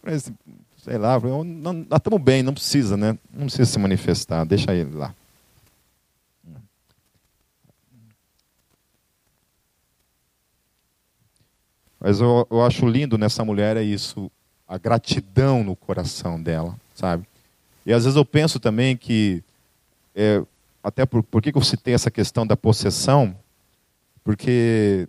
pra 0.00 0.12
sei 0.18 0.98
lá, 0.98 1.18
não, 1.20 1.72
nós 1.72 1.98
estamos 1.98 2.20
bem, 2.20 2.42
não 2.42 2.54
precisa, 2.54 2.96
né? 2.96 3.18
Não 3.32 3.46
precisa 3.46 3.64
se 3.64 3.78
manifestar, 3.78 4.44
deixa 4.44 4.74
ele 4.74 4.94
lá. 4.94 5.14
Mas 12.00 12.20
eu, 12.20 12.46
eu 12.50 12.64
acho 12.64 12.86
lindo 12.86 13.18
nessa 13.18 13.44
mulher 13.44 13.76
é 13.76 13.82
isso, 13.82 14.30
a 14.68 14.78
gratidão 14.78 15.64
no 15.64 15.74
coração 15.74 16.40
dela, 16.40 16.76
sabe? 16.94 17.26
E 17.88 17.92
às 17.94 18.04
vezes 18.04 18.18
eu 18.18 18.24
penso 18.24 18.60
também 18.60 18.94
que, 18.94 19.42
é, 20.14 20.44
até 20.82 21.06
por, 21.06 21.22
por 21.22 21.40
que 21.40 21.56
eu 21.56 21.62
citei 21.62 21.94
essa 21.94 22.10
questão 22.10 22.46
da 22.46 22.54
possessão? 22.54 23.34
Porque 24.22 25.08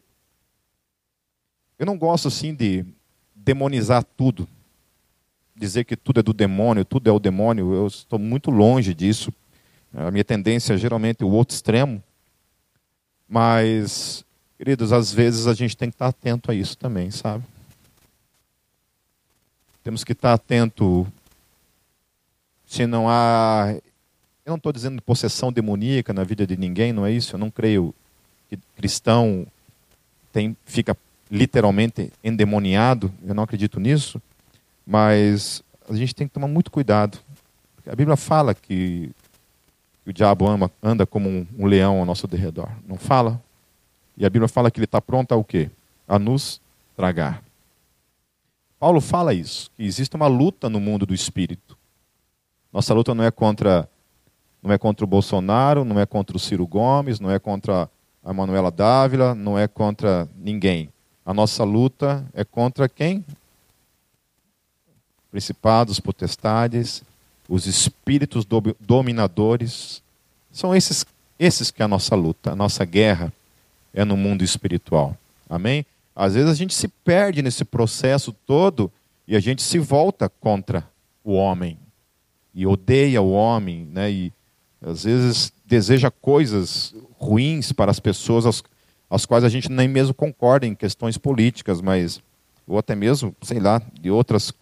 eu 1.77 1.85
não 1.85 1.97
gosto 1.97 2.29
assim 2.29 2.55
de 2.55 2.85
demonizar 3.35 4.01
tudo, 4.15 4.47
dizer 5.53 5.83
que 5.83 5.97
tudo 5.97 6.21
é 6.21 6.23
do 6.23 6.31
demônio, 6.31 6.85
tudo 6.85 7.09
é 7.09 7.11
o 7.11 7.19
demônio. 7.19 7.73
Eu 7.73 7.87
estou 7.87 8.17
muito 8.17 8.49
longe 8.49 8.93
disso. 8.93 9.33
A 9.93 10.09
minha 10.09 10.23
tendência 10.23 10.73
é 10.73 10.77
geralmente 10.77 11.21
o 11.21 11.29
outro 11.29 11.55
extremo. 11.55 12.01
Mas, 13.27 14.23
queridos, 14.57 14.93
às 14.93 15.11
vezes 15.11 15.47
a 15.47 15.53
gente 15.53 15.75
tem 15.75 15.89
que 15.89 15.95
estar 15.95 16.07
atento 16.07 16.49
a 16.49 16.55
isso 16.55 16.77
também, 16.77 17.11
sabe? 17.11 17.43
Temos 19.83 20.05
que 20.05 20.13
estar 20.13 20.31
atento 20.31 21.05
se 22.69 22.85
não 22.85 23.09
há. 23.09 23.73
Eu 24.45 24.51
não 24.51 24.57
estou 24.57 24.71
dizendo 24.71 25.01
possessão 25.01 25.51
demoníaca 25.51 26.13
na 26.13 26.23
vida 26.23 26.45
de 26.45 26.55
ninguém, 26.55 26.93
não 26.93 27.03
é 27.03 27.11
isso? 27.11 27.33
Eu 27.35 27.39
não 27.39 27.49
creio 27.49 27.93
que 28.47 28.57
cristão 28.77 29.45
tem, 30.31 30.55
fica 30.65 30.95
literalmente 31.29 32.13
endemoniado, 32.23 33.11
eu 33.25 33.33
não 33.33 33.43
acredito 33.43 33.79
nisso, 33.79 34.21
mas 34.85 35.63
a 35.89 35.95
gente 35.95 36.13
tem 36.13 36.27
que 36.27 36.33
tomar 36.33 36.47
muito 36.47 36.69
cuidado. 36.69 37.17
A 37.87 37.95
Bíblia 37.95 38.15
fala 38.15 38.53
que, 38.53 39.09
o 40.05 40.13
diabo 40.13 40.47
ama, 40.47 40.71
anda 40.81 41.05
como 41.05 41.27
um, 41.27 41.47
um, 41.57 41.65
leão 41.65 41.99
ao 41.99 42.05
nosso 42.05 42.27
derredor, 42.27 42.69
não 42.87 42.97
fala? 42.97 43.41
E 44.15 44.25
a 44.25 44.29
Bíblia 44.29 44.47
fala 44.47 44.69
que 44.69 44.79
ele 44.79 44.85
está 44.85 45.01
pronto 45.01 45.31
a 45.31 45.35
o 45.35 45.43
quê? 45.43 45.69
A 46.07 46.19
nos 46.19 46.61
tragar. 46.95 47.43
Paulo 48.79 49.01
fala 49.01 49.33
isso, 49.33 49.71
que 49.75 49.83
existe 49.83 50.15
uma 50.15 50.27
luta 50.27 50.69
no 50.69 50.79
mundo 50.79 51.05
do 51.05 51.13
espírito. 51.15 51.78
Nossa 52.71 52.93
luta 52.93 53.15
não 53.15 53.23
é 53.23 53.31
contra 53.31 53.89
não 54.61 54.71
é 54.73 54.77
contra 54.77 55.05
o 55.05 55.07
Bolsonaro, 55.07 55.85
não 55.85 55.99
é 55.99 56.05
contra 56.05 56.35
o 56.35 56.39
Ciro 56.39 56.67
Gomes, 56.67 57.19
não 57.19 57.31
é 57.31 57.39
contra 57.39 57.89
a 58.23 58.33
Manuela 58.33 58.69
Dávila, 58.69 59.33
não 59.33 59.57
é 59.57 59.67
contra 59.67 60.27
ninguém. 60.35 60.89
A 61.25 61.33
nossa 61.33 61.63
luta 61.63 62.25
é 62.33 62.43
contra 62.43 62.89
quem? 62.89 63.23
Principados, 65.31 65.99
potestades, 65.99 67.03
os 67.47 67.67
espíritos 67.67 68.43
do, 68.43 68.75
dominadores. 68.79 70.03
São 70.51 70.75
esses, 70.75 71.05
esses 71.39 71.71
que 71.71 71.81
é 71.81 71.85
a 71.85 71.87
nossa 71.87 72.15
luta, 72.15 72.51
a 72.51 72.55
nossa 72.55 72.83
guerra 72.83 73.31
é 73.93 74.03
no 74.03 74.17
mundo 74.17 74.43
espiritual. 74.43 75.15
Amém? 75.49 75.85
Às 76.15 76.33
vezes 76.33 76.49
a 76.49 76.55
gente 76.55 76.73
se 76.73 76.87
perde 76.87 77.41
nesse 77.41 77.63
processo 77.63 78.33
todo 78.45 78.91
e 79.25 79.37
a 79.37 79.39
gente 79.39 79.61
se 79.61 79.79
volta 79.79 80.27
contra 80.27 80.85
o 81.23 81.33
homem 81.33 81.77
e 82.53 82.65
odeia 82.65 83.21
o 83.21 83.31
homem, 83.31 83.87
né? 83.91 84.11
E 84.11 84.33
às 84.81 85.03
vezes 85.03 85.53
deseja 85.65 86.09
coisas 86.09 86.93
ruins 87.17 87.71
para 87.71 87.91
as 87.91 87.99
pessoas 87.99 88.45
as, 88.45 88.63
as 89.09 89.25
quais 89.25 89.43
a 89.43 89.49
gente 89.49 89.69
nem 89.71 89.87
mesmo 89.87 90.13
concorda 90.13 90.65
em 90.65 90.73
questões 90.73 91.17
políticas, 91.17 91.81
mas 91.81 92.21
ou 92.67 92.77
até 92.77 92.95
mesmo, 92.95 93.35
sei 93.41 93.59
lá, 93.59 93.81
de 93.99 94.11
outras 94.11 94.53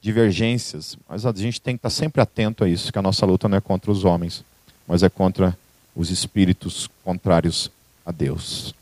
divergências. 0.00 0.98
Mas 1.08 1.24
a 1.24 1.32
gente 1.32 1.60
tem 1.60 1.76
que 1.76 1.78
estar 1.78 1.90
sempre 1.90 2.20
atento 2.20 2.64
a 2.64 2.68
isso, 2.68 2.92
que 2.92 2.98
a 2.98 3.02
nossa 3.02 3.24
luta 3.24 3.48
não 3.48 3.56
é 3.56 3.60
contra 3.60 3.90
os 3.90 4.04
homens, 4.04 4.44
mas 4.86 5.02
é 5.04 5.08
contra 5.08 5.56
os 5.94 6.10
espíritos 6.10 6.90
contrários 7.04 7.70
a 8.04 8.10
Deus. 8.10 8.74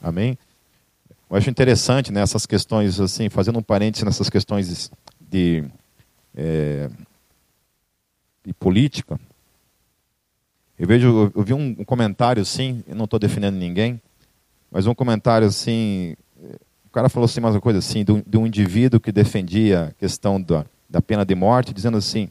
Amém? 0.00 0.38
Eu 1.28 1.36
acho 1.36 1.50
interessante 1.50 2.12
nessas 2.12 2.44
né, 2.44 2.46
questões, 2.48 3.00
assim, 3.00 3.28
fazendo 3.28 3.58
um 3.58 3.62
parênteses 3.62 4.04
nessas 4.04 4.30
questões 4.30 4.90
de, 5.20 5.64
é, 6.34 6.88
de 8.48 8.54
política. 8.54 9.20
Eu 10.78 10.86
vejo, 10.86 11.30
eu 11.34 11.42
vi 11.42 11.52
um, 11.52 11.74
comentário 11.84 12.40
assim, 12.40 12.82
eu 12.88 12.94
não 12.94 13.04
estou 13.04 13.18
defendendo 13.18 13.56
ninguém, 13.56 14.00
mas 14.70 14.86
um 14.86 14.94
comentário 14.94 15.46
assim, 15.46 16.16
o 16.86 16.90
cara 16.90 17.08
falou 17.08 17.26
assim, 17.26 17.40
mais 17.40 17.54
uma 17.54 17.60
coisa 17.60 17.78
assim, 17.78 18.04
de 18.04 18.38
um, 18.38 18.46
indivíduo 18.46 18.98
que 18.98 19.12
defendia 19.12 19.84
a 19.84 19.92
questão 19.92 20.40
da, 20.40 20.64
da 20.88 21.02
pena 21.02 21.26
de 21.26 21.34
morte, 21.34 21.74
dizendo 21.74 21.98
assim, 21.98 22.30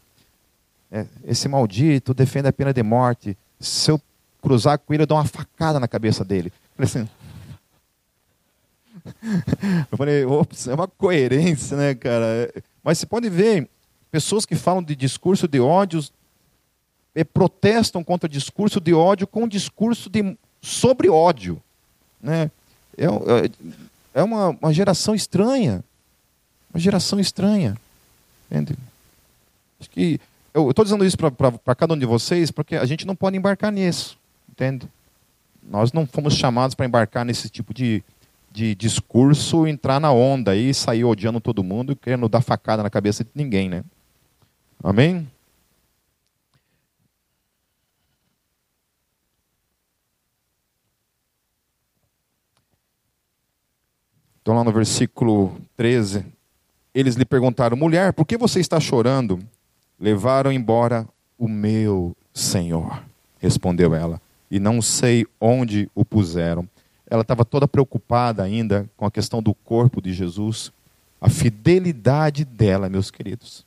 é, 0.91 1.05
esse 1.24 1.47
maldito 1.47 2.13
defende 2.13 2.47
a 2.47 2.53
pena 2.53 2.74
de 2.74 2.82
morte, 2.82 3.38
se 3.59 3.91
eu 3.91 4.01
cruzar 4.41 4.80
com 4.80 4.93
ele, 4.93 5.03
eu 5.03 5.07
dou 5.07 5.18
uma 5.18 5.26
facada 5.26 5.80
na 5.80 5.88
cabeça 5.88 6.26
dele. 6.26 6.51
Assim, 6.80 7.07
eu 9.91 9.97
falei, 9.97 10.26
ops, 10.26 10.68
é 10.68 10.74
uma 10.74 10.88
coerência, 10.88 11.78
né, 11.78 11.93
cara? 11.93 12.51
Mas 12.84 12.97
você 12.97 13.05
pode 13.05 13.30
ver, 13.30 13.70
pessoas 14.12 14.45
que 14.45 14.55
falam 14.55 14.84
de 14.84 14.95
discurso 14.95 15.47
de 15.47 15.60
ódios 15.60 16.12
protestam 17.24 18.03
contra 18.03 18.30
discurso 18.30 18.80
de 18.80 18.93
ódio 18.93 19.26
com 19.26 19.47
discurso 19.47 20.10
de 20.10 20.38
sobre 20.62 21.10
ódio. 21.10 21.62
Né? 22.22 22.51
É, 22.97 23.05
é, 23.05 24.20
é 24.22 24.24
uma, 24.24 24.49
uma 24.49 24.74
geração 24.74 25.16
estranha. 25.16 25.84
Uma 26.74 26.80
geração 26.80 27.20
estranha. 27.20 27.78
Entende? 28.51 28.78
Acho 29.80 29.89
que 29.89 30.20
eu 30.53 30.70
estou 30.70 30.84
dizendo 30.84 31.05
isso 31.05 31.18
para 31.18 31.76
cada 31.76 31.93
um 31.93 31.97
de 31.97 32.05
vocês 32.05 32.51
porque 32.51 32.76
a 32.76 32.86
gente 32.86 33.05
não 33.05 33.16
pode 33.16 33.38
embarcar 33.38 33.72
nisso. 33.72 34.18
Entende? 34.49 34.88
Nós 35.64 35.91
não 35.91 36.05
fomos 36.05 36.34
chamados 36.34 36.76
para 36.76 36.86
embarcar 36.86 37.26
nesse 37.26 37.49
tipo 37.49 37.74
de, 37.74 38.03
de 38.51 38.74
discurso, 38.74 39.68
entrar 39.68 39.99
na 39.99 40.12
onda 40.12 40.55
e 40.55 40.74
sair 40.74 41.03
odiando 41.03 41.39
todo 41.39 41.64
mundo, 41.64 41.95
querendo 41.95 42.28
dar 42.30 42.41
facada 42.41 42.82
na 42.82 42.89
cabeça 42.89 43.24
de 43.24 43.30
ninguém, 43.36 43.70
né? 43.70 43.84
Amém? 44.84 45.28
Então, 54.48 54.56
lá 54.56 54.64
no 54.64 54.72
versículo 54.72 55.60
13, 55.76 56.26
eles 56.96 57.16
lhe 57.16 57.26
perguntaram: 57.26 57.76
mulher, 57.76 58.14
por 58.14 58.26
que 58.26 58.38
você 58.38 58.62
está 58.62 58.80
chorando? 58.80 59.40
Levaram 60.00 60.54
embora 60.54 61.06
o 61.38 61.50
meu 61.50 62.16
senhor, 62.34 63.04
respondeu 63.40 63.94
ela, 63.94 64.22
e 64.50 64.58
não 64.58 64.82
sei 64.82 65.26
onde 65.42 65.90
o 65.94 66.06
puseram. 66.06 66.66
Ela 67.10 67.24
estava 67.24 67.44
toda 67.44 67.68
preocupada 67.68 68.42
ainda 68.42 68.90
com 68.96 69.06
a 69.06 69.12
questão 69.12 69.42
do 69.42 69.54
corpo 69.54 70.02
de 70.02 70.14
Jesus, 70.14 70.72
a 71.20 71.30
fidelidade 71.30 72.46
dela, 72.46 72.88
meus 72.88 73.12
queridos. 73.12 73.66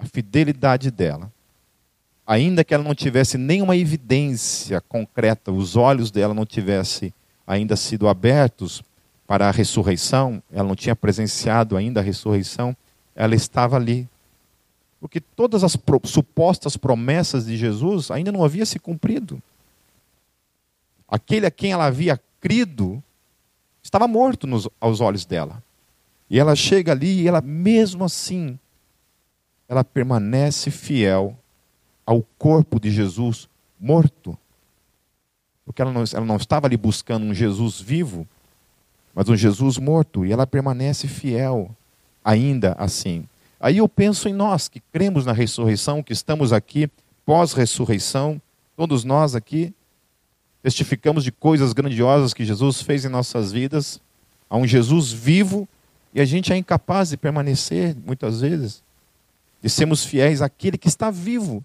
A 0.00 0.06
fidelidade 0.06 0.90
dela. 0.90 1.30
Ainda 2.26 2.64
que 2.64 2.72
ela 2.72 2.84
não 2.84 2.94
tivesse 2.94 3.36
nenhuma 3.36 3.76
evidência 3.76 4.80
concreta, 4.80 5.52
os 5.52 5.76
olhos 5.76 6.10
dela 6.10 6.32
não 6.32 6.46
tivessem 6.46 7.12
ainda 7.46 7.76
sido 7.76 8.08
abertos 8.08 8.82
para 9.26 9.48
a 9.48 9.50
ressurreição, 9.50 10.42
ela 10.50 10.66
não 10.66 10.74
tinha 10.74 10.96
presenciado 10.96 11.76
ainda 11.76 12.00
a 12.00 12.02
ressurreição, 12.02 12.76
ela 13.14 13.34
estava 13.34 13.76
ali. 13.76 14.08
Porque 15.00 15.20
todas 15.20 15.64
as 15.64 15.76
supostas 16.04 16.76
promessas 16.76 17.46
de 17.46 17.56
Jesus 17.56 18.10
ainda 18.10 18.30
não 18.30 18.44
haviam 18.44 18.66
se 18.66 18.78
cumprido. 18.78 19.42
Aquele 21.08 21.46
a 21.46 21.50
quem 21.50 21.72
ela 21.72 21.86
havia 21.86 22.20
crido 22.40 23.02
estava 23.82 24.06
morto 24.06 24.46
nos, 24.46 24.68
aos 24.80 25.00
olhos 25.00 25.24
dela. 25.24 25.62
E 26.28 26.38
ela 26.38 26.54
chega 26.54 26.92
ali 26.92 27.22
e 27.22 27.28
ela, 27.28 27.40
mesmo 27.40 28.04
assim, 28.04 28.58
ela 29.70 29.84
permanece 29.84 30.68
fiel 30.68 31.38
ao 32.04 32.22
corpo 32.36 32.80
de 32.80 32.90
Jesus 32.90 33.48
morto. 33.78 34.36
Porque 35.64 35.80
ela 35.80 35.92
não, 35.92 36.02
ela 36.12 36.26
não 36.26 36.34
estava 36.34 36.66
ali 36.66 36.76
buscando 36.76 37.24
um 37.24 37.32
Jesus 37.32 37.80
vivo, 37.80 38.26
mas 39.14 39.28
um 39.28 39.36
Jesus 39.36 39.78
morto, 39.78 40.26
e 40.26 40.32
ela 40.32 40.44
permanece 40.44 41.06
fiel 41.06 41.70
ainda 42.24 42.74
assim. 42.80 43.28
Aí 43.60 43.76
eu 43.76 43.88
penso 43.88 44.28
em 44.28 44.32
nós 44.32 44.66
que 44.66 44.80
cremos 44.92 45.24
na 45.24 45.32
ressurreição, 45.32 46.02
que 46.02 46.12
estamos 46.12 46.52
aqui 46.52 46.90
pós-ressurreição, 47.24 48.42
todos 48.76 49.04
nós 49.04 49.36
aqui 49.36 49.72
testificamos 50.64 51.22
de 51.22 51.30
coisas 51.30 51.72
grandiosas 51.72 52.34
que 52.34 52.44
Jesus 52.44 52.82
fez 52.82 53.04
em 53.04 53.08
nossas 53.08 53.52
vidas, 53.52 54.00
há 54.48 54.56
um 54.56 54.66
Jesus 54.66 55.12
vivo 55.12 55.68
e 56.12 56.20
a 56.20 56.24
gente 56.24 56.52
é 56.52 56.56
incapaz 56.56 57.10
de 57.10 57.16
permanecer, 57.16 57.96
muitas 58.04 58.40
vezes, 58.40 58.82
de 59.60 59.68
sermos 59.68 60.04
fiéis 60.04 60.42
àquele 60.42 60.78
que 60.78 60.88
está 60.88 61.10
vivo. 61.10 61.64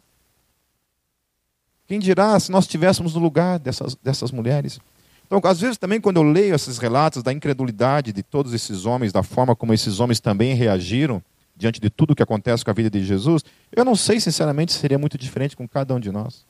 Quem 1.87 1.99
dirá 1.99 2.39
se 2.39 2.51
nós 2.51 2.65
estivéssemos 2.65 3.13
no 3.13 3.19
lugar 3.19 3.59
dessas, 3.59 3.95
dessas 3.95 4.31
mulheres? 4.31 4.79
Então, 5.25 5.39
às 5.43 5.59
vezes 5.59 5.77
também 5.77 6.01
quando 6.01 6.17
eu 6.17 6.23
leio 6.23 6.55
esses 6.55 6.77
relatos 6.77 7.23
da 7.23 7.31
incredulidade 7.31 8.11
de 8.11 8.23
todos 8.23 8.53
esses 8.53 8.85
homens, 8.85 9.11
da 9.11 9.23
forma 9.23 9.55
como 9.55 9.73
esses 9.73 9.99
homens 9.99 10.19
também 10.19 10.53
reagiram 10.55 11.21
diante 11.55 11.79
de 11.79 11.89
tudo 11.89 12.15
que 12.15 12.23
acontece 12.23 12.65
com 12.65 12.71
a 12.71 12.73
vida 12.73 12.89
de 12.89 13.03
Jesus, 13.03 13.43
eu 13.71 13.85
não 13.85 13.95
sei 13.95 14.19
sinceramente 14.19 14.73
se 14.73 14.79
seria 14.79 14.97
muito 14.97 15.17
diferente 15.17 15.55
com 15.55 15.67
cada 15.67 15.93
um 15.95 15.99
de 15.99 16.11
nós. 16.11 16.45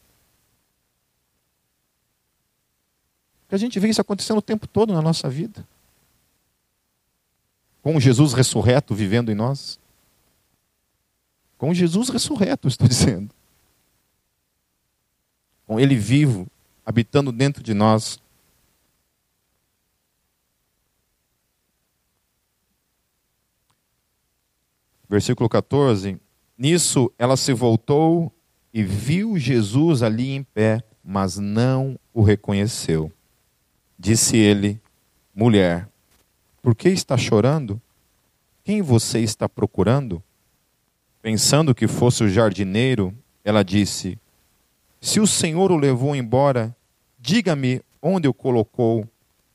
Porque 3.42 3.56
a 3.56 3.60
gente 3.60 3.80
vê 3.80 3.90
isso 3.90 4.02
acontecendo 4.02 4.38
o 4.38 4.42
tempo 4.42 4.68
todo 4.68 4.92
na 4.92 5.02
nossa 5.02 5.30
vida. 5.30 5.66
Com 7.84 8.00
Jesus 8.00 8.34
ressurreto 8.34 8.96
vivendo 8.96 9.32
em 9.32 9.36
nós. 9.36 9.80
Com 11.58 11.74
Jesus 11.74 12.10
ressurreto, 12.10 12.68
estou 12.68 12.88
dizendo. 12.90 13.34
Com 15.66 15.80
Ele 15.80 15.96
vivo, 15.96 16.48
habitando 16.86 17.32
dentro 17.32 17.64
de 17.64 17.74
nós. 17.74 18.20
Versículo 25.10 25.48
14: 25.48 26.20
Nisso 26.58 27.12
ela 27.18 27.38
se 27.38 27.54
voltou 27.54 28.32
e 28.74 28.84
viu 28.84 29.38
Jesus 29.38 30.04
ali 30.04 30.32
em 30.32 30.44
pé, 30.44 30.84
mas 31.04 31.38
não 31.38 31.98
o 32.14 32.22
reconheceu. 32.22 33.12
Disse 33.98 34.36
ele: 34.36 34.82
Mulher, 35.34 35.88
por 36.62 36.76
que 36.76 36.90
está 36.90 37.18
chorando? 37.18 37.82
Quem 38.64 38.82
você 38.82 39.20
está 39.20 39.48
procurando? 39.48 40.22
Pensando 41.26 41.74
que 41.74 41.88
fosse 41.88 42.24
o 42.24 42.30
jardineiro, 42.30 43.12
ela 43.44 43.64
disse: 43.64 44.16
Se 45.02 45.20
o 45.20 45.26
Senhor 45.26 45.72
o 45.72 45.76
levou 45.76 46.16
embora, 46.16 46.78
diga-me 47.20 47.82
onde 48.00 48.28
o 48.28 48.34
colocou, 48.34 49.10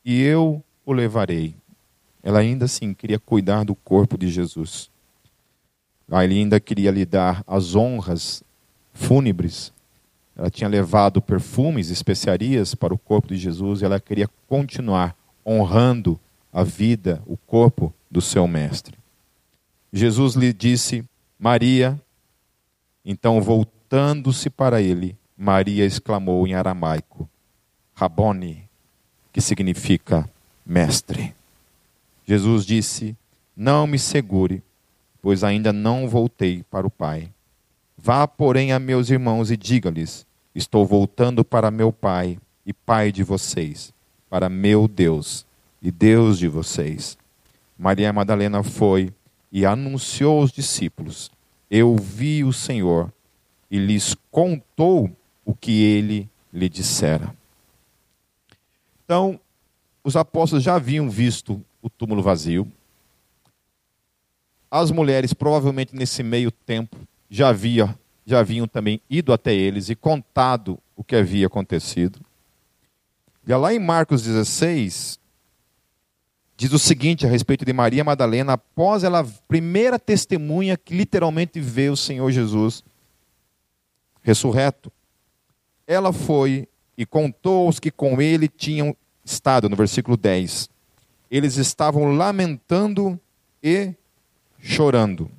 e 0.04 0.20
eu 0.20 0.64
o 0.84 0.92
levarei. 0.92 1.54
Ela 2.24 2.40
ainda 2.40 2.64
assim 2.64 2.92
queria 2.92 3.20
cuidar 3.20 3.64
do 3.64 3.76
corpo 3.76 4.18
de 4.18 4.28
Jesus. 4.28 4.90
Ela 6.10 6.22
ainda 6.22 6.58
queria 6.58 6.90
lhe 6.90 7.06
dar 7.06 7.44
as 7.46 7.76
honras 7.76 8.42
fúnebres. 8.92 9.72
Ela 10.36 10.50
tinha 10.50 10.68
levado 10.68 11.22
perfumes, 11.22 11.88
especiarias 11.88 12.74
para 12.74 12.92
o 12.92 12.98
corpo 12.98 13.28
de 13.28 13.36
Jesus 13.36 13.80
e 13.80 13.84
ela 13.84 14.00
queria 14.00 14.28
continuar 14.48 15.16
honrando 15.46 16.18
a 16.52 16.64
vida, 16.64 17.22
o 17.26 17.36
corpo 17.36 17.94
do 18.10 18.20
seu 18.20 18.48
mestre. 18.48 18.98
Jesus 19.92 20.34
lhe 20.34 20.52
disse: 20.52 21.04
Maria. 21.40 21.98
Então, 23.02 23.40
voltando-se 23.40 24.50
para 24.50 24.82
ele, 24.82 25.16
Maria 25.34 25.86
exclamou 25.86 26.46
em 26.46 26.52
aramaico: 26.52 27.26
Rabone, 27.94 28.68
que 29.32 29.40
significa 29.40 30.28
mestre. 30.66 31.34
Jesus 32.26 32.66
disse: 32.66 33.16
Não 33.56 33.86
me 33.86 33.98
segure, 33.98 34.62
pois 35.22 35.42
ainda 35.42 35.72
não 35.72 36.06
voltei 36.06 36.62
para 36.70 36.86
o 36.86 36.90
Pai. 36.90 37.30
Vá, 37.96 38.28
porém, 38.28 38.72
a 38.72 38.78
meus 38.78 39.08
irmãos 39.08 39.50
e 39.50 39.56
diga-lhes: 39.56 40.26
Estou 40.54 40.84
voltando 40.84 41.42
para 41.42 41.70
meu 41.70 41.90
Pai 41.90 42.38
e 42.66 42.74
Pai 42.74 43.10
de 43.10 43.22
vocês, 43.22 43.94
para 44.28 44.50
meu 44.50 44.86
Deus 44.86 45.46
e 45.80 45.90
Deus 45.90 46.38
de 46.38 46.48
vocês. 46.48 47.16
Maria 47.78 48.12
Madalena 48.12 48.62
foi 48.62 49.10
e 49.52 49.66
anunciou 49.66 50.40
aos 50.40 50.52
discípulos: 50.52 51.30
Eu 51.70 51.96
vi 51.96 52.44
o 52.44 52.52
Senhor 52.52 53.12
e 53.70 53.78
lhes 53.78 54.16
contou 54.30 55.10
o 55.44 55.54
que 55.54 55.82
ele 55.82 56.28
lhe 56.52 56.68
dissera. 56.68 57.34
Então, 59.04 59.38
os 60.02 60.16
apóstolos 60.16 60.64
já 60.64 60.74
haviam 60.74 61.08
visto 61.08 61.62
o 61.82 61.88
túmulo 61.88 62.22
vazio. 62.22 62.70
As 64.70 64.90
mulheres, 64.90 65.32
provavelmente 65.32 65.94
nesse 65.94 66.22
meio 66.22 66.50
tempo, 66.50 66.96
já, 67.28 67.48
havia, 67.48 67.96
já 68.24 68.40
haviam 68.40 68.66
também 68.66 69.00
ido 69.10 69.32
até 69.32 69.54
eles 69.54 69.88
e 69.88 69.94
contado 69.94 70.78
o 70.96 71.04
que 71.04 71.16
havia 71.16 71.46
acontecido. 71.46 72.20
E 73.46 73.54
lá 73.54 73.74
em 73.74 73.78
Marcos 73.78 74.22
16, 74.22 75.18
diz 76.60 76.74
o 76.74 76.78
seguinte 76.78 77.26
a 77.26 77.30
respeito 77.30 77.64
de 77.64 77.72
Maria 77.72 78.04
Madalena, 78.04 78.52
após 78.52 79.02
ela, 79.02 79.26
primeira 79.48 79.98
testemunha 79.98 80.76
que 80.76 80.94
literalmente 80.94 81.58
vê 81.58 81.88
o 81.88 81.96
Senhor 81.96 82.30
Jesus 82.30 82.84
ressurreto. 84.20 84.92
Ela 85.86 86.12
foi 86.12 86.68
e 86.98 87.06
contou 87.06 87.64
aos 87.66 87.80
que 87.80 87.90
com 87.90 88.20
ele 88.20 88.46
tinham 88.46 88.94
estado, 89.24 89.70
no 89.70 89.74
versículo 89.74 90.18
10. 90.18 90.68
Eles 91.30 91.56
estavam 91.56 92.14
lamentando 92.14 93.18
e 93.62 93.94
chorando. 94.58 95.30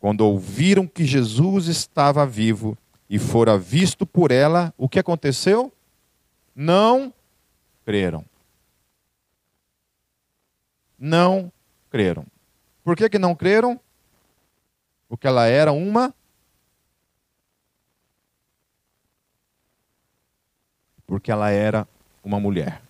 Quando 0.00 0.22
ouviram 0.22 0.88
que 0.88 1.04
Jesus 1.04 1.68
estava 1.68 2.26
vivo 2.26 2.76
e 3.08 3.16
fora 3.16 3.56
visto 3.56 4.04
por 4.04 4.32
ela, 4.32 4.74
o 4.76 4.88
que 4.88 4.98
aconteceu? 4.98 5.72
Não 6.52 7.14
creram 7.84 8.31
não 11.02 11.52
creram. 11.90 12.24
Por 12.84 12.96
que, 12.96 13.08
que 13.08 13.18
não 13.18 13.34
creram? 13.34 13.80
Porque 15.08 15.26
ela 15.26 15.46
era 15.46 15.72
uma. 15.72 16.14
Porque 21.04 21.32
ela 21.32 21.50
era 21.50 21.88
uma 22.22 22.38
mulher. 22.38 22.80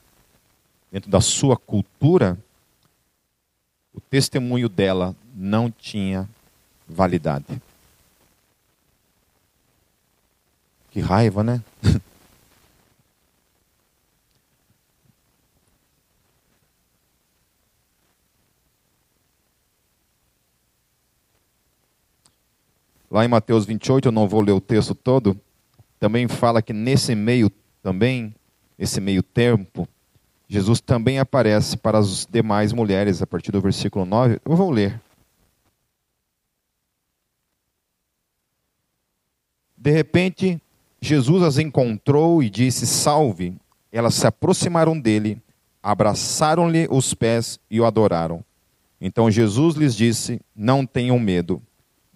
Dentro 0.93 1.11
da 1.11 1.23
sua 1.23 1.57
cultura, 1.57 2.39
o 3.95 4.01
testemunho 4.01 4.69
dela 4.69 5.17
não 5.35 5.71
tinha 5.71 6.29
validade. 6.87 7.63
Que 10.91 11.01
raiva, 11.01 11.43
né? 11.43 11.63
Lá 23.13 23.27
em 23.27 23.29
Mateus 23.29 23.67
28, 23.67 24.09
eu 24.09 24.13
não 24.13 24.27
vou 24.27 24.41
ler 24.41 24.53
o 24.53 24.61
texto 24.61 24.95
todo, 24.95 25.39
também 26.01 26.27
fala 26.27 26.63
que 26.63 26.73
nesse 26.73 27.15
meio 27.15 27.53
também, 27.83 28.35
esse 28.79 29.03
meio 29.03 29.23
tempo, 29.23 29.87
Jesus 30.49 30.81
também 30.81 31.19
aparece 31.19 31.77
para 31.77 31.99
as 31.99 32.25
demais 32.25 32.73
mulheres, 32.73 33.21
a 33.21 33.27
partir 33.27 33.53
do 33.53 33.61
versículo 33.61 34.07
9. 34.07 34.41
Eu 34.43 34.57
vou 34.57 34.71
ler. 34.71 34.99
De 39.77 39.91
repente, 39.91 40.59
Jesus 40.99 41.43
as 41.43 41.59
encontrou 41.59 42.43
e 42.43 42.49
disse: 42.49 42.87
Salve. 42.87 43.55
Elas 43.93 44.15
se 44.15 44.27
aproximaram 44.27 44.99
dele, 44.99 45.39
abraçaram-lhe 45.83 46.89
os 46.91 47.13
pés 47.13 47.61
e 47.71 47.79
o 47.79 47.85
adoraram. 47.85 48.43
Então 48.99 49.31
Jesus 49.31 49.75
lhes 49.75 49.95
disse: 49.95 50.41
Não 50.57 50.87
tenham 50.87 51.19
medo. 51.19 51.61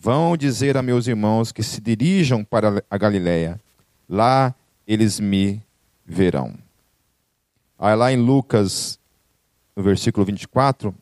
Vão 0.07 0.36
dizer 0.36 0.76
a 0.76 0.82
meus 0.82 1.09
irmãos 1.09 1.50
que 1.50 1.64
se 1.64 1.80
dirijam 1.80 2.44
para 2.44 2.80
a 2.88 2.96
Galiléia. 2.96 3.61
Lá 4.09 4.54
eles 4.86 5.18
me 5.18 5.61
verão. 6.07 6.54
Aí 7.76 7.96
lá 7.96 8.12
em 8.12 8.16
Lucas, 8.16 9.00
no 9.74 9.82
versículo 9.82 10.24
24, 10.24 10.94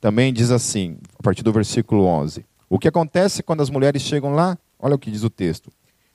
também 0.00 0.32
diz 0.32 0.50
assim, 0.50 0.96
a 1.18 1.22
partir 1.22 1.42
do 1.42 1.52
versículo 1.52 2.06
11. 2.06 2.42
O 2.70 2.78
que 2.78 2.88
acontece 2.88 3.42
quando 3.42 3.60
as 3.60 3.68
mulheres 3.68 4.00
chegam 4.00 4.32
lá? 4.32 4.56
Olha 4.78 4.94
o 4.94 4.98
que 4.98 5.10
diz 5.10 5.24
o 5.24 5.28
texto. 5.28 5.70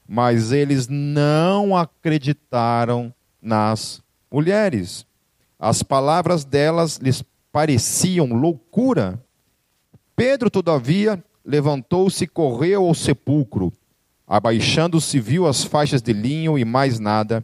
Mas 0.09 0.51
eles 0.51 0.87
não 0.87 1.77
acreditaram 1.77 3.13
nas 3.39 4.01
mulheres. 4.31 5.05
As 5.59 5.83
palavras 5.83 6.43
delas 6.43 6.97
lhes 6.97 7.23
pareciam 7.51 8.25
loucura. 8.33 9.23
Pedro, 10.15 10.49
todavia, 10.49 11.23
levantou-se 11.47 12.25
e 12.25 12.27
correu 12.27 12.85
ao 12.85 12.93
sepulcro. 12.93 13.71
Abaixando-se, 14.27 15.17
viu 15.21 15.47
as 15.47 15.63
faixas 15.63 16.01
de 16.01 16.11
linho 16.11 16.59
e 16.59 16.65
mais 16.65 16.99
nada. 16.99 17.43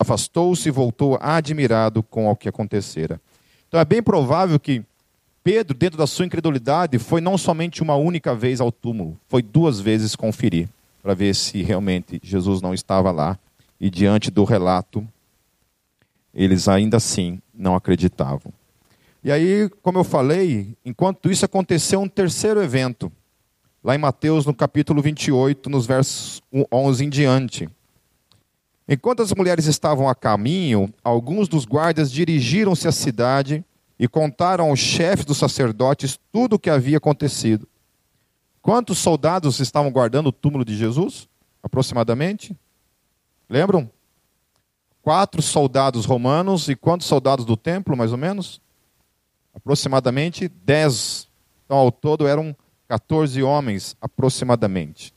Afastou-se 0.00 0.66
e 0.66 0.72
voltou 0.72 1.18
admirado 1.20 2.02
com 2.02 2.26
o 2.26 2.34
que 2.34 2.48
acontecera. 2.48 3.20
Então 3.68 3.78
é 3.78 3.84
bem 3.84 4.02
provável 4.02 4.58
que 4.58 4.82
Pedro, 5.44 5.76
dentro 5.76 5.98
da 5.98 6.06
sua 6.06 6.24
incredulidade, 6.24 6.98
foi 6.98 7.20
não 7.20 7.36
somente 7.36 7.82
uma 7.82 7.94
única 7.94 8.34
vez 8.34 8.60
ao 8.60 8.72
túmulo, 8.72 9.16
foi 9.28 9.42
duas 9.42 9.78
vezes 9.78 10.16
conferir, 10.16 10.68
para 11.02 11.14
ver 11.14 11.34
se 11.34 11.62
realmente 11.62 12.18
Jesus 12.20 12.60
não 12.60 12.74
estava 12.74 13.12
lá. 13.12 13.38
E 13.78 13.90
diante 13.90 14.30
do 14.30 14.42
relato, 14.42 15.06
eles 16.34 16.66
ainda 16.66 16.96
assim 16.96 17.40
não 17.54 17.76
acreditavam. 17.76 18.52
E 19.26 19.32
aí, 19.32 19.68
como 19.82 19.98
eu 19.98 20.04
falei, 20.04 20.76
enquanto 20.84 21.28
isso 21.28 21.44
aconteceu 21.44 22.00
um 22.00 22.08
terceiro 22.08 22.62
evento, 22.62 23.10
lá 23.82 23.92
em 23.92 23.98
Mateus, 23.98 24.46
no 24.46 24.54
capítulo 24.54 25.02
28, 25.02 25.68
nos 25.68 25.84
versos 25.84 26.40
11 26.72 27.04
em 27.04 27.08
diante. 27.08 27.68
Enquanto 28.88 29.22
as 29.22 29.32
mulheres 29.32 29.66
estavam 29.66 30.08
a 30.08 30.14
caminho, 30.14 30.94
alguns 31.02 31.48
dos 31.48 31.64
guardas 31.64 32.12
dirigiram-se 32.12 32.86
à 32.86 32.92
cidade 32.92 33.64
e 33.98 34.06
contaram 34.06 34.70
aos 34.70 34.78
chefes 34.78 35.24
dos 35.24 35.38
sacerdotes 35.38 36.20
tudo 36.30 36.54
o 36.54 36.58
que 36.60 36.70
havia 36.70 36.98
acontecido. 36.98 37.66
Quantos 38.62 38.96
soldados 38.96 39.58
estavam 39.58 39.90
guardando 39.90 40.28
o 40.28 40.32
túmulo 40.32 40.64
de 40.64 40.76
Jesus? 40.76 41.28
Aproximadamente? 41.64 42.56
Lembram? 43.50 43.90
Quatro 45.02 45.42
soldados 45.42 46.04
romanos 46.04 46.68
e 46.68 46.76
quantos 46.76 47.08
soldados 47.08 47.44
do 47.44 47.56
templo, 47.56 47.96
mais 47.96 48.12
ou 48.12 48.18
menos? 48.18 48.64
Aproximadamente 49.56 50.48
10. 50.48 51.28
Então, 51.64 51.78
ao 51.78 51.90
todo, 51.90 52.28
eram 52.28 52.54
14 52.86 53.42
homens, 53.42 53.96
aproximadamente, 54.00 55.12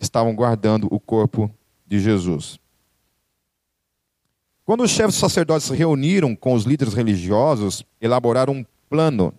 estavam 0.00 0.34
guardando 0.34 0.88
o 0.90 0.98
corpo 0.98 1.50
de 1.86 2.00
Jesus. 2.00 2.58
Quando 4.64 4.82
os 4.82 4.90
chefes 4.90 5.16
sacerdotes 5.16 5.66
se 5.66 5.74
reuniram 5.74 6.34
com 6.34 6.54
os 6.54 6.64
líderes 6.64 6.94
religiosos, 6.94 7.84
elaboraram 8.00 8.54
um 8.54 8.66
plano. 8.88 9.34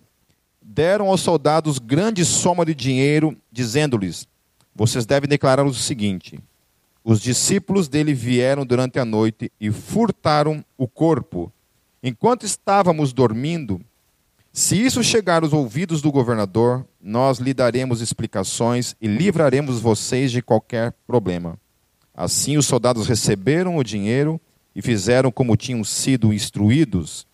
Deram 0.62 1.08
aos 1.08 1.20
soldados 1.20 1.78
grande 1.78 2.24
soma 2.24 2.64
de 2.64 2.74
dinheiro, 2.74 3.36
dizendo-lhes: 3.50 4.26
Vocês 4.74 5.04
devem 5.04 5.28
declarar 5.28 5.64
o 5.64 5.74
seguinte: 5.74 6.38
Os 7.02 7.20
discípulos 7.20 7.88
dele 7.88 8.14
vieram 8.14 8.64
durante 8.64 8.98
a 8.98 9.04
noite 9.04 9.50
e 9.60 9.70
furtaram 9.70 10.64
o 10.78 10.86
corpo. 10.86 11.52
Enquanto 12.02 12.44
estávamos 12.44 13.12
dormindo, 13.12 13.80
se 14.56 14.80
isso 14.80 15.02
chegar 15.02 15.42
aos 15.42 15.52
ouvidos 15.52 16.00
do 16.00 16.12
governador, 16.12 16.86
nós 17.02 17.40
lhe 17.40 17.52
daremos 17.52 18.00
explicações 18.00 18.94
e 19.00 19.08
livraremos 19.08 19.80
vocês 19.80 20.30
de 20.30 20.40
qualquer 20.40 20.94
problema. 21.08 21.58
Assim, 22.14 22.56
os 22.56 22.64
soldados 22.64 23.08
receberam 23.08 23.76
o 23.76 23.82
dinheiro 23.82 24.40
e 24.72 24.80
fizeram 24.80 25.32
como 25.32 25.56
tinham 25.56 25.82
sido 25.82 26.32
instruídos. 26.32 27.26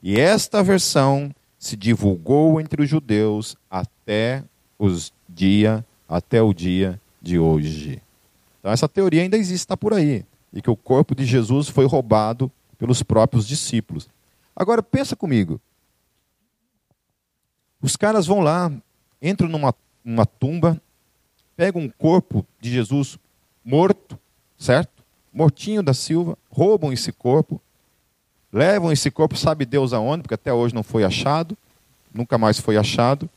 E 0.00 0.20
esta 0.20 0.62
versão 0.62 1.34
se 1.58 1.76
divulgou 1.76 2.60
entre 2.60 2.80
os 2.80 2.88
judeus 2.88 3.56
até 3.68 4.44
os 4.78 5.12
dia, 5.28 5.84
até 6.08 6.40
o 6.40 6.54
dia 6.54 7.00
de 7.20 7.40
hoje. 7.40 8.00
Então 8.60 8.70
essa 8.70 8.88
teoria 8.88 9.22
ainda 9.22 9.36
existe, 9.36 9.64
está 9.64 9.76
por 9.76 9.92
aí, 9.92 10.24
e 10.52 10.62
que 10.62 10.70
o 10.70 10.76
corpo 10.76 11.12
de 11.12 11.24
Jesus 11.24 11.68
foi 11.68 11.86
roubado 11.86 12.48
pelos 12.78 13.02
próprios 13.02 13.48
discípulos. 13.48 14.08
Agora 14.54 14.80
pensa 14.80 15.16
comigo. 15.16 15.60
Os 17.80 17.96
caras 17.96 18.26
vão 18.26 18.40
lá, 18.40 18.72
entram 19.22 19.48
numa, 19.48 19.74
numa 20.04 20.26
tumba, 20.26 20.80
pegam 21.56 21.82
um 21.82 21.88
corpo 21.88 22.46
de 22.60 22.70
Jesus 22.70 23.18
morto, 23.64 24.18
certo? 24.58 25.02
Mortinho 25.32 25.82
da 25.82 25.94
Silva, 25.94 26.36
roubam 26.50 26.92
esse 26.92 27.12
corpo, 27.12 27.60
levam 28.52 28.90
esse 28.90 29.10
corpo, 29.10 29.36
sabe 29.36 29.64
Deus 29.64 29.92
aonde, 29.92 30.22
porque 30.22 30.34
até 30.34 30.52
hoje 30.52 30.74
não 30.74 30.82
foi 30.82 31.04
achado, 31.04 31.56
nunca 32.12 32.38
mais 32.38 32.58
foi 32.58 32.76
achado. 32.76 33.28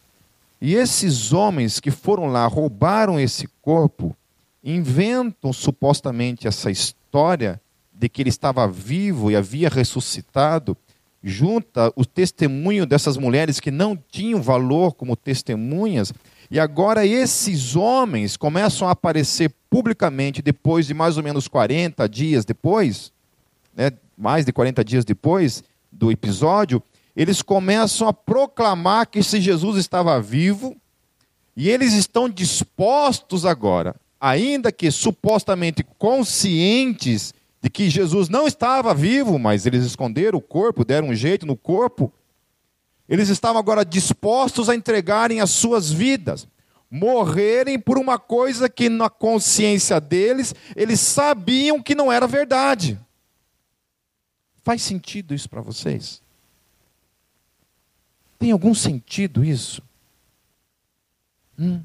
E 0.60 0.76
esses 0.76 1.34
homens 1.34 1.80
que 1.80 1.92
foram 1.92 2.28
lá, 2.28 2.46
roubaram 2.48 3.20
esse 3.20 3.48
corpo, 3.62 4.16
inventam 4.64 5.52
supostamente 5.52 6.48
essa 6.48 6.70
história 6.72 7.60
de 7.92 8.08
que 8.08 8.22
ele 8.22 8.30
estava 8.30 8.68
vivo 8.68 9.30
e 9.30 9.36
havia 9.36 9.70
ressuscitado, 9.70 10.78
junta 11.24 11.92
o 11.96 12.06
testemunho 12.06 12.86
dessas 12.86 13.18
mulheres 13.18 13.60
que 13.60 13.70
não 13.70 13.98
tinham 14.10 14.42
valor 14.42 14.94
como 14.94 15.16
testemunhas, 15.16 16.14
e 16.50 16.60
agora 16.60 17.06
esses 17.06 17.76
homens 17.76 18.36
começam 18.36 18.88
a 18.88 18.92
aparecer 18.92 19.52
publicamente 19.70 20.42
depois 20.42 20.88
de 20.88 20.94
mais 20.94 21.18
ou 21.18 21.24
menos 21.24 21.48
40 21.48 22.08
dias 22.10 22.44
depois, 22.44 23.12
né, 23.76 23.92
mais 24.18 24.46
de 24.46 24.52
40 24.52 24.84
dias 24.84 25.06
depois 25.06 25.64
do 25.92 26.12
episódio, 26.12 26.82
eles 27.16 27.42
começam 27.42 28.08
a 28.08 28.14
proclamar 28.14 29.08
que 29.08 29.20
esse 29.20 29.40
Jesus 29.40 29.78
estava 29.78 30.22
vivo, 30.22 30.76
e 31.56 31.70
eles 31.70 31.94
estão 31.94 32.30
dispostos 32.30 33.46
agora, 33.46 33.96
ainda 34.20 34.72
que 34.72 34.90
supostamente 34.90 35.86
conscientes 35.98 37.34
de 37.62 37.70
que 37.70 37.90
Jesus 37.90 38.28
não 38.28 38.48
estava 38.48 38.94
vivo, 38.94 39.38
mas 39.38 39.66
eles 39.66 39.86
esconderam 39.86 40.40
o 40.40 40.42
corpo, 40.42 40.84
deram 40.84 41.10
um 41.10 41.16
jeito 41.16 41.46
no 41.46 41.56
corpo. 41.56 42.12
Eles 43.08 43.30
estavam 43.30 43.60
agora 43.60 43.86
dispostos 43.86 44.68
a 44.68 44.76
entregarem 44.76 45.42
as 45.42 45.52
suas 45.52 45.92
vidas, 45.92 46.48
morrerem 46.90 47.80
por 47.80 48.00
uma 48.00 48.18
coisa 48.18 48.68
que 48.68 48.90
na 48.90 49.10
consciência 49.10 50.00
deles, 50.02 50.56
eles 50.76 51.00
sabiam 51.00 51.82
que 51.82 51.94
não 51.94 52.12
era 52.12 52.26
verdade. 52.26 53.00
Faz 54.64 54.82
sentido 54.82 55.34
isso 55.34 55.50
para 55.50 55.62
vocês? 55.62 56.22
Tem 58.40 58.52
algum 58.52 58.74
sentido 58.74 59.46
isso? 59.46 59.84
Hum. 61.60 61.84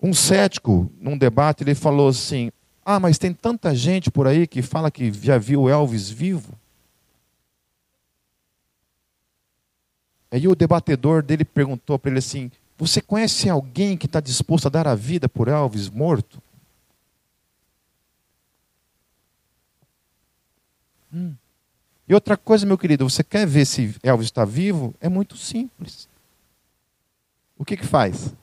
Um 0.00 0.12
cético, 0.14 0.90
num 1.00 1.18
debate, 1.18 1.64
ele 1.64 1.74
falou 1.74 2.08
assim: 2.08 2.52
ah, 2.84 2.98
mas 2.98 3.18
tem 3.18 3.32
tanta 3.32 3.74
gente 3.74 4.10
por 4.10 4.26
aí 4.26 4.46
que 4.46 4.60
fala 4.60 4.90
que 4.90 5.12
já 5.12 5.38
viu 5.38 5.68
Elvis 5.68 6.10
vivo. 6.10 6.52
Aí 10.30 10.48
o 10.48 10.54
debatedor 10.54 11.22
dele 11.22 11.44
perguntou 11.44 11.98
para 11.98 12.10
ele 12.10 12.18
assim: 12.18 12.50
Você 12.76 13.00
conhece 13.00 13.48
alguém 13.48 13.96
que 13.96 14.06
está 14.06 14.18
disposto 14.18 14.66
a 14.66 14.70
dar 14.70 14.88
a 14.88 14.94
vida 14.94 15.28
por 15.28 15.46
Elvis 15.46 15.88
morto? 15.88 16.42
Hum. 21.12 21.34
E 22.08 22.14
outra 22.14 22.36
coisa, 22.36 22.66
meu 22.66 22.76
querido, 22.76 23.08
você 23.08 23.22
quer 23.22 23.46
ver 23.46 23.64
se 23.64 23.94
Elvis 24.02 24.26
está 24.26 24.44
vivo? 24.44 24.94
É 25.00 25.08
muito 25.08 25.36
simples. 25.36 26.08
O 27.56 27.64
que 27.64 27.76
que 27.76 27.86
faz? 27.86 28.34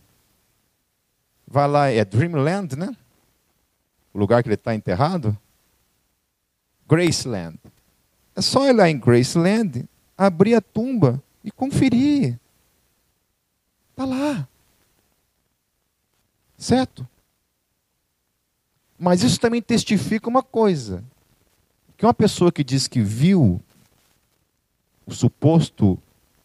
Vai 1.45 1.67
lá, 1.67 1.89
é 1.89 2.05
Dreamland, 2.05 2.75
né? 2.77 2.95
O 4.13 4.19
lugar 4.19 4.41
que 4.41 4.49
ele 4.49 4.55
está 4.55 4.73
enterrado? 4.73 5.37
Graceland. 6.87 7.59
É 8.35 8.41
só 8.41 8.67
ir 8.67 8.73
lá 8.73 8.89
em 8.89 8.97
Graceland, 8.97 9.87
abrir 10.17 10.55
a 10.55 10.61
tumba 10.61 11.21
e 11.43 11.51
conferir. 11.51 12.39
Está 13.91 14.05
lá. 14.05 14.47
Certo? 16.57 17.07
Mas 18.97 19.23
isso 19.23 19.39
também 19.39 19.61
testifica 19.61 20.27
uma 20.27 20.43
coisa: 20.43 21.03
que 21.95 22.05
uma 22.05 22.13
pessoa 22.13 22.51
que 22.51 22.63
diz 22.63 22.87
que 22.87 23.01
viu 23.01 23.61
o 25.05 25.13
suposto 25.13 25.97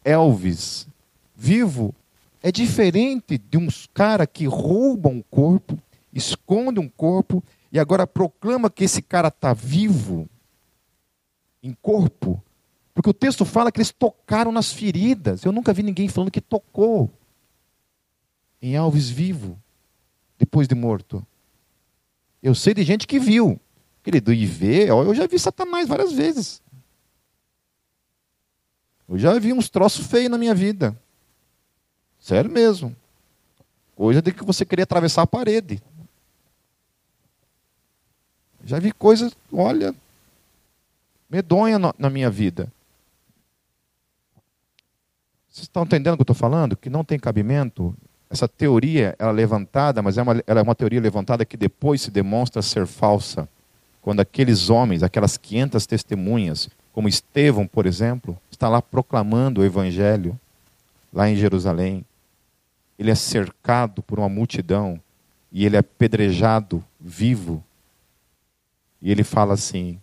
Elvis 0.03 0.87
vivo 1.35 1.93
é 2.41 2.51
diferente 2.51 3.37
de 3.37 3.57
uns 3.57 3.87
cara 3.93 4.25
que 4.25 4.45
roubam 4.45 5.13
um 5.13 5.21
corpo, 5.21 5.77
esconde 6.13 6.79
um 6.79 6.87
corpo 6.87 7.43
e 7.75 7.79
agora 7.79 8.07
proclama 8.07 8.69
que 8.69 8.85
esse 8.85 9.01
cara 9.01 9.27
está 9.27 9.51
vivo, 9.51 10.29
em 11.61 11.73
corpo, 11.73 12.41
porque 12.93 13.09
o 13.09 13.13
texto 13.13 13.43
fala 13.43 13.69
que 13.69 13.79
eles 13.79 13.91
tocaram 13.91 14.49
nas 14.49 14.71
feridas. 14.71 15.43
Eu 15.43 15.51
nunca 15.51 15.73
vi 15.73 15.83
ninguém 15.83 16.07
falando 16.07 16.31
que 16.31 16.39
tocou 16.39 17.11
em 18.61 18.77
Alves 18.77 19.09
vivo, 19.09 19.61
depois 20.37 20.69
de 20.69 20.73
morto. 20.73 21.27
Eu 22.41 22.55
sei 22.55 22.73
de 22.73 22.81
gente 22.81 23.05
que 23.05 23.19
viu. 23.19 23.59
Querido, 24.01 24.31
e 24.31 24.45
ver, 24.45 24.87
eu 24.87 25.13
já 25.13 25.27
vi 25.27 25.37
Satanás 25.37 25.85
várias 25.85 26.13
vezes. 26.13 26.61
Eu 29.09 29.17
já 29.17 29.37
vi 29.37 29.51
uns 29.51 29.67
troços 29.69 30.07
feios 30.07 30.31
na 30.31 30.37
minha 30.37 30.55
vida. 30.55 30.97
Sério 32.21 32.49
mesmo. 32.49 32.95
Coisa 33.97 34.21
de 34.21 34.31
que 34.31 34.45
você 34.45 34.65
queria 34.65 34.83
atravessar 34.83 35.23
a 35.23 35.27
parede. 35.27 35.81
Já 38.65 38.79
vi 38.79 38.91
coisas, 38.91 39.37
olha, 39.53 39.93
medonha 41.29 41.77
na 41.99 42.09
minha 42.09 42.31
vida. 42.31 42.67
Vocês 45.47 45.65
estão 45.65 45.83
entendendo 45.83 46.15
o 46.15 46.17
que 46.17 46.21
eu 46.21 46.33
estou 46.33 46.35
falando? 46.35 46.75
Que 46.75 46.89
não 46.89 47.03
tem 47.03 47.19
cabimento. 47.19 47.95
Essa 48.29 48.47
teoria 48.47 49.15
ela 49.19 49.29
é 49.29 49.33
levantada, 49.33 50.01
mas 50.01 50.17
é 50.17 50.23
uma, 50.23 50.43
ela 50.47 50.59
é 50.59 50.63
uma 50.63 50.73
teoria 50.73 50.99
levantada 50.99 51.45
que 51.45 51.55
depois 51.55 52.01
se 52.01 52.09
demonstra 52.09 52.61
ser 52.63 52.87
falsa. 52.87 53.47
Quando 54.01 54.19
aqueles 54.19 54.69
homens, 54.69 55.03
aquelas 55.03 55.37
500 55.37 55.85
testemunhas, 55.85 56.69
como 56.91 57.07
Estevão, 57.07 57.67
por 57.67 57.85
exemplo, 57.85 58.37
está 58.49 58.67
lá 58.67 58.81
proclamando 58.81 59.61
o 59.61 59.63
evangelho, 59.63 60.37
lá 61.13 61.29
em 61.29 61.35
Jerusalém. 61.35 62.03
Ele 62.97 63.11
é 63.11 63.15
cercado 63.15 64.01
por 64.01 64.19
uma 64.19 64.29
multidão 64.29 64.99
e 65.51 65.65
ele 65.65 65.77
é 65.77 65.81
pedrejado 65.81 66.83
vivo 66.99 67.63
e 69.05 69.11
ele 69.11 69.23
fala 69.23 69.53
assim: 69.53 69.99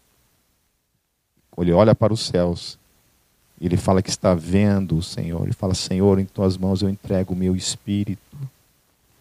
ele 1.59 1.73
olha 1.73 1.93
para 1.93 2.13
os 2.13 2.21
céus, 2.21 2.79
ele 3.61 3.77
fala 3.77 4.01
que 4.01 4.09
está 4.09 4.33
vendo 4.33 4.97
o 4.97 5.03
Senhor. 5.03 5.43
Ele 5.43 5.53
fala: 5.53 5.75
Senhor, 5.75 6.21
em 6.21 6.25
tuas 6.25 6.57
mãos 6.57 6.83
eu 6.83 6.89
entrego 6.89 7.35
o 7.35 7.37
meu 7.37 7.57
espírito. 7.57 8.23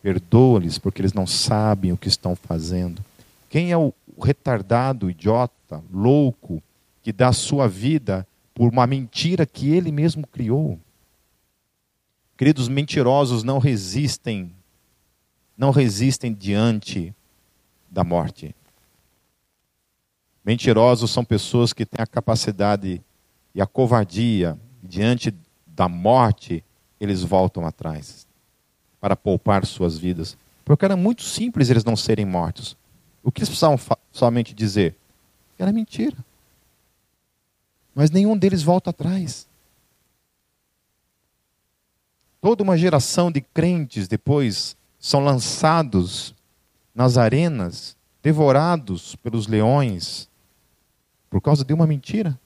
Perdoa-lhes, 0.04 0.78
porque 0.78 1.02
eles 1.02 1.14
não 1.14 1.26
sabem 1.26 1.92
o 1.92 1.98
que 1.98 2.08
estão 2.08 2.36
fazendo. 2.36 3.04
Quem 3.50 3.72
é 3.72 3.78
o 3.78 3.92
retardado, 4.24 5.10
idiota, 5.10 5.84
louco, 5.92 6.62
que 7.02 7.12
dá 7.12 7.34
sua 7.34 7.68
vida 7.68 8.26
por 8.54 8.72
uma 8.72 8.86
mentira 8.86 9.48
que 9.48 9.72
ele 9.72 9.92
mesmo 9.92 10.28
criou? 10.28 10.80
Queridos, 12.38 12.68
mentirosos 12.68 13.42
não 13.42 13.58
resistem, 13.58 14.52
não 15.58 15.72
resistem 15.72 16.32
diante 16.34 17.14
da 17.90 18.04
morte. 18.04 18.56
Mentirosos 20.44 21.12
são 21.12 21.24
pessoas 21.24 21.72
que 21.72 21.86
têm 21.86 22.02
a 22.02 22.08
capacidade 22.08 23.02
e 23.54 23.62
a 23.62 23.68
covardia 23.68 24.58
diante 24.82 25.34
da 25.68 25.88
morte, 25.88 26.64
eles 27.00 27.24
voltam 27.24 27.66
atrás 27.66 28.28
para 29.00 29.16
poupar 29.16 29.66
suas 29.66 29.98
vidas. 29.98 30.38
Porque 30.66 30.86
era 30.86 30.96
muito 30.96 31.24
simples 31.24 31.70
eles 31.70 31.84
não 31.84 31.96
serem 31.96 32.26
mortos. 32.26 32.78
O 33.24 33.32
que 33.32 33.40
eles 33.40 33.50
precisavam 33.50 33.80
somente 34.12 34.54
dizer? 34.54 34.96
Era 35.58 35.72
mentira. 35.72 36.18
Mas 37.94 38.10
nenhum 38.10 38.38
deles 38.38 38.64
volta 38.64 38.90
atrás. 38.90 39.48
Toda 42.40 42.64
uma 42.64 42.78
geração 42.78 43.32
de 43.32 43.42
crentes 43.42 44.08
depois 44.08 44.76
são 45.00 45.24
lançados 45.24 46.34
nas 46.94 47.18
arenas, 47.18 47.96
devorados 48.22 49.16
pelos 49.18 49.48
leões, 49.48 50.28
por 51.32 51.42
causa 51.42 51.64
de 51.64 51.74
uma 51.74 51.88
mentira. 51.88 52.38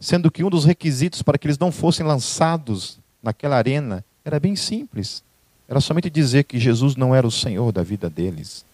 Sendo 0.00 0.30
que 0.30 0.42
um 0.42 0.50
dos 0.50 0.64
requisitos 0.64 1.22
para 1.22 1.38
que 1.38 1.46
eles 1.46 1.58
não 1.58 1.70
fossem 1.70 2.04
lançados 2.04 2.98
naquela 3.22 3.56
arena 3.56 4.04
era 4.24 4.40
bem 4.40 4.56
simples. 4.56 5.22
Era 5.68 5.80
somente 5.80 6.08
dizer 6.10 6.44
que 6.44 6.58
Jesus 6.58 6.96
não 6.96 7.14
era 7.14 7.26
o 7.26 7.30
Senhor 7.30 7.70
da 7.70 7.82
vida 7.82 8.08
deles. 8.08 8.64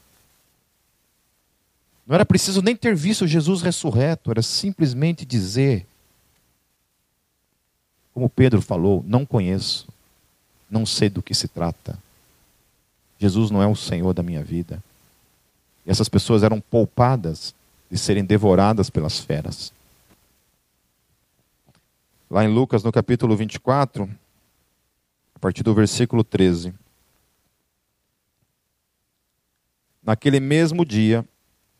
Não 2.06 2.14
era 2.14 2.24
preciso 2.24 2.62
nem 2.62 2.74
ter 2.74 2.94
visto 2.94 3.26
Jesus 3.26 3.60
ressurreto, 3.60 4.30
era 4.30 4.42
simplesmente 4.42 5.24
dizer, 5.24 5.86
como 8.14 8.28
Pedro 8.28 8.62
falou: 8.62 9.04
Não 9.06 9.26
conheço, 9.26 9.86
não 10.70 10.86
sei 10.86 11.08
do 11.08 11.22
que 11.22 11.34
se 11.34 11.46
trata. 11.46 11.98
Jesus 13.18 13.50
não 13.50 13.62
é 13.62 13.66
o 13.66 13.76
Senhor 13.76 14.12
da 14.12 14.22
minha 14.22 14.42
vida. 14.42 14.82
E 15.86 15.90
essas 15.90 16.08
pessoas 16.08 16.42
eram 16.42 16.60
poupadas 16.60 17.54
de 17.90 17.98
serem 17.98 18.24
devoradas 18.24 18.88
pelas 18.88 19.18
feras. 19.18 19.72
Lá 22.30 22.44
em 22.44 22.48
Lucas, 22.48 22.84
no 22.84 22.92
capítulo 22.92 23.36
24, 23.36 24.08
a 25.34 25.38
partir 25.40 25.64
do 25.64 25.74
versículo 25.74 26.22
13. 26.22 26.72
Naquele 30.02 30.38
mesmo 30.38 30.84
dia, 30.84 31.26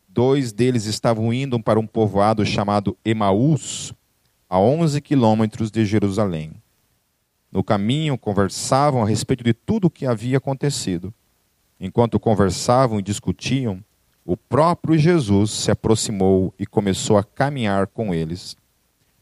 dois 0.09 0.51
deles 0.51 0.85
estavam 0.85 1.33
indo 1.33 1.57
para 1.59 1.79
um 1.79 1.87
povoado 1.87 2.45
chamado 2.45 2.97
Emaús, 3.05 3.93
a 4.49 4.59
11 4.59 4.99
quilômetros 4.99 5.71
de 5.71 5.85
Jerusalém. 5.85 6.51
No 7.49 7.63
caminho, 7.63 8.17
conversavam 8.17 9.01
a 9.01 9.07
respeito 9.07 9.43
de 9.43 9.53
tudo 9.53 9.85
o 9.85 9.89
que 9.89 10.05
havia 10.05 10.37
acontecido. 10.37 11.13
Enquanto 11.79 12.19
conversavam 12.19 12.99
e 12.99 13.01
discutiam, 13.01 13.83
o 14.25 14.37
próprio 14.37 14.97
Jesus 14.97 15.51
se 15.51 15.71
aproximou 15.71 16.53
e 16.57 16.65
começou 16.65 17.17
a 17.17 17.23
caminhar 17.23 17.87
com 17.87 18.13
eles. 18.13 18.55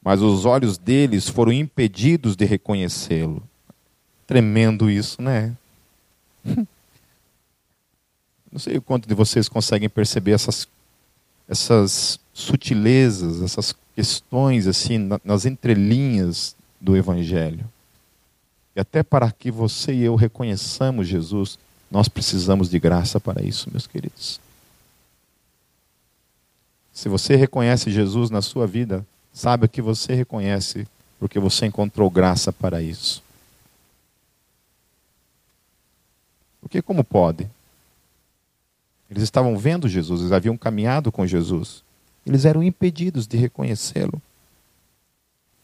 Mas 0.04 0.22
os 0.22 0.46
olhos 0.46 0.78
deles 0.78 1.28
foram 1.30 1.52
impedidos 1.52 2.36
de 2.36 2.46
reconhecê-lo. 2.46 3.44
Tremendo 4.28 4.90
isso, 4.90 5.22
né? 5.22 5.56
Não 8.52 8.60
sei 8.60 8.78
o 8.78 8.82
quanto 8.82 9.08
de 9.08 9.14
vocês 9.14 9.48
conseguem 9.48 9.88
perceber 9.90 10.32
essas, 10.32 10.68
essas 11.48 12.20
sutilezas, 12.34 13.42
essas 13.42 13.76
questões 13.96 14.66
assim 14.66 15.10
nas 15.24 15.46
entrelinhas 15.46 16.56
do 16.80 16.98
Evangelho. 16.98 17.66
E 18.76 18.80
até 18.80 19.04
para 19.04 19.32
que 19.32 19.52
você 19.52 19.94
e 19.94 20.04
eu 20.04 20.16
reconheçamos 20.16 21.08
Jesus, 21.08 21.60
nós 21.92 22.08
precisamos 22.08 22.70
de 22.70 22.80
graça 22.80 23.20
para 23.20 23.44
isso, 23.44 23.70
meus 23.72 23.86
queridos. 23.86 24.40
Se 27.00 27.08
você 27.08 27.38
reconhece 27.38 27.90
Jesus 27.90 28.30
na 28.30 28.42
sua 28.42 28.68
vida, 28.68 29.08
saiba 29.32 29.70
que 29.70 29.82
você 29.82 30.14
reconhece 30.14 30.86
porque 31.18 31.40
você 31.40 31.66
encontrou 31.66 32.10
graça 32.10 32.52
para 32.52 32.82
isso. 32.82 33.24
Porque 36.60 36.82
como 36.82 37.02
pode? 37.02 37.50
Eles 39.10 39.24
estavam 39.24 39.58
vendo 39.58 39.88
Jesus, 39.88 40.20
eles 40.20 40.34
haviam 40.34 40.58
caminhado 40.58 41.10
com 41.10 41.26
Jesus. 41.26 41.86
Eles 42.26 42.44
eram 42.44 42.62
impedidos 42.62 43.26
de 43.26 43.38
reconhecê-lo. 43.38 44.22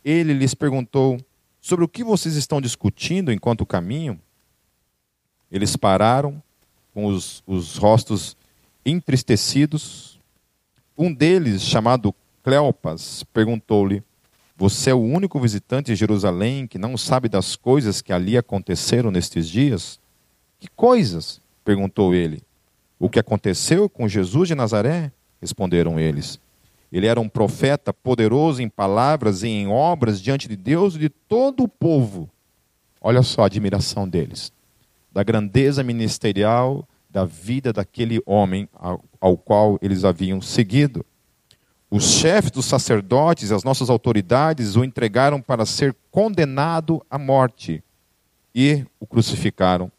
Ele 0.06 0.32
lhes 0.32 0.54
perguntou: 0.54 1.20
sobre 1.60 1.84
o 1.84 1.90
que 1.90 2.02
vocês 2.02 2.38
estão 2.38 2.62
discutindo 2.62 3.30
enquanto 3.30 3.66
caminham? 3.66 4.18
Eles 5.52 5.76
pararam, 5.76 6.42
com 6.94 7.08
os, 7.08 7.44
os 7.46 7.76
rostos 7.76 8.38
entristecidos. 8.86 10.15
Um 10.98 11.14
deles, 11.14 11.62
chamado 11.62 12.16
Cleopas, 12.42 13.24
perguntou-lhe: 13.34 14.02
Você 14.56 14.92
é 14.92 14.94
o 14.94 15.02
único 15.02 15.40
visitante 15.40 15.88
de 15.88 15.96
Jerusalém 15.96 16.66
que 16.68 16.78
não 16.78 16.98
sabe 16.98 17.28
das 17.28 17.56
coisas 17.56 18.02
que 18.02 18.14
ali 18.14 18.38
aconteceram 18.38 19.12
nestes 19.12 19.50
dias? 19.50 20.00
Que 20.60 20.70
coisas? 20.70 21.42
perguntou 21.66 22.14
ele. 22.14 22.44
O 22.98 23.10
que 23.10 23.20
aconteceu 23.20 23.90
com 23.90 24.08
Jesus 24.08 24.48
de 24.48 24.56
Nazaré? 24.56 25.12
Responderam 25.42 26.00
eles. 26.00 26.40
Ele 26.92 27.08
era 27.08 27.20
um 27.20 27.28
profeta 27.28 27.94
poderoso 27.94 28.62
em 28.62 28.70
palavras 28.70 29.44
e 29.44 29.50
em 29.50 29.68
obras 29.68 30.22
diante 30.22 30.48
de 30.48 30.56
Deus 30.56 30.96
e 30.96 31.00
de 31.00 31.10
todo 31.10 31.64
o 31.64 31.68
povo. 31.68 32.30
Olha 33.02 33.22
só 33.22 33.44
a 33.44 33.46
admiração 33.48 34.08
deles, 34.08 34.54
da 35.12 35.24
grandeza 35.24 35.84
ministerial 35.84 36.88
da 37.16 37.24
vida 37.24 37.72
daquele 37.72 38.22
homem 38.26 38.68
ao, 39.22 39.38
qual 39.38 39.80
eles 39.82 40.04
haviam 40.04 40.42
seguido. 40.42 41.06
Os 41.90 42.04
chefes 42.04 42.52
dos 42.52 42.66
sacerdotes 42.66 43.52
e 43.52 43.54
as 43.54 43.64
nossas 43.64 43.90
autoridades 43.90 44.76
o 44.76 44.84
entregaram 44.84 45.40
para 45.40 45.66
ser 45.66 45.96
condenado 46.12 47.02
à 47.10 47.18
morte 47.18 47.82
e 48.54 48.86
o 49.00 49.08
crucificaram. 49.08 49.90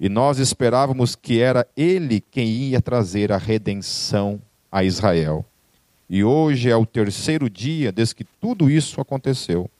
E 0.00 0.08
nós 0.08 0.38
esperávamos 0.38 1.14
que 1.14 1.42
era 1.42 1.68
ele 1.76 2.22
quem 2.22 2.48
ia 2.48 2.80
trazer 2.80 3.30
a 3.30 3.36
redenção 3.36 4.40
a 4.72 4.82
Israel. 4.82 5.44
E 6.08 6.24
hoje 6.24 6.70
é 6.70 6.76
o 6.76 6.86
terceiro 6.86 7.50
dia 7.50 7.92
desde 7.92 8.14
que 8.14 8.24
tudo 8.24 8.70
isso 8.70 8.98
aconteceu. 8.98 9.70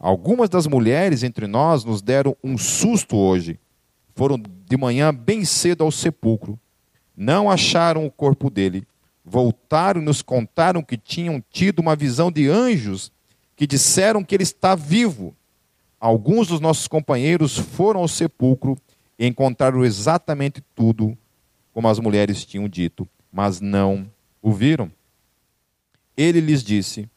Algumas 0.00 0.48
das 0.48 0.66
mulheres 0.66 1.22
entre 1.22 1.46
nós 1.46 1.84
nos 1.84 2.00
deram 2.00 2.34
um 2.42 2.56
susto 2.56 3.14
hoje. 3.14 3.60
Foram 4.18 4.36
de 4.36 4.76
manhã 4.76 5.14
bem 5.14 5.44
cedo 5.44 5.84
ao 5.84 5.92
sepulcro. 5.92 6.58
Não 7.16 7.48
acharam 7.48 8.04
o 8.04 8.10
corpo 8.10 8.50
dele. 8.50 8.84
Voltaram 9.24 10.02
e 10.02 10.04
nos 10.04 10.22
contaram 10.22 10.82
que 10.82 10.96
tinham 10.96 11.40
tido 11.52 11.78
uma 11.78 11.94
visão 11.94 12.28
de 12.28 12.48
anjos 12.48 13.12
que 13.54 13.64
disseram 13.64 14.24
que 14.24 14.34
ele 14.34 14.42
está 14.42 14.74
vivo. 14.74 15.36
Alguns 16.00 16.48
dos 16.48 16.58
nossos 16.58 16.88
companheiros 16.88 17.58
foram 17.58 18.00
ao 18.00 18.08
sepulcro 18.08 18.76
e 19.16 19.24
encontraram 19.24 19.84
exatamente 19.84 20.60
tudo 20.74 21.16
como 21.72 21.86
as 21.86 22.00
mulheres 22.00 22.44
tinham 22.44 22.68
dito, 22.68 23.08
mas 23.30 23.60
não 23.60 24.10
o 24.42 24.52
viram. 24.52 24.90
Ele 26.16 26.40
lhes 26.40 26.64
disse: 26.64 27.08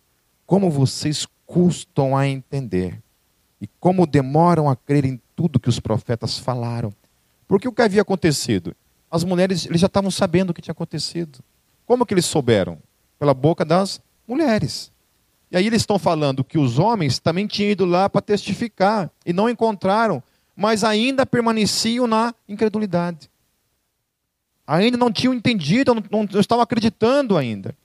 Como 0.45 0.69
vocês 0.69 1.25
custam 1.47 2.15
a 2.15 2.27
entender 2.27 3.01
e 3.59 3.65
como 3.79 4.05
demoram 4.05 4.69
a 4.69 4.75
crer 4.75 5.03
em 5.03 5.19
tudo 5.41 5.59
que 5.59 5.69
os 5.69 5.79
profetas 5.79 6.37
falaram. 6.37 6.93
Porque 7.47 7.67
o 7.67 7.71
que 7.71 7.81
havia 7.81 8.03
acontecido? 8.03 8.75
As 9.09 9.23
mulheres 9.23 9.65
eles 9.65 9.81
já 9.81 9.87
estavam 9.87 10.11
sabendo 10.11 10.51
o 10.51 10.53
que 10.53 10.61
tinha 10.61 10.71
acontecido. 10.71 11.39
Como 11.83 12.05
que 12.05 12.13
eles 12.13 12.25
souberam? 12.25 12.77
Pela 13.17 13.33
boca 13.33 13.65
das 13.65 13.99
mulheres. 14.27 14.91
E 15.49 15.57
aí 15.57 15.65
eles 15.65 15.81
estão 15.81 15.97
falando 15.97 16.43
que 16.43 16.59
os 16.59 16.77
homens 16.77 17.17
também 17.17 17.47
tinham 17.47 17.71
ido 17.71 17.85
lá 17.85 18.07
para 18.07 18.21
testificar 18.21 19.09
e 19.25 19.33
não 19.33 19.49
encontraram, 19.49 20.21
mas 20.55 20.83
ainda 20.83 21.25
permaneciam 21.25 22.05
na 22.05 22.35
incredulidade. 22.47 23.29
Ainda 24.67 24.95
não 24.95 25.11
tinham 25.11 25.33
entendido, 25.33 25.95
não, 25.95 26.03
não, 26.11 26.27
não 26.31 26.39
estavam 26.39 26.61
acreditando 26.61 27.35
ainda. 27.35 27.75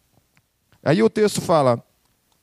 Aí 0.84 1.02
o 1.02 1.08
texto 1.08 1.40
fala: 1.40 1.82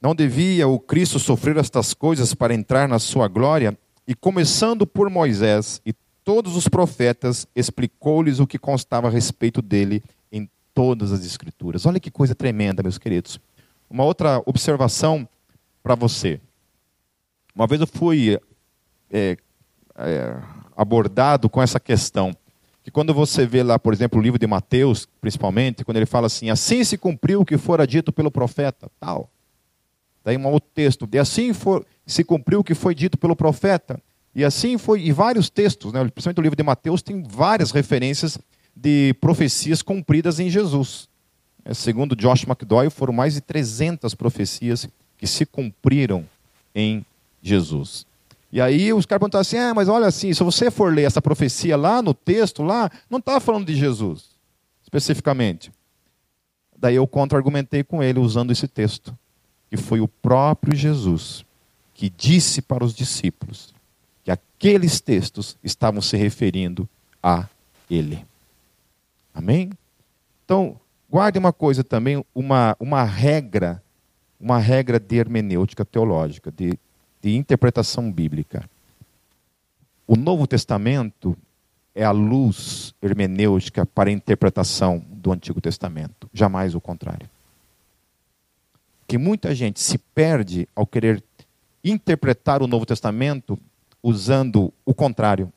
Não 0.01 0.15
devia 0.15 0.67
o 0.67 0.79
Cristo 0.79 1.19
sofrer 1.19 1.55
estas 1.57 1.93
coisas 1.93 2.33
para 2.33 2.53
entrar 2.53 2.89
na 2.89 2.97
sua 2.97 3.27
glória? 3.27 3.77
E 4.07 4.13
começando 4.13 4.85
por 4.85 5.09
Moisés 5.09 5.81
e 5.85 5.93
todos 6.23 6.55
os 6.55 6.67
profetas, 6.67 7.47
explicou-lhes 7.55 8.39
o 8.39 8.47
que 8.47 8.57
constava 8.57 9.07
a 9.07 9.11
respeito 9.11 9.61
dele 9.61 10.03
em 10.31 10.49
todas 10.73 11.11
as 11.11 11.25
Escrituras. 11.25 11.85
Olha 11.85 11.99
que 11.99 12.09
coisa 12.09 12.33
tremenda, 12.33 12.81
meus 12.81 12.97
queridos. 12.97 13.39
Uma 13.89 14.03
outra 14.03 14.41
observação 14.45 15.27
para 15.81 15.95
você. 15.95 16.39
Uma 17.53 17.67
vez 17.67 17.81
eu 17.81 17.87
fui 17.87 18.39
é, 19.11 19.37
é, 19.95 20.37
abordado 20.75 21.49
com 21.49 21.61
essa 21.61 21.79
questão 21.79 22.35
que 22.83 22.91
quando 22.91 23.13
você 23.13 23.45
vê 23.45 23.63
lá, 23.63 23.79
por 23.79 23.93
exemplo, 23.93 24.19
o 24.19 24.21
livro 24.21 24.37
de 24.37 24.45
Mateus, 24.45 25.07
principalmente, 25.21 25.85
quando 25.85 25.97
ele 25.97 26.05
fala 26.05 26.27
assim, 26.27 26.49
assim 26.49 26.83
se 26.83 26.97
cumpriu 26.97 27.41
o 27.41 27.45
que 27.45 27.57
fora 27.57 27.87
dito 27.87 28.11
pelo 28.11 28.29
profeta, 28.29 28.89
tal. 28.99 29.29
Daí 30.23 30.37
um 30.37 30.47
outro 30.47 30.69
texto, 30.73 31.07
e 31.11 31.19
assim 31.19 31.51
se 32.05 32.23
cumpriu 32.23 32.61
o 32.61 32.63
que 32.63 32.73
foi 32.73 32.95
dito 32.95 33.17
pelo 33.17 33.35
profeta. 33.35 33.99
E 34.35 34.43
assim 34.43 34.77
foi, 34.77 35.01
e 35.01 35.11
vários 35.11 35.49
textos, 35.49 35.93
né, 35.93 35.99
principalmente 36.05 36.39
o 36.39 36.41
livro 36.41 36.55
de 36.55 36.63
Mateus, 36.63 37.01
tem 37.01 37.21
várias 37.21 37.71
referências 37.71 38.37
de 38.75 39.13
profecias 39.21 39.81
cumpridas 39.81 40.39
em 40.39 40.49
Jesus. 40.49 41.07
É, 41.65 41.73
segundo 41.73 42.15
Josh 42.15 42.43
McDowell, 42.43 42.89
foram 42.89 43.13
mais 43.13 43.35
de 43.35 43.41
300 43.41 44.15
profecias 44.15 44.87
que 45.17 45.27
se 45.27 45.45
cumpriram 45.45 46.25
em 46.73 47.05
Jesus. 47.41 48.05
E 48.51 48.59
aí 48.59 48.91
os 48.93 49.05
caras 49.05 49.19
perguntaram 49.19 49.41
assim: 49.41 49.57
é, 49.57 49.73
mas 49.73 49.87
olha 49.87 50.07
assim, 50.07 50.33
se 50.33 50.43
você 50.43 50.69
for 50.69 50.93
ler 50.93 51.03
essa 51.03 51.21
profecia 51.21 51.77
lá 51.77 52.01
no 52.01 52.13
texto, 52.13 52.61
lá, 52.63 52.89
não 53.09 53.19
estava 53.19 53.39
falando 53.39 53.65
de 53.65 53.75
Jesus, 53.75 54.29
especificamente. 54.81 55.71
Daí 56.77 56.95
eu 56.95 57.07
contra-argumentei 57.07 57.83
com 57.83 58.03
ele 58.03 58.19
usando 58.19 58.51
esse 58.51 58.67
texto, 58.67 59.17
que 59.73 59.77
foi 59.77 59.99
o 59.99 60.07
próprio 60.07 60.75
Jesus 60.75 61.43
que 61.95 62.07
disse 62.07 62.61
para 62.61 62.83
os 62.83 62.93
discípulos 62.93 63.73
que 64.23 64.29
aqueles 64.29 65.01
textos 65.01 65.57
estavam 65.63 65.99
se 65.99 66.15
referindo 66.15 66.87
a 67.23 67.47
ele. 67.89 68.23
Amém? 69.33 69.71
Então, 70.45 70.79
guarde 71.09 71.39
uma 71.39 71.51
coisa 71.51 71.83
também, 71.83 72.23
uma, 72.35 72.77
uma 72.79 73.03
regra, 73.03 73.81
uma 74.39 74.59
regra 74.59 74.99
de 74.99 75.15
hermenêutica 75.15 75.83
teológica, 75.83 76.51
de 76.51 76.77
de 77.23 77.37
interpretação 77.37 78.11
bíblica. 78.11 78.69
O 80.05 80.17
Novo 80.17 80.45
Testamento 80.45 81.37
é 81.95 82.03
a 82.03 82.11
luz 82.11 82.93
hermenêutica 83.01 83.85
para 83.85 84.09
a 84.09 84.13
interpretação 84.13 85.01
do 85.09 85.31
Antigo 85.31 85.61
Testamento, 85.61 86.29
jamais 86.33 86.75
o 86.75 86.81
contrário. 86.81 87.29
Que 89.13 89.17
muita 89.19 89.53
gente 89.53 89.79
se 89.79 89.99
perde 89.99 90.67
ao 90.75 90.87
querer 90.87 91.23
interpretar 91.83 92.63
o 92.63 92.67
Novo 92.67 92.83
Testamento 92.83 93.59
usando 94.01 94.73
o 94.83 94.91
contrário. 94.91 95.53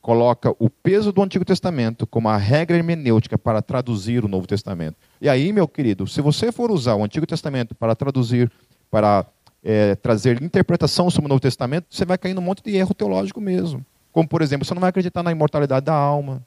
Coloca 0.00 0.52
o 0.58 0.68
peso 0.68 1.12
do 1.12 1.22
Antigo 1.22 1.44
Testamento 1.44 2.08
como 2.08 2.28
a 2.28 2.36
regra 2.36 2.76
hermenêutica 2.76 3.38
para 3.38 3.62
traduzir 3.62 4.24
o 4.24 4.28
Novo 4.28 4.48
Testamento. 4.48 4.96
E 5.20 5.28
aí, 5.28 5.52
meu 5.52 5.68
querido, 5.68 6.08
se 6.08 6.20
você 6.20 6.50
for 6.50 6.72
usar 6.72 6.96
o 6.96 7.04
Antigo 7.04 7.24
Testamento 7.24 7.72
para 7.72 7.94
traduzir, 7.94 8.50
para 8.90 9.24
é, 9.62 9.94
trazer 9.94 10.42
interpretação 10.42 11.08
sobre 11.08 11.26
o 11.26 11.28
Novo 11.28 11.40
Testamento, 11.40 11.86
você 11.88 12.04
vai 12.04 12.18
cair 12.18 12.34
num 12.34 12.42
monte 12.42 12.64
de 12.64 12.74
erro 12.74 12.92
teológico 12.92 13.40
mesmo. 13.40 13.86
Como, 14.10 14.26
por 14.26 14.42
exemplo, 14.42 14.66
você 14.66 14.74
não 14.74 14.80
vai 14.80 14.90
acreditar 14.90 15.22
na 15.22 15.30
imortalidade 15.30 15.86
da 15.86 15.94
alma. 15.94 16.44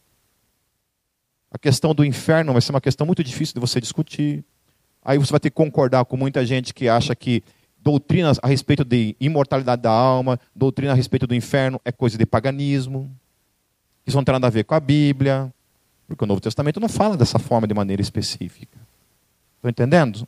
A 1.49 1.58
questão 1.58 1.95
do 1.95 2.04
inferno 2.04 2.51
vai 2.51 2.62
ser 2.62 2.74
uma 2.74 2.82
questão 2.82 3.08
muito 3.08 3.24
difícil 3.24 3.54
de 3.54 3.62
você 3.62 3.80
discutir. 3.80 4.43
Aí 5.04 5.18
você 5.18 5.32
vai 5.32 5.39
ter 5.39 5.49
que 5.49 5.56
concordar 5.56 6.06
com 6.06 6.16
muita 6.16 6.45
gente 6.45 6.74
que 6.74 6.88
acha 6.88 7.16
que 7.16 7.43
doutrinas 7.82 8.39
a 8.41 8.47
respeito 8.47 8.86
de 8.86 9.16
imortalidade 9.20 9.82
da 9.82 9.91
alma, 9.91 10.39
doutrina 10.56 10.93
a 10.93 10.95
respeito 10.95 11.28
do 11.28 11.36
inferno 11.36 11.80
é 11.84 11.91
coisa 11.91 12.18
de 12.18 12.26
paganismo. 12.26 13.12
Isso 14.08 14.16
não 14.16 14.24
tem 14.24 14.34
nada 14.34 14.47
a 14.47 14.49
ver 14.49 14.64
com 14.64 14.74
a 14.74 14.80
Bíblia, 14.80 15.54
porque 16.08 16.24
o 16.24 16.28
Novo 16.28 16.39
Testamento 16.39 16.80
não 16.80 16.89
fala 16.89 17.18
dessa 17.18 17.38
forma 17.38 17.68
de 17.68 17.74
maneira 17.74 18.01
específica. 18.01 18.78
Estão 19.58 19.70
entendendo? 19.70 20.28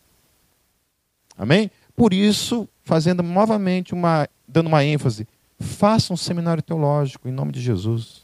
Amém? 1.38 1.72
Por 1.96 2.14
isso, 2.14 2.68
fazendo 2.84 3.24
novamente 3.24 3.94
uma, 3.94 4.28
dando 4.48 4.68
uma 4.68 4.84
ênfase, 4.84 5.28
faça 5.60 6.14
um 6.14 6.18
seminário 6.18 6.64
teológico 6.64 7.28
em 7.28 7.32
nome 7.32 7.52
de 7.52 7.62
Jesus. 7.62 8.24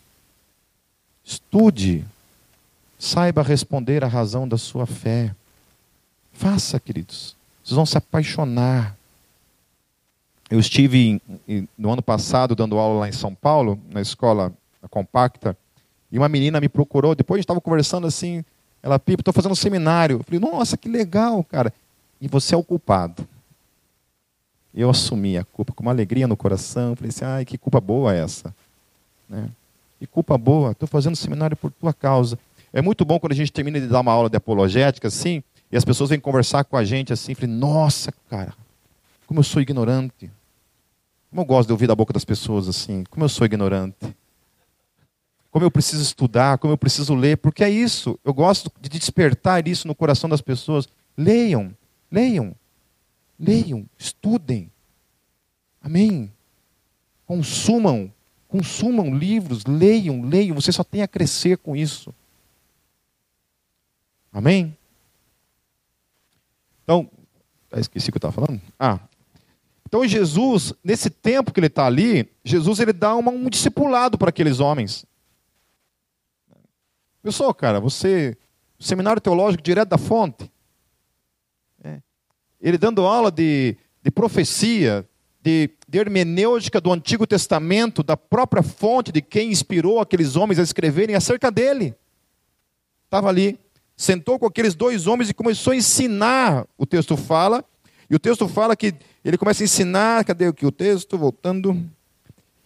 Estude, 1.23 2.05
saiba 2.99 3.41
responder 3.41 4.03
a 4.03 4.07
razão 4.07 4.47
da 4.47 4.57
sua 4.57 4.85
fé. 4.85 5.33
Faça, 6.41 6.79
queridos. 6.79 7.35
Vocês 7.63 7.75
vão 7.75 7.85
se 7.85 7.95
apaixonar. 7.95 8.97
Eu 10.49 10.59
estive 10.59 11.21
no 11.77 11.91
ano 11.91 12.01
passado 12.01 12.55
dando 12.55 12.79
aula 12.79 13.01
lá 13.01 13.07
em 13.07 13.11
São 13.11 13.35
Paulo, 13.35 13.79
na 13.91 14.01
escola 14.01 14.51
compacta, 14.89 15.55
e 16.11 16.17
uma 16.17 16.27
menina 16.27 16.59
me 16.59 16.67
procurou. 16.67 17.13
Depois 17.13 17.37
a 17.37 17.39
gente 17.39 17.43
estava 17.43 17.61
conversando 17.61 18.07
assim. 18.07 18.43
Ela, 18.81 18.97
Pipo, 18.97 19.21
estou 19.21 19.31
fazendo 19.31 19.51
um 19.51 19.55
seminário. 19.55 20.17
Eu 20.17 20.23
falei, 20.23 20.39
nossa, 20.39 20.75
que 20.75 20.89
legal, 20.89 21.43
cara. 21.43 21.71
E 22.19 22.27
você 22.27 22.55
é 22.55 22.57
o 22.57 22.63
culpado. 22.63 23.23
Eu 24.73 24.89
assumi 24.89 25.37
a 25.37 25.43
culpa 25.43 25.73
com 25.73 25.83
uma 25.83 25.91
alegria 25.91 26.27
no 26.27 26.35
coração. 26.35 26.95
Falei 26.95 27.09
assim, 27.09 27.23
ai, 27.23 27.45
que 27.45 27.55
culpa 27.55 27.79
boa 27.79 28.15
essa. 28.15 28.51
Né? 29.29 29.47
Que 29.99 30.07
culpa 30.07 30.39
boa, 30.39 30.71
estou 30.71 30.87
fazendo 30.87 31.15
seminário 31.15 31.55
por 31.55 31.69
tua 31.71 31.93
causa. 31.93 32.39
É 32.73 32.81
muito 32.81 33.05
bom 33.05 33.19
quando 33.19 33.33
a 33.33 33.35
gente 33.35 33.51
termina 33.51 33.79
de 33.79 33.85
dar 33.85 33.99
uma 33.99 34.11
aula 34.11 34.27
de 34.27 34.37
apologética, 34.37 35.07
assim, 35.07 35.43
e 35.71 35.77
as 35.77 35.85
pessoas 35.85 36.09
vêm 36.09 36.19
conversar 36.19 36.65
com 36.65 36.75
a 36.75 36.83
gente 36.83 37.13
assim, 37.13 37.33
falei, 37.33 37.55
nossa, 37.55 38.11
cara, 38.29 38.53
como 39.25 39.39
eu 39.39 39.43
sou 39.43 39.61
ignorante. 39.61 40.29
Como 41.29 41.41
eu 41.41 41.45
gosto 41.45 41.67
de 41.67 41.71
ouvir 41.71 41.87
da 41.87 41.95
boca 41.95 42.11
das 42.11 42.25
pessoas 42.25 42.67
assim, 42.67 43.05
como 43.09 43.23
eu 43.23 43.29
sou 43.29 43.45
ignorante. 43.45 44.13
Como 45.49 45.63
eu 45.65 45.71
preciso 45.71 46.03
estudar, 46.03 46.57
como 46.57 46.73
eu 46.73 46.77
preciso 46.77 47.15
ler, 47.15 47.37
porque 47.37 47.63
é 47.63 47.69
isso. 47.69 48.19
Eu 48.23 48.33
gosto 48.33 48.71
de 48.81 48.89
despertar 48.89 49.65
isso 49.67 49.87
no 49.87 49.95
coração 49.95 50.29
das 50.29 50.41
pessoas. 50.41 50.87
Leiam, 51.17 51.73
leiam, 52.11 52.53
leiam, 53.39 53.85
estudem. 53.97 54.69
Amém. 55.81 56.31
Consumam, 57.25 58.13
consumam 58.47 59.15
livros, 59.15 59.65
leiam, 59.65 60.21
leiam. 60.23 60.55
Você 60.55 60.71
só 60.71 60.83
tem 60.83 61.01
a 61.01 61.07
crescer 61.07 61.57
com 61.57 61.75
isso. 61.75 62.13
Amém? 64.31 64.77
Então, 66.91 67.09
esqueci 67.79 68.09
o 68.09 68.11
que 68.11 68.17
eu 68.17 68.19
estava 68.29 68.33
falando. 68.33 68.61
Ah, 68.77 68.99
então 69.87 70.05
Jesus, 70.05 70.73
nesse 70.83 71.09
tempo 71.09 71.51
que 71.51 71.59
ele 71.59 71.67
está 71.67 71.85
ali, 71.85 72.29
Jesus 72.43 72.79
ele 72.79 72.93
dá 72.93 73.15
uma, 73.15 73.31
um 73.31 73.49
discipulado 73.49 74.17
para 74.17 74.29
aqueles 74.29 74.59
homens. 74.59 75.05
Pessoal, 77.23 77.53
cara, 77.53 77.79
você, 77.79 78.37
seminário 78.79 79.21
teológico 79.21 79.63
direto 79.63 79.89
da 79.89 79.97
fonte, 79.97 80.51
é, 81.83 82.01
ele 82.59 82.77
dando 82.77 83.05
aula 83.05 83.31
de, 83.31 83.77
de 84.01 84.11
profecia, 84.11 85.07
de, 85.41 85.69
de 85.87 85.97
hermenêutica 85.97 86.81
do 86.81 86.91
Antigo 86.91 87.27
Testamento, 87.27 88.01
da 88.01 88.17
própria 88.17 88.63
fonte 88.63 89.11
de 89.11 89.21
quem 89.21 89.51
inspirou 89.51 89.99
aqueles 89.99 90.35
homens 90.35 90.57
a 90.57 90.63
escreverem 90.63 91.15
acerca 91.15 91.51
dele. 91.51 91.95
Estava 93.05 93.29
ali 93.29 93.59
sentou 94.01 94.39
com 94.39 94.47
aqueles 94.47 94.73
dois 94.73 95.05
homens 95.05 95.29
e 95.29 95.33
começou 95.33 95.73
a 95.73 95.75
ensinar. 95.75 96.65
O 96.75 96.87
texto 96.87 97.15
fala, 97.15 97.63
e 98.09 98.15
o 98.15 98.19
texto 98.19 98.47
fala 98.47 98.75
que 98.75 98.95
ele 99.23 99.37
começa 99.37 99.61
a 99.61 99.65
ensinar, 99.65 100.25
cadê 100.25 100.47
aqui 100.47 100.65
o 100.65 100.71
texto? 100.71 101.19
Voltando. 101.19 101.79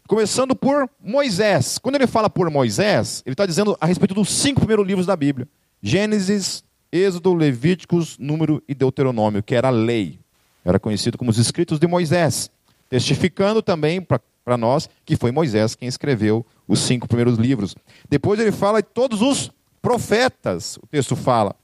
Começando 0.07 0.55
por 0.55 0.89
Moisés. 1.03 1.77
Quando 1.77 1.95
ele 1.95 2.07
fala 2.07 2.29
por 2.29 2.49
Moisés, 2.49 3.21
ele 3.25 3.33
está 3.33 3.45
dizendo 3.45 3.75
a 3.81 3.85
respeito 3.85 4.13
dos 4.13 4.29
cinco 4.29 4.61
primeiros 4.61 4.87
livros 4.87 5.05
da 5.05 5.13
Bíblia: 5.13 5.45
Gênesis, 5.81 6.63
Êxodo, 6.89 7.33
Levíticos, 7.33 8.17
Número 8.17 8.63
e 8.65 8.73
Deuteronômio, 8.73 9.43
que 9.43 9.55
era 9.55 9.67
a 9.67 9.71
lei. 9.71 10.17
Era 10.63 10.79
conhecido 10.79 11.17
como 11.17 11.31
os 11.31 11.37
escritos 11.37 11.79
de 11.79 11.85
Moisés. 11.85 12.49
Testificando 12.89 13.61
também 13.61 13.99
para 13.99 14.57
nós 14.57 14.87
que 15.03 15.17
foi 15.17 15.33
Moisés 15.33 15.75
quem 15.75 15.89
escreveu 15.89 16.45
os 16.65 16.79
cinco 16.79 17.09
primeiros 17.09 17.37
livros. 17.37 17.75
Depois 18.09 18.39
ele 18.39 18.53
fala 18.53 18.81
de 18.81 18.87
todos 18.87 19.21
os 19.21 19.51
profetas, 19.85 20.77
o 20.77 20.87
texto 20.87 21.15
fala. 21.15 21.55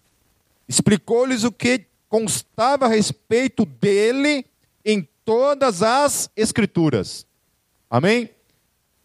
Explicou-lhes 0.67 1.43
o 1.43 1.51
que 1.51 1.87
constava 2.07 2.85
a 2.85 2.87
respeito 2.87 3.65
dele 3.65 4.45
em 4.85 5.07
todas 5.25 5.81
as 5.81 6.29
Escrituras. 6.35 7.25
Amém? 7.89 8.29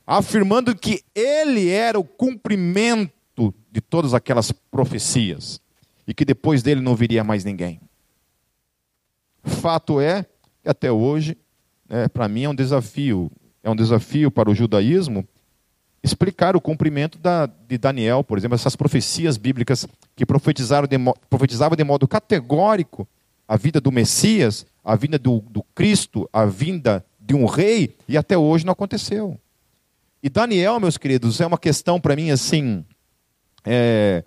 Afirmando 0.07 0.77
que 0.77 1.03
ele 1.15 1.71
era 1.71 1.99
o 1.99 2.05
cumprimento 2.05 3.55
de 3.73 3.81
todas 3.81 4.13
aquelas 4.13 4.53
profecias 4.53 5.63
e 6.07 6.13
que 6.13 6.27
depois 6.27 6.63
dele 6.63 6.83
não 6.83 6.95
viria 6.95 7.25
mais 7.25 7.43
ninguém. 7.43 7.81
Fato 9.43 9.99
é 9.99 10.27
que 10.63 10.69
até 10.69 10.93
hoje, 10.93 11.39
é, 11.89 12.07
para 12.07 12.29
mim, 12.29 12.43
é 12.43 12.51
um 12.51 12.55
desafio. 12.55 13.33
É 13.63 13.71
um 13.71 13.77
desafio 13.77 14.31
para 14.31 14.51
o 14.51 14.55
judaísmo 14.55 15.27
explicar 16.07 16.57
o 16.57 16.61
cumprimento 16.61 17.19
da, 17.19 17.47
de 17.47 17.77
Daniel, 17.77 18.25
por 18.25 18.39
exemplo, 18.39 18.55
essas 18.55 18.77
profecias 18.77 19.37
bíblicas 19.37 19.87
que 20.15 20.25
profetizaram 20.25 20.87
de, 20.87 20.97
profetizavam 21.29 21.77
de 21.77 21.85
modo 21.85 22.09
categórico 22.09 23.07
a 23.47 23.57
vida 23.57 23.81
do 23.81 23.93
Messias, 23.93 24.67
a 24.85 24.97
vinda 24.97 25.19
do, 25.19 25.41
do 25.51 25.63
Cristo, 25.75 26.29
a 26.33 26.45
vinda 26.47 27.05
de 27.21 27.35
um 27.35 27.45
rei, 27.45 27.97
e 28.09 28.17
até 28.17 28.37
hoje 28.37 28.65
não 28.65 28.73
aconteceu. 28.73 29.39
E 30.23 30.29
Daniel, 30.29 30.81
meus 30.81 30.97
queridos, 30.97 31.41
é 31.41 31.47
uma 31.47 31.59
questão 31.59 32.01
para 32.01 32.17
mim 32.17 32.31
assim. 32.31 32.85
É, 33.65 34.25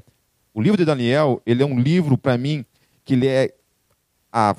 o 0.53 0.61
livro 0.61 0.77
de 0.77 0.85
Daniel, 0.85 1.41
ele 1.45 1.63
é 1.63 1.65
um 1.65 1.79
livro 1.79 2.17
para 2.17 2.37
mim 2.37 2.65
que 3.03 3.13
ele 3.13 3.27
é 3.27 3.53
a, 4.31 4.51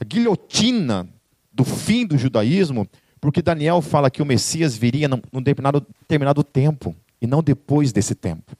a 0.00 0.04
guilhotina 0.04 1.08
do 1.52 1.64
fim 1.64 2.06
do 2.06 2.16
judaísmo, 2.16 2.88
porque 3.22 3.40
Daniel 3.40 3.80
fala 3.80 4.10
que 4.10 4.20
o 4.20 4.26
Messias 4.26 4.76
viria 4.76 5.06
num 5.06 5.20
determinado, 5.34 5.86
determinado 6.00 6.42
tempo, 6.42 6.92
e 7.20 7.26
não 7.26 7.40
depois 7.40 7.92
desse 7.92 8.16
tempo. 8.16 8.56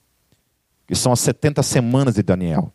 Que 0.87 0.95
são 0.95 1.11
as 1.11 1.19
70 1.19 1.61
semanas 1.61 2.15
de 2.15 2.23
Daniel. 2.23 2.71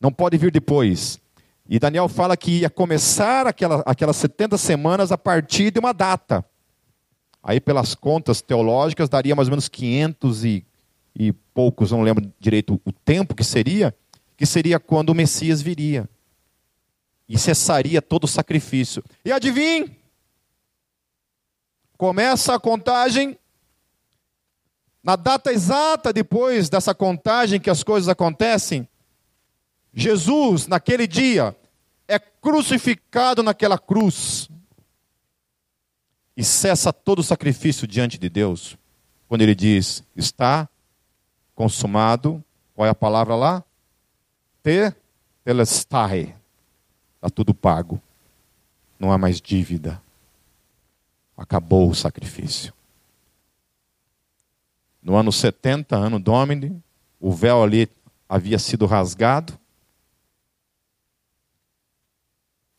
Não 0.00 0.12
pode 0.12 0.38
vir 0.38 0.52
depois. 0.52 1.20
E 1.68 1.76
Daniel 1.76 2.08
fala 2.08 2.36
que 2.36 2.60
ia 2.60 2.70
começar 2.70 3.48
aquela, 3.48 3.82
aquelas 3.84 4.14
70 4.14 4.56
semanas 4.58 5.10
a 5.10 5.18
partir 5.18 5.72
de 5.72 5.80
uma 5.80 5.92
data. 5.92 6.44
Aí, 7.42 7.60
pelas 7.60 7.96
contas 7.96 8.40
teológicas, 8.40 9.08
daria 9.08 9.34
mais 9.34 9.48
ou 9.48 9.52
menos 9.52 9.68
500 9.68 10.44
e, 10.44 10.64
e 11.16 11.32
poucos, 11.52 11.90
não 11.90 12.02
lembro 12.02 12.32
direito 12.38 12.80
o 12.84 12.92
tempo 12.92 13.34
que 13.34 13.42
seria, 13.42 13.92
que 14.36 14.46
seria 14.46 14.78
quando 14.78 15.08
o 15.08 15.14
Messias 15.16 15.60
viria. 15.60 16.08
E 17.28 17.36
cessaria 17.36 18.00
todo 18.00 18.22
o 18.22 18.28
sacrifício. 18.28 19.02
E 19.24 19.32
adivinhe? 19.32 20.00
Começa 22.02 22.56
a 22.56 22.58
contagem. 22.58 23.38
Na 25.04 25.14
data 25.14 25.52
exata 25.52 26.12
depois 26.12 26.68
dessa 26.68 26.92
contagem 26.92 27.60
que 27.60 27.70
as 27.70 27.84
coisas 27.84 28.08
acontecem, 28.08 28.88
Jesus, 29.94 30.66
naquele 30.66 31.06
dia, 31.06 31.56
é 32.08 32.18
crucificado 32.18 33.40
naquela 33.40 33.78
cruz. 33.78 34.50
E 36.36 36.42
cessa 36.42 36.92
todo 36.92 37.20
o 37.20 37.22
sacrifício 37.22 37.86
diante 37.86 38.18
de 38.18 38.28
Deus. 38.28 38.76
Quando 39.28 39.42
ele 39.42 39.54
diz: 39.54 40.02
Está 40.16 40.68
consumado. 41.54 42.42
Qual 42.74 42.84
é 42.84 42.90
a 42.90 42.96
palavra 42.96 43.36
lá? 43.36 43.64
Te 44.60 44.92
telestai. 45.44 46.34
Está 47.14 47.30
tudo 47.30 47.54
pago. 47.54 48.02
Não 48.98 49.12
há 49.12 49.16
mais 49.16 49.40
dívida. 49.40 50.02
Acabou 51.36 51.90
o 51.90 51.94
sacrifício. 51.94 52.72
No 55.02 55.16
ano 55.16 55.32
70, 55.32 55.96
ano 55.96 56.20
Domini, 56.20 56.80
o 57.20 57.32
véu 57.32 57.62
ali 57.62 57.88
havia 58.28 58.58
sido 58.58 58.86
rasgado. 58.86 59.58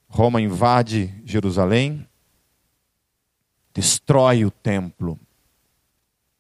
Roma 0.07 0.39
invade 0.39 1.13
Jerusalém, 1.25 2.07
destrói 3.73 4.45
o 4.45 4.51
templo. 4.51 5.19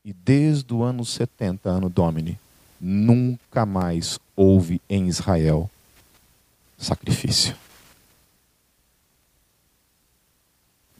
E 0.05 0.13
desde 0.13 0.73
o 0.73 0.83
ano 0.83 1.03
70, 1.03 1.69
ano 1.69 1.89
Domini, 1.89 2.39
nunca 2.79 3.65
mais 3.65 4.19
houve 4.35 4.81
em 4.89 5.07
Israel 5.07 5.69
sacrifício. 6.77 7.55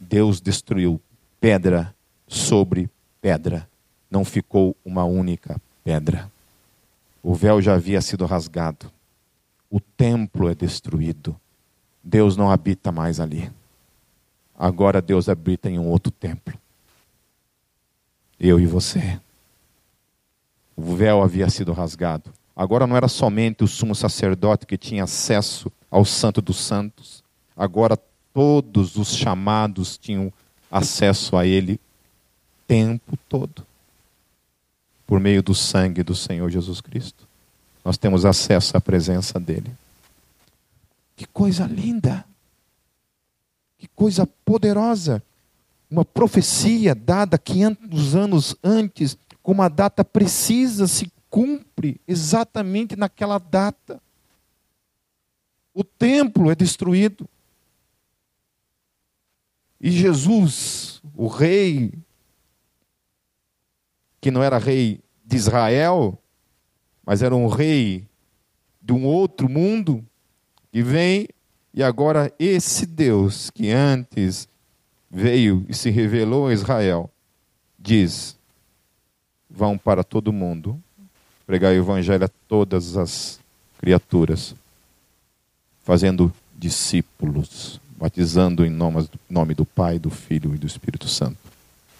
Deus 0.04 0.40
destruiu 0.40 1.00
pedra 1.40 1.94
sobre 2.28 2.90
pedra. 3.20 3.68
Não 4.10 4.24
ficou 4.24 4.76
uma 4.84 5.04
única 5.04 5.60
pedra. 5.82 6.30
O 7.22 7.34
véu 7.34 7.60
já 7.60 7.74
havia 7.74 8.00
sido 8.00 8.26
rasgado. 8.26 8.90
O 9.70 9.80
templo 9.80 10.48
é 10.48 10.54
destruído. 10.54 11.34
Deus 12.02 12.36
não 12.36 12.50
habita 12.50 12.92
mais 12.92 13.18
ali. 13.18 13.50
Agora 14.56 15.00
Deus 15.00 15.28
habita 15.28 15.70
em 15.70 15.78
um 15.78 15.88
outro 15.88 16.12
templo. 16.12 16.54
Eu 18.38 18.60
e 18.60 18.66
você. 18.66 19.18
O 20.76 20.94
véu 20.94 21.22
havia 21.22 21.48
sido 21.48 21.72
rasgado. 21.72 22.30
Agora 22.54 22.86
não 22.86 22.96
era 22.96 23.08
somente 23.08 23.64
o 23.64 23.66
sumo 23.66 23.94
sacerdote 23.94 24.66
que 24.66 24.76
tinha 24.76 25.04
acesso 25.04 25.72
ao 25.90 26.04
Santo 26.04 26.42
dos 26.42 26.58
Santos. 26.58 27.24
Agora 27.56 27.98
todos 28.34 28.96
os 28.96 29.16
chamados 29.16 29.96
tinham 29.96 30.30
acesso 30.70 31.36
a 31.36 31.46
ele 31.46 31.80
tempo 32.66 33.16
todo. 33.28 33.64
Por 35.06 35.20
meio 35.20 35.42
do 35.42 35.54
sangue 35.54 36.02
do 36.02 36.14
Senhor 36.14 36.50
Jesus 36.50 36.80
Cristo. 36.80 37.26
Nós 37.84 37.96
temos 37.96 38.24
acesso 38.24 38.76
à 38.76 38.80
presença 38.80 39.38
dele. 39.38 39.70
Que 41.16 41.26
coisa 41.26 41.64
linda! 41.66 42.24
Que 43.78 43.86
coisa 43.94 44.26
poderosa! 44.44 45.22
Uma 45.90 46.04
profecia 46.04 46.94
dada 46.94 47.38
500 47.38 48.16
anos 48.16 48.56
antes, 48.64 49.16
com 49.42 49.52
uma 49.52 49.68
data 49.68 50.02
precisa, 50.04 50.88
se 50.88 51.12
cumpre 51.30 52.00
exatamente 52.08 52.96
naquela 52.96 53.38
data. 53.38 54.00
O 55.72 55.84
templo 55.84 56.50
é 56.50 56.54
destruído. 56.54 57.28
E 59.84 59.90
Jesus, 59.90 61.02
o 61.14 61.26
rei, 61.26 61.92
que 64.18 64.30
não 64.30 64.42
era 64.42 64.56
rei 64.56 64.98
de 65.22 65.36
Israel, 65.36 66.18
mas 67.04 67.20
era 67.20 67.36
um 67.36 67.48
rei 67.48 68.02
de 68.80 68.94
um 68.94 69.04
outro 69.04 69.46
mundo, 69.46 70.02
que 70.72 70.82
vem 70.82 71.28
e 71.74 71.82
agora 71.82 72.32
esse 72.38 72.86
Deus 72.86 73.50
que 73.50 73.70
antes 73.72 74.48
veio 75.10 75.66
e 75.68 75.74
se 75.74 75.90
revelou 75.90 76.46
a 76.46 76.54
Israel, 76.54 77.10
diz: 77.78 78.38
vão 79.50 79.76
para 79.76 80.02
todo 80.02 80.32
mundo, 80.32 80.82
pregar 81.46 81.72
o 81.72 81.76
evangelho 81.76 82.24
a 82.24 82.30
todas 82.48 82.96
as 82.96 83.38
criaturas, 83.76 84.54
fazendo 85.82 86.32
discípulos, 86.56 87.78
batizando 87.96 88.64
em 88.64 88.70
nome 88.70 89.54
do 89.54 89.64
Pai, 89.64 89.98
do 89.98 90.10
Filho 90.10 90.54
e 90.54 90.58
do 90.58 90.66
Espírito 90.66 91.08
Santo, 91.08 91.38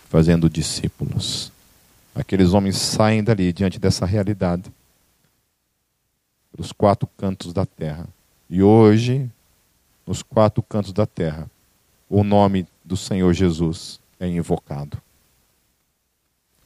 fazendo 0.09 0.51
discípulos. 0.51 1.53
Aqueles 2.15 2.53
homens 2.53 2.77
saem 2.77 3.23
dali 3.23 3.53
diante 3.53 3.79
dessa 3.79 4.07
realidade, 4.07 4.71
pelos 6.53 6.73
quatro 6.73 7.09
cantos 7.17 7.53
da 7.53 7.67
terra. 7.67 8.07
E 8.49 8.63
hoje, 8.63 9.29
nos 10.07 10.23
quatro 10.23 10.63
cantos 10.63 10.93
da 10.93 11.07
terra, 11.07 11.51
o 12.09 12.23
nome 12.23 12.67
do 12.85 12.97
Senhor 12.97 13.33
Jesus 13.33 13.99
é 14.21 14.29
invocado. 14.29 14.99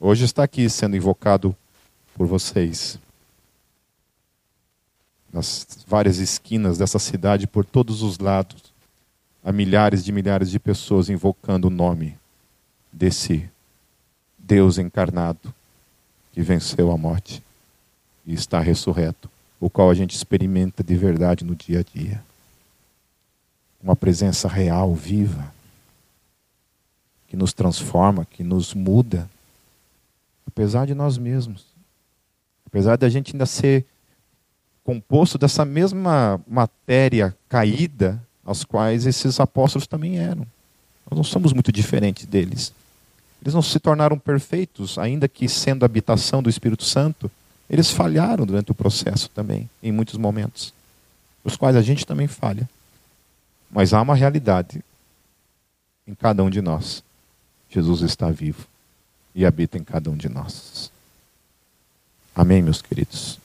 Hoje 0.00 0.24
está 0.24 0.44
aqui 0.44 0.68
sendo 0.68 0.96
invocado 0.96 1.56
por 2.14 2.26
vocês. 2.26 2.98
Nas 5.32 5.66
várias 5.86 6.18
esquinas 6.18 6.78
dessa 6.78 6.98
cidade, 6.98 7.46
por 7.46 7.64
todos 7.64 8.02
os 8.02 8.18
lados, 8.18 8.67
há 9.44 9.52
milhares 9.52 10.04
de 10.04 10.12
milhares 10.12 10.50
de 10.50 10.58
pessoas 10.58 11.08
invocando 11.08 11.68
o 11.68 11.70
nome 11.70 12.16
desse 12.92 13.48
Deus 14.38 14.78
encarnado 14.78 15.54
que 16.32 16.42
venceu 16.42 16.90
a 16.90 16.96
morte 16.96 17.42
e 18.26 18.34
está 18.34 18.60
ressurreto, 18.60 19.30
o 19.60 19.68
qual 19.68 19.90
a 19.90 19.94
gente 19.94 20.14
experimenta 20.14 20.82
de 20.82 20.94
verdade 20.94 21.44
no 21.44 21.54
dia 21.54 21.80
a 21.80 21.82
dia. 21.82 22.22
Uma 23.82 23.96
presença 23.96 24.48
real, 24.48 24.94
viva, 24.94 25.52
que 27.26 27.36
nos 27.36 27.52
transforma, 27.52 28.24
que 28.24 28.42
nos 28.42 28.74
muda, 28.74 29.28
apesar 30.46 30.86
de 30.86 30.94
nós 30.94 31.18
mesmos. 31.18 31.66
Apesar 32.66 32.96
da 32.96 33.08
gente 33.08 33.32
ainda 33.32 33.46
ser 33.46 33.84
composto 34.84 35.38
dessa 35.38 35.64
mesma 35.64 36.40
matéria 36.46 37.36
caída, 37.48 38.22
aos 38.48 38.64
quais 38.64 39.04
esses 39.04 39.38
apóstolos 39.38 39.86
também 39.86 40.18
eram. 40.18 40.46
Nós 41.10 41.18
não 41.18 41.22
somos 41.22 41.52
muito 41.52 41.70
diferentes 41.70 42.24
deles. 42.24 42.72
Eles 43.42 43.52
não 43.52 43.60
se 43.60 43.78
tornaram 43.78 44.18
perfeitos, 44.18 44.96
ainda 44.96 45.28
que 45.28 45.46
sendo 45.46 45.84
habitação 45.84 46.42
do 46.42 46.48
Espírito 46.48 46.82
Santo, 46.82 47.30
eles 47.68 47.90
falharam 47.90 48.46
durante 48.46 48.70
o 48.70 48.74
processo 48.74 49.28
também, 49.28 49.68
em 49.82 49.92
muitos 49.92 50.16
momentos, 50.16 50.72
os 51.44 51.56
quais 51.56 51.76
a 51.76 51.82
gente 51.82 52.06
também 52.06 52.26
falha. 52.26 52.66
Mas 53.70 53.92
há 53.92 54.00
uma 54.00 54.14
realidade 54.14 54.82
em 56.06 56.14
cada 56.14 56.42
um 56.42 56.48
de 56.48 56.62
nós. 56.62 57.02
Jesus 57.68 58.00
está 58.00 58.30
vivo 58.30 58.66
e 59.34 59.44
habita 59.44 59.76
em 59.76 59.84
cada 59.84 60.08
um 60.08 60.16
de 60.16 60.30
nós. 60.30 60.90
Amém, 62.34 62.62
meus 62.62 62.80
queridos? 62.80 63.38